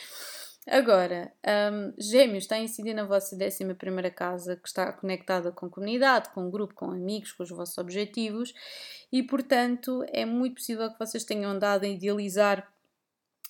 Agora, 0.70 1.32
um, 1.72 1.94
Gêmeos 1.98 2.44
está 2.44 2.56
a 2.56 2.60
incidir 2.60 2.94
na 2.94 3.06
vossa 3.06 3.38
11 3.38 4.12
casa, 4.14 4.58
que 4.58 4.68
está 4.68 4.92
conectada 4.92 5.50
com 5.50 5.70
comunidade, 5.70 6.30
com 6.32 6.50
grupo, 6.50 6.74
com 6.74 6.92
amigos, 6.92 7.32
com 7.32 7.44
os 7.44 7.50
vossos 7.50 7.78
objetivos, 7.78 8.54
e 9.10 9.24
portanto 9.24 10.04
é 10.10 10.26
muito 10.26 10.56
possível 10.56 10.92
que 10.92 11.00
vocês 11.00 11.24
tenham 11.24 11.52
andado 11.52 11.86
a 11.86 11.88
idealizar 11.88 12.70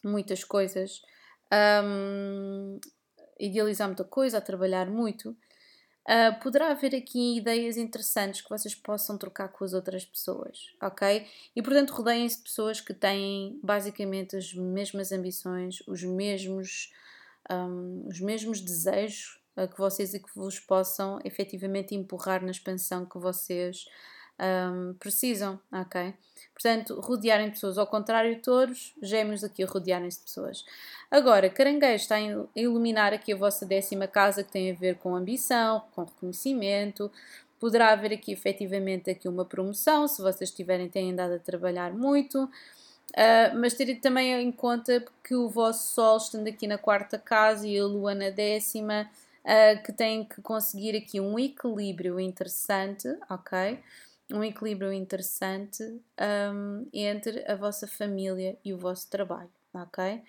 muitas 0.04 0.44
coisas, 0.44 1.02
um, 1.84 2.80
idealizar 3.40 3.88
muita 3.88 4.04
coisa, 4.04 4.38
a 4.38 4.42
trabalhar 4.42 4.88
muito. 4.88 5.36
Uh, 6.08 6.40
poderá 6.42 6.70
haver 6.70 6.96
aqui 6.96 7.38
ideias 7.38 7.78
interessantes 7.78 8.42
que 8.42 8.50
vocês 8.50 8.76
possam 8.76 9.18
trocar 9.18 9.50
com 9.50 9.66
as 9.66 9.74
outras 9.74 10.06
pessoas, 10.06 10.72
ok? 10.80 11.28
E 11.56 11.62
portanto 11.64 11.90
rodeiem-se 11.90 12.38
de 12.38 12.44
pessoas 12.44 12.80
que 12.80 12.94
têm 12.94 13.60
basicamente 13.64 14.36
as 14.38 14.54
mesmas 14.54 15.12
ambições, 15.12 15.82
os 15.88 16.04
mesmos 16.04 16.92
um, 17.52 18.06
os 18.08 18.20
mesmos 18.20 18.62
desejos 18.62 19.40
uh, 19.56 19.68
que 19.68 19.78
vocês 19.78 20.14
e 20.14 20.20
que 20.20 20.30
vos 20.36 20.60
possam 20.60 21.20
efetivamente 21.24 21.96
empurrar 21.96 22.44
na 22.44 22.52
expansão 22.52 23.06
que 23.06 23.18
vocês 23.18 23.86
um, 24.40 24.94
precisam, 24.94 25.60
ok? 25.72 26.14
Portanto, 26.54 27.00
rodearem 27.00 27.50
pessoas. 27.50 27.78
Ao 27.78 27.88
contrário, 27.88 28.42
touros, 28.42 28.94
gêmeos 29.02 29.44
aqui 29.44 29.64
rodearem-se 29.64 30.20
de 30.20 30.26
pessoas. 30.26 30.66
Agora, 31.10 31.50
caranguejo 31.50 32.04
está 32.04 32.16
a 32.16 32.46
iluminar 32.56 33.14
aqui 33.14 33.34
a 33.34 33.36
vossa 33.36 33.66
décima 33.66 34.08
casa, 34.08 34.44
que 34.44 34.52
tem 34.52 34.72
a 34.72 34.76
ver 34.76 34.98
com 34.98 35.16
ambição, 35.16 35.84
com 35.96 36.04
reconhecimento. 36.04 37.12
Poderá 37.60 37.92
haver 37.92 38.14
aqui 38.14 38.32
efetivamente 38.32 39.10
aqui 39.10 39.28
uma 39.28 39.44
promoção, 39.44 40.08
se 40.08 40.22
vocês 40.22 40.52
tiverem 40.52 40.90
têm 40.90 41.12
andado 41.12 41.34
a 41.34 41.40
trabalhar 41.40 41.92
muito. 41.92 42.50
Uh, 43.12 43.58
mas 43.58 43.74
ter 43.74 43.96
também 43.96 44.34
em 44.34 44.52
conta 44.52 45.04
que 45.24 45.36
o 45.36 45.50
vosso 45.50 45.94
Sol, 45.94 46.18
estando 46.18 46.48
aqui 46.48 46.68
na 46.68 46.78
quarta 46.78 47.18
casa 47.18 47.68
e 47.68 47.80
a 47.80 47.86
Lua 47.86 48.14
na 48.14 48.30
décima, 48.30 49.10
uh, 49.44 49.84
que 49.84 49.92
tem 49.92 50.26
que 50.26 50.42
conseguir 50.42 50.96
aqui 50.96 51.20
um 51.20 51.40
equilíbrio 51.40 52.20
interessante, 52.20 53.08
ok? 53.30 53.80
um 54.32 54.44
equilíbrio 54.44 54.92
interessante 54.92 55.84
um, 55.84 56.88
entre 56.92 57.50
a 57.50 57.56
vossa 57.56 57.88
família 57.88 58.58
e 58.64 58.74
o 58.74 58.78
vosso 58.78 59.10
trabalho, 59.10 59.52
ok? 59.74 60.22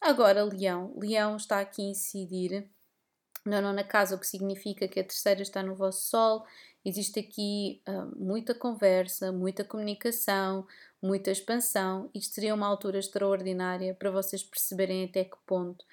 Agora, 0.00 0.44
Leão. 0.44 0.92
Leão 0.96 1.36
está 1.36 1.60
aqui 1.60 1.82
a 1.82 1.90
incidir 1.90 2.68
na 3.44 3.60
nona 3.60 3.82
casa, 3.82 4.14
o 4.14 4.18
que 4.18 4.26
significa 4.26 4.86
que 4.86 5.00
a 5.00 5.04
terceira 5.04 5.42
está 5.42 5.62
no 5.62 5.74
vosso 5.74 6.06
Sol. 6.08 6.46
Existe 6.84 7.20
aqui 7.20 7.80
uh, 7.88 8.14
muita 8.16 8.54
conversa, 8.54 9.32
muita 9.32 9.64
comunicação, 9.64 10.66
muita 11.02 11.30
expansão. 11.30 12.10
Isto 12.14 12.34
seria 12.34 12.54
uma 12.54 12.66
altura 12.66 12.98
extraordinária 12.98 13.94
para 13.94 14.10
vocês 14.10 14.42
perceberem 14.42 15.04
até 15.04 15.24
que 15.24 15.36
ponto 15.46 15.84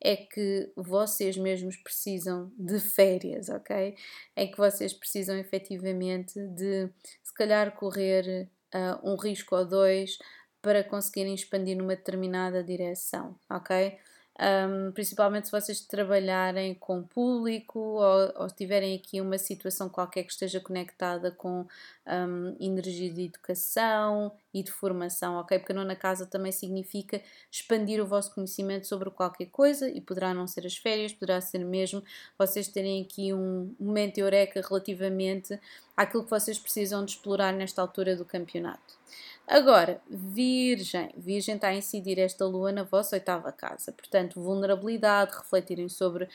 é 0.00 0.16
que 0.16 0.70
vocês 0.76 1.36
mesmos 1.36 1.76
precisam 1.76 2.52
de 2.56 2.78
férias, 2.78 3.48
ok? 3.48 3.96
É 4.36 4.46
que 4.46 4.56
vocês 4.56 4.92
precisam 4.92 5.36
efetivamente 5.36 6.40
de, 6.40 6.88
se 7.22 7.34
calhar, 7.34 7.74
correr 7.74 8.48
uh, 8.74 9.10
um 9.10 9.16
risco 9.16 9.56
ou 9.56 9.66
dois 9.66 10.18
para 10.62 10.84
conseguirem 10.84 11.34
expandir 11.34 11.76
numa 11.76 11.96
determinada 11.96 12.62
direção, 12.62 13.36
ok? 13.50 13.98
Um, 14.40 14.92
principalmente 14.92 15.46
se 15.46 15.52
vocês 15.52 15.80
trabalharem 15.80 16.74
com 16.74 17.02
público 17.02 17.78
ou, 17.78 18.32
ou 18.36 18.48
tiverem 18.48 18.94
aqui 18.94 19.20
uma 19.20 19.36
situação 19.36 19.88
qualquer 19.88 20.22
que 20.22 20.32
esteja 20.32 20.60
conectada 20.60 21.30
com 21.30 21.66
um, 22.06 22.56
energia 22.60 23.12
de 23.12 23.24
educação 23.24 24.32
e 24.52 24.62
de 24.62 24.70
formação, 24.70 25.36
ok? 25.36 25.58
Porque 25.58 25.72
a 25.72 25.74
nona 25.74 25.94
casa 25.94 26.26
também 26.26 26.52
significa 26.52 27.20
expandir 27.50 28.02
o 28.02 28.06
vosso 28.06 28.34
conhecimento 28.34 28.86
sobre 28.86 29.10
qualquer 29.10 29.46
coisa 29.46 29.88
e 29.88 30.00
poderá 30.00 30.32
não 30.32 30.46
ser 30.46 30.66
as 30.66 30.76
férias, 30.76 31.12
poderá 31.12 31.40
ser 31.40 31.58
mesmo 31.58 32.02
vocês 32.38 32.68
terem 32.68 33.02
aqui 33.02 33.32
um 33.32 33.74
momento 33.78 34.18
eureka 34.18 34.62
relativamente 34.66 35.58
àquilo 35.96 36.24
que 36.24 36.30
vocês 36.30 36.58
precisam 36.58 37.04
de 37.04 37.12
explorar 37.12 37.52
nesta 37.52 37.82
altura 37.82 38.16
do 38.16 38.24
campeonato. 38.24 38.98
Agora, 39.46 40.00
Virgem. 40.10 41.10
Virgem 41.16 41.54
está 41.54 41.68
a 41.68 41.74
incidir 41.74 42.18
esta 42.18 42.44
lua 42.44 42.70
na 42.70 42.82
vossa 42.82 43.16
oitava 43.16 43.50
casa. 43.50 43.92
Portanto, 43.92 44.40
vulnerabilidade, 44.40 45.36
refletirem 45.36 45.88
sobre 45.88 46.28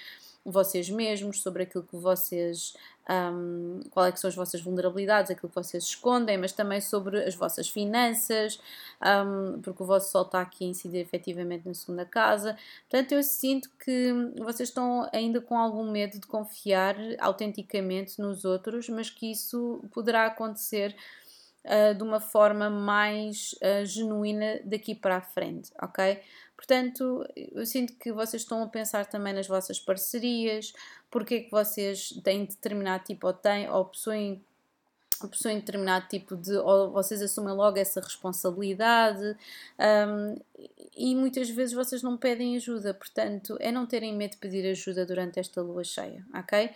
vocês 0.46 0.89
mesmos, 0.89 1.41
sobre 1.41 1.64
aquilo 1.64 1.84
que 1.84 1.96
vocês. 1.96 2.74
Um, 3.10 3.82
qual 3.91 4.06
é 4.06 4.14
que 4.14 4.20
são 4.20 4.30
as 4.30 4.36
vossas 4.36 4.62
vulnerabilidades, 4.62 5.30
aquilo 5.30 5.50
que 5.50 5.56
vocês 5.56 5.84
escondem, 5.84 6.38
mas 6.38 6.54
também 6.54 6.80
sobre 6.80 7.22
as 7.22 7.36
vossas 7.36 7.68
finanças, 7.68 8.58
um, 9.02 9.60
porque 9.62 9.84
o 9.84 9.86
vosso 9.86 10.10
sol 10.10 10.22
está 10.22 10.39
aqui 10.39 10.64
a 10.64 10.68
incidir 10.70 11.00
efetivamente 11.00 11.68
na 11.68 11.74
segunda 11.74 12.06
casa. 12.06 12.58
Portanto, 12.89 13.12
eu 13.12 13.22
sinto 13.22 13.70
que 13.78 14.14
vocês 14.38 14.70
estão 14.70 15.10
ainda 15.12 15.41
com 15.41 15.58
algum 15.58 15.91
medo 15.91 16.18
de 16.18 16.26
confiar 16.26 16.96
autenticamente 17.20 18.22
nos 18.22 18.46
outros, 18.46 18.88
mas 18.88 19.10
que 19.10 19.30
isso 19.30 19.84
poderá 19.91 20.26
acontecer 20.26 20.96
uh, 21.66 21.95
de 21.95 22.03
uma 22.03 22.20
forma 22.20 22.70
mais 22.70 23.53
uh, 23.53 23.86
genuína 23.86 24.59
daqui 24.64 24.95
para 24.95 25.18
a 25.18 25.22
frente, 25.22 25.72
ok? 25.82 26.20
Portanto, 26.55 27.26
eu 27.36 27.66
sinto 27.66 27.93
que 27.97 28.11
vocês 28.11 28.43
estão 28.43 28.64
a 28.64 28.68
pensar 28.68 29.05
também 29.05 29.34
nas 29.34 29.47
vossas 29.47 29.80
parcerias, 29.80 30.72
porque 31.11 31.36
é 31.36 31.39
que 31.41 31.51
vocês 31.51 32.09
têm 32.24 32.45
determinado 32.45 33.03
tipo 33.03 33.28
ou 33.28 33.34
têm 33.34 33.70
ou 33.70 33.86
possuem 33.86 34.43
possuem 35.28 35.60
determinado 35.60 36.08
tipo 36.08 36.36
de. 36.36 36.56
ou 36.56 36.92
vocês 36.92 37.22
assumem 37.22 37.54
logo 37.54 37.78
essa 37.78 38.00
responsabilidade 38.00 39.36
um, 40.08 40.36
e 40.96 41.16
muitas 41.16 41.50
vezes 41.50 41.74
vocês 41.74 42.02
não 42.02 42.18
pedem 42.18 42.56
ajuda, 42.56 42.94
portanto, 42.94 43.58
é 43.60 43.72
não 43.72 43.86
terem 43.86 44.16
medo 44.16 44.32
de 44.32 44.38
pedir 44.38 44.70
ajuda 44.70 45.06
durante 45.06 45.40
esta 45.40 45.62
lua 45.62 45.84
cheia, 45.84 46.26
ok? 46.34 46.70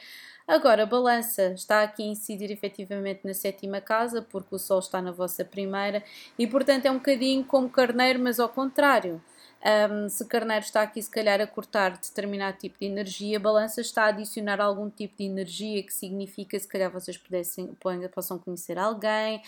Agora, 0.48 0.84
a 0.84 0.86
balança 0.86 1.52
está 1.54 1.84
aqui 1.84 2.04
a 2.04 2.06
incidir 2.06 2.50
efetivamente 2.52 3.22
na 3.26 3.34
sétima 3.34 3.82
casa, 3.82 4.22
porque 4.22 4.56
o 4.56 4.60
Sol 4.60 4.80
está 4.80 5.02
na 5.02 5.12
vossa 5.12 5.44
primeira, 5.44 6.04
e 6.40 6.48
portanto 6.48 6.86
é 6.86 6.92
um 6.92 6.98
bocadinho 6.98 7.44
como 7.44 7.70
carneiro, 7.70 8.20
mas 8.20 8.40
ao 8.40 8.48
contrário. 8.48 9.22
Um, 9.68 10.08
se 10.08 10.24
carneiro 10.24 10.64
está 10.64 10.82
aqui, 10.82 11.02
se 11.02 11.12
calhar, 11.12 11.42
a 11.42 11.46
cortar 11.46 11.98
determinado 11.98 12.58
tipo 12.58 12.80
de 12.80 12.86
energia, 12.86 13.38
balança 13.38 13.82
está 13.82 14.06
a 14.06 14.08
adicionar 14.08 14.62
algum 14.62 14.90
tipo 14.90 15.18
de 15.18 15.26
energia 15.26 15.84
que 15.84 15.94
significa, 15.94 16.58
se 16.58 16.66
calhar, 16.66 16.90
vocês 16.90 17.18
pudessem, 17.18 17.76
possam 18.14 18.40
conhecer 18.40 18.78
alguém 18.78 19.42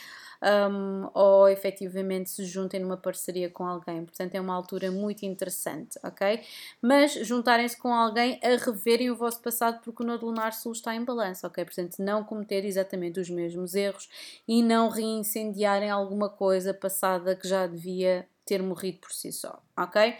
um, 0.43 1.09
ou 1.13 1.47
efetivamente 1.47 2.30
se 2.30 2.43
juntem 2.43 2.82
numa 2.82 2.97
parceria 2.97 3.49
com 3.49 3.65
alguém. 3.65 4.03
Portanto, 4.03 4.36
é 4.36 4.41
uma 4.41 4.53
altura 4.53 4.91
muito 4.91 5.24
interessante, 5.24 5.97
ok? 6.03 6.41
Mas 6.82 7.13
juntarem-se 7.13 7.78
com 7.78 7.93
alguém 7.93 8.41
a 8.43 8.57
reverem 8.57 9.09
o 9.09 9.15
vosso 9.15 9.41
passado, 9.41 9.80
porque 9.82 10.03
o 10.03 10.05
Nodo 10.05 10.26
Lunar 10.26 10.53
Sul 10.53 10.74
está 10.74 10.93
em 10.93 11.03
balança, 11.03 11.47
ok? 11.47 11.63
Portanto, 11.63 11.95
não 11.99 12.26
cometer 12.26 12.65
exatamente 12.65 13.22
os 13.22 13.30
mesmos 13.30 13.74
erros 13.74 14.09
e 14.45 14.61
não 14.61 14.89
reincendiarem 14.89 15.89
alguma 15.89 16.28
coisa 16.28 16.74
passada 16.74 17.38
que 17.38 17.47
já 17.47 17.65
devia 17.65 18.28
ter 18.50 18.64
morrido 18.64 19.00
por 19.02 19.14
si 19.14 19.32
só, 19.32 19.62
ok? 19.78 20.18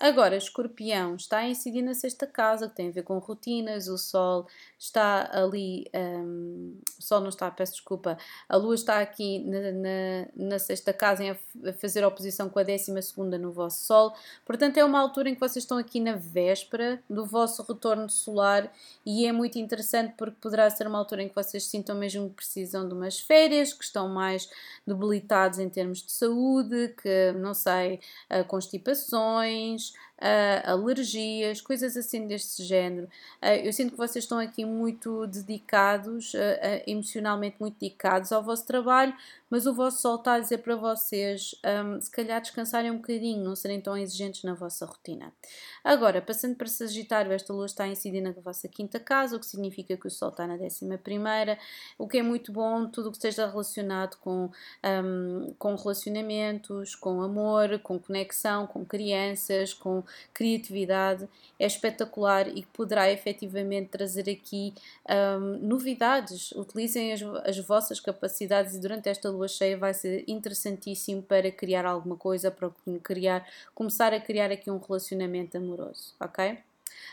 Agora, 0.00 0.36
escorpião 0.36 1.16
está 1.16 1.38
a 1.38 1.48
incidir 1.48 1.82
na 1.82 1.92
sexta 1.92 2.24
casa, 2.24 2.68
que 2.68 2.76
tem 2.76 2.88
a 2.88 2.92
ver 2.92 3.02
com 3.02 3.18
rotinas, 3.18 3.88
o 3.88 3.98
sol 3.98 4.46
está 4.78 5.28
ali, 5.32 5.90
um, 5.92 6.78
o 6.96 7.02
sol 7.02 7.20
não 7.20 7.30
está, 7.30 7.50
peço 7.50 7.72
desculpa, 7.72 8.16
a 8.48 8.56
lua 8.56 8.76
está 8.76 9.00
aqui 9.00 9.40
na, 9.40 9.72
na, 9.72 10.50
na 10.50 10.58
sexta 10.60 10.92
casa 10.92 11.36
a 11.66 11.72
fazer 11.72 12.04
oposição 12.04 12.48
com 12.48 12.60
a 12.60 12.62
décima 12.62 13.02
segunda 13.02 13.36
no 13.36 13.50
vosso 13.50 13.84
sol, 13.84 14.14
portanto 14.46 14.76
é 14.76 14.84
uma 14.84 15.00
altura 15.00 15.30
em 15.30 15.34
que 15.34 15.40
vocês 15.40 15.64
estão 15.64 15.78
aqui 15.78 15.98
na 15.98 16.14
véspera 16.14 17.02
do 17.10 17.26
vosso 17.26 17.64
retorno 17.64 18.08
solar 18.08 18.72
e 19.04 19.26
é 19.26 19.32
muito 19.32 19.58
interessante 19.58 20.14
porque 20.16 20.36
poderá 20.40 20.70
ser 20.70 20.86
uma 20.86 20.98
altura 20.98 21.24
em 21.24 21.28
que 21.28 21.34
vocês 21.34 21.64
sintam 21.64 21.96
mesmo 21.96 22.28
que 22.28 22.36
precisam 22.36 22.86
de 22.86 22.94
umas 22.94 23.18
férias, 23.18 23.72
que 23.72 23.82
estão 23.82 24.08
mais 24.08 24.48
debilitados 24.86 25.58
em 25.58 25.68
termos 25.68 26.02
de 26.02 26.12
saúde, 26.12 26.94
que, 27.02 27.32
não 27.32 27.52
sei, 27.52 27.98
uh, 28.30 28.44
constipações, 29.90 30.07
uh, 30.18 30.70
alergias, 30.70 31.60
coisas 31.60 31.96
assim 31.96 32.26
deste 32.26 32.62
género. 32.64 33.06
Uh, 33.42 33.64
eu 33.64 33.72
sinto 33.72 33.92
que 33.92 33.96
vocês 33.96 34.24
estão 34.24 34.38
aqui 34.38 34.64
muito 34.64 35.26
dedicados, 35.26 36.34
uh, 36.34 36.38
emocionalmente 36.86 37.56
muito 37.60 37.78
dedicados 37.78 38.32
ao 38.32 38.42
vosso 38.42 38.66
trabalho, 38.66 39.14
mas 39.50 39.66
o 39.66 39.74
vosso 39.74 40.02
sol 40.02 40.16
está 40.16 40.34
a 40.34 40.40
dizer 40.40 40.58
para 40.58 40.76
vocês 40.76 41.54
um, 41.64 42.00
se 42.00 42.10
calhar 42.10 42.40
descansarem 42.40 42.90
um 42.90 42.96
bocadinho, 42.96 43.42
não 43.42 43.56
serem 43.56 43.80
tão 43.80 43.96
exigentes 43.96 44.42
na 44.42 44.54
vossa 44.54 44.84
rotina. 44.84 45.32
Agora, 45.82 46.20
passando 46.20 46.54
para 46.54 46.66
Sagitário, 46.66 47.32
esta 47.32 47.52
lua 47.52 47.66
está 47.66 47.84
a 47.84 47.88
incidir 47.88 48.20
na 48.20 48.32
vossa 48.32 48.68
quinta 48.68 49.00
casa, 49.00 49.36
o 49.36 49.40
que 49.40 49.46
significa 49.46 49.96
que 49.96 50.06
o 50.06 50.10
sol 50.10 50.28
está 50.28 50.46
na 50.46 50.56
décima 50.56 50.98
primeira, 50.98 51.58
o 51.96 52.06
que 52.06 52.18
é 52.18 52.22
muito 52.22 52.52
bom, 52.52 52.86
tudo 52.88 53.08
o 53.08 53.10
que 53.10 53.16
esteja 53.16 53.46
relacionado 53.46 54.16
com, 54.18 54.50
um, 54.84 55.54
com 55.58 55.74
relacionamentos, 55.74 56.94
com 56.94 57.22
amor, 57.22 57.78
com 57.78 57.98
conexão, 57.98 58.66
com 58.66 58.84
crianças, 58.84 59.72
com 59.72 60.02
criatividade, 60.32 61.28
é 61.58 61.66
espetacular 61.66 62.48
e 62.48 62.64
poderá 62.66 63.10
efetivamente 63.10 63.88
trazer 63.88 64.30
aqui 64.30 64.74
um, 65.08 65.58
novidades. 65.66 66.52
Utilizem 66.52 67.12
as, 67.12 67.22
as 67.44 67.58
vossas 67.58 68.00
capacidades 68.00 68.74
e 68.74 68.80
durante 68.80 69.08
esta 69.08 69.30
lua 69.30 69.48
cheia 69.48 69.76
vai 69.76 69.94
ser 69.94 70.24
interessantíssimo 70.28 71.22
para 71.22 71.50
criar 71.50 71.84
alguma 71.84 72.16
coisa, 72.16 72.50
para 72.50 72.70
criar, 73.02 73.46
começar 73.74 74.12
a 74.12 74.20
criar 74.20 74.50
aqui 74.50 74.70
um 74.70 74.78
relacionamento 74.78 75.56
amoroso, 75.56 76.14
ok? 76.20 76.58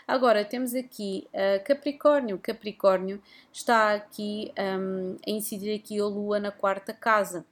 Agora 0.07 0.45
temos 0.45 0.75
aqui 0.75 1.27
uh, 1.33 1.63
Capricórnio. 1.63 2.37
Capricórnio 2.37 3.21
está 3.51 3.93
aqui 3.93 4.51
um, 4.57 5.17
a 5.25 5.29
incidir 5.29 5.75
aqui 5.75 5.99
a 5.99 6.05
Lua 6.05 6.39
na 6.39 6.51
quarta 6.51 6.93
casa. 6.93 7.45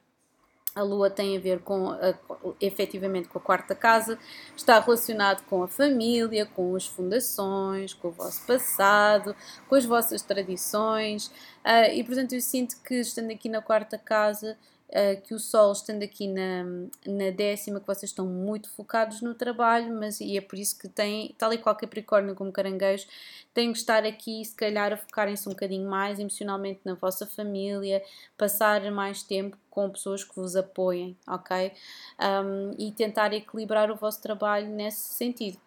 A 0.76 0.82
Lua 0.82 1.09
tem 1.09 1.38
a 1.38 1.39
ver 1.39 1.59
com, 1.59 1.89
a, 1.89 2.15
efetivamente 2.59 3.28
com 3.28 3.38
a 3.38 3.41
quarta 3.41 3.76
casa, 3.76 4.17
está 4.57 4.80
relacionado 4.80 5.43
com 5.45 5.61
a 5.61 5.67
família, 5.67 6.47
com 6.47 6.76
as 6.76 6.88
fundações, 6.88 7.93
com 7.93 8.07
o 8.07 8.11
vosso 8.11 8.43
passado, 8.47 9.36
com 9.69 9.76
as 9.76 9.86
vossas 9.86 10.24
tradições, 10.24 11.28
uh, 11.63 11.93
e 11.93 12.03
portanto 12.03 12.34
eu 12.34 12.41
sinto 12.41 12.78
que 12.84 12.95
estando 12.95 13.32
aqui 13.32 13.47
na 13.49 13.61
quarta 13.61 13.99
casa 13.99 14.57
uh, 14.94 15.22
que 15.22 15.34
o 15.34 15.39
Sol 15.39 15.72
estando 15.72 16.04
aqui 16.04 16.28
na, 16.28 16.64
na 17.06 17.32
décima, 17.36 17.80
que 17.80 17.88
vocês 17.88 18.12
estão 18.12 18.26
muito 18.26 18.70
focados 18.70 19.22
no 19.22 19.34
trabalho, 19.34 19.94
mas 19.94 20.20
e 20.22 20.38
é 20.38 20.41
por 20.41 20.58
isso 20.58 20.78
que 20.78 20.88
tem, 20.88 21.36
tal 21.38 21.52
e 21.52 21.58
qual 21.58 21.76
Capricórnio 21.76 22.36
como 22.36 22.52
Caranguejo, 22.52 23.08
têm 23.54 23.72
que 23.72 23.80
estar 23.80 24.06
aqui, 24.06 24.44
se 24.46 24.56
calhar, 24.56 24.94
a 24.94 24.98
focarem-se 24.98 25.48
um 25.48 25.52
bocadinho 25.52 25.89
mais 25.89 26.20
emocionalmente 26.20 26.82
na 26.86 26.94
vossa 26.94 27.26
família, 27.26 28.04
passar 28.38 28.89
mais 28.91 29.24
tempo 29.24 29.58
com 29.70 29.89
pessoas 29.89 30.24
que 30.24 30.36
vos 30.36 30.56
apoiem, 30.56 31.18
ok? 31.28 31.72
Um, 32.20 32.72
e 32.78 32.91
tentar 32.91 33.34
equilibrar 33.34 33.89
o 33.89 33.96
vosso 33.96 34.22
trabalho 34.22 34.68
nesse 34.68 35.14
sentido. 35.14 35.58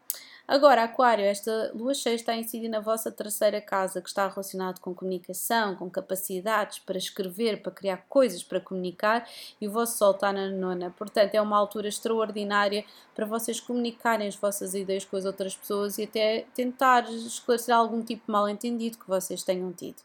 Agora, 0.48 0.84
Aquário, 0.84 1.24
esta 1.24 1.72
lua 1.74 1.92
cheia 1.92 2.14
está 2.14 2.30
a 2.30 2.36
incidir 2.36 2.68
na 2.68 2.78
vossa 2.78 3.10
terceira 3.10 3.60
casa, 3.60 4.00
que 4.00 4.08
está 4.08 4.28
relacionado 4.28 4.80
com 4.80 4.94
comunicação, 4.94 5.74
com 5.74 5.90
capacidades 5.90 6.78
para 6.78 6.96
escrever, 6.96 7.60
para 7.62 7.72
criar 7.72 8.04
coisas 8.08 8.44
para 8.44 8.60
comunicar, 8.60 9.28
e 9.60 9.66
o 9.66 9.72
vosso 9.72 9.98
Sol 9.98 10.12
está 10.12 10.32
na 10.32 10.48
nona. 10.48 10.94
Portanto, 10.96 11.34
é 11.34 11.42
uma 11.42 11.58
altura 11.58 11.88
extraordinária 11.88 12.84
para 13.12 13.26
vocês 13.26 13.58
comunicarem 13.58 14.28
as 14.28 14.36
vossas 14.36 14.72
ideias 14.74 15.04
com 15.04 15.16
as 15.16 15.24
outras 15.24 15.56
pessoas 15.56 15.98
e 15.98 16.04
até 16.04 16.46
tentar 16.54 17.10
esclarecer 17.10 17.74
algum 17.74 18.00
tipo 18.02 18.24
de 18.26 18.30
mal-entendido 18.30 18.98
que 18.98 19.08
vocês 19.08 19.42
tenham 19.42 19.72
tido. 19.72 19.96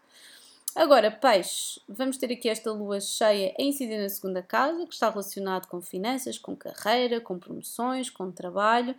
Agora, 0.74 1.12
peixe, 1.12 1.82
vamos 1.88 2.18
ter 2.18 2.32
aqui 2.32 2.48
esta 2.48 2.72
lua 2.72 3.02
cheia 3.02 3.54
a 3.60 3.62
incidir 3.62 4.02
na 4.02 4.08
segunda 4.08 4.42
casa, 4.42 4.86
que 4.86 4.94
está 4.94 5.10
relacionado 5.10 5.68
com 5.68 5.82
finanças, 5.82 6.38
com 6.38 6.56
carreira, 6.56 7.20
com 7.20 7.38
promoções, 7.38 8.10
com 8.10 8.32
trabalho, 8.32 8.96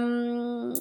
um, 0.00 0.72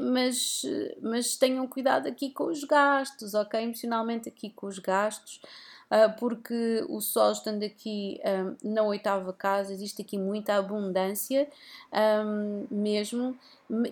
mas, 0.00 0.62
mas 1.00 1.36
tenham 1.36 1.66
cuidado 1.66 2.06
aqui 2.06 2.30
com 2.30 2.44
os 2.44 2.62
gastos, 2.64 3.32
ok? 3.32 3.62
Emocionalmente 3.62 4.28
aqui 4.28 4.50
com 4.50 4.66
os 4.66 4.78
gastos. 4.78 5.40
Uh, 5.90 6.12
porque 6.18 6.84
o 6.88 7.00
Sol 7.00 7.32
estando 7.32 7.64
aqui 7.64 8.20
um, 8.62 8.74
na 8.74 8.82
oitava 8.82 9.32
casa, 9.32 9.72
existe 9.72 10.02
aqui 10.02 10.18
muita 10.18 10.56
abundância 10.56 11.48
um, 11.90 12.66
mesmo, 12.70 13.38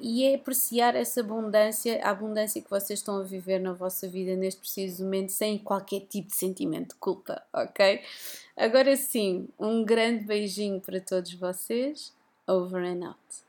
e 0.02 0.24
é 0.24 0.34
apreciar 0.34 0.94
essa 0.94 1.20
abundância, 1.20 1.98
a 2.04 2.10
abundância 2.10 2.60
que 2.60 2.68
vocês 2.68 2.98
estão 2.98 3.18
a 3.18 3.22
viver 3.22 3.58
na 3.58 3.72
vossa 3.72 4.06
vida 4.06 4.36
neste 4.36 4.60
preciso 4.60 5.04
momento, 5.04 5.32
sem 5.32 5.58
qualquer 5.58 6.00
tipo 6.00 6.28
de 6.28 6.36
sentimento 6.36 6.90
de 6.90 6.96
culpa, 6.96 7.42
ok? 7.52 8.02
Agora 8.56 8.94
sim, 8.96 9.48
um 9.58 9.84
grande 9.84 10.24
beijinho 10.24 10.80
para 10.80 11.00
todos 11.00 11.32
vocês. 11.34 12.14
Over 12.48 12.84
and 12.84 13.04
out. 13.04 13.45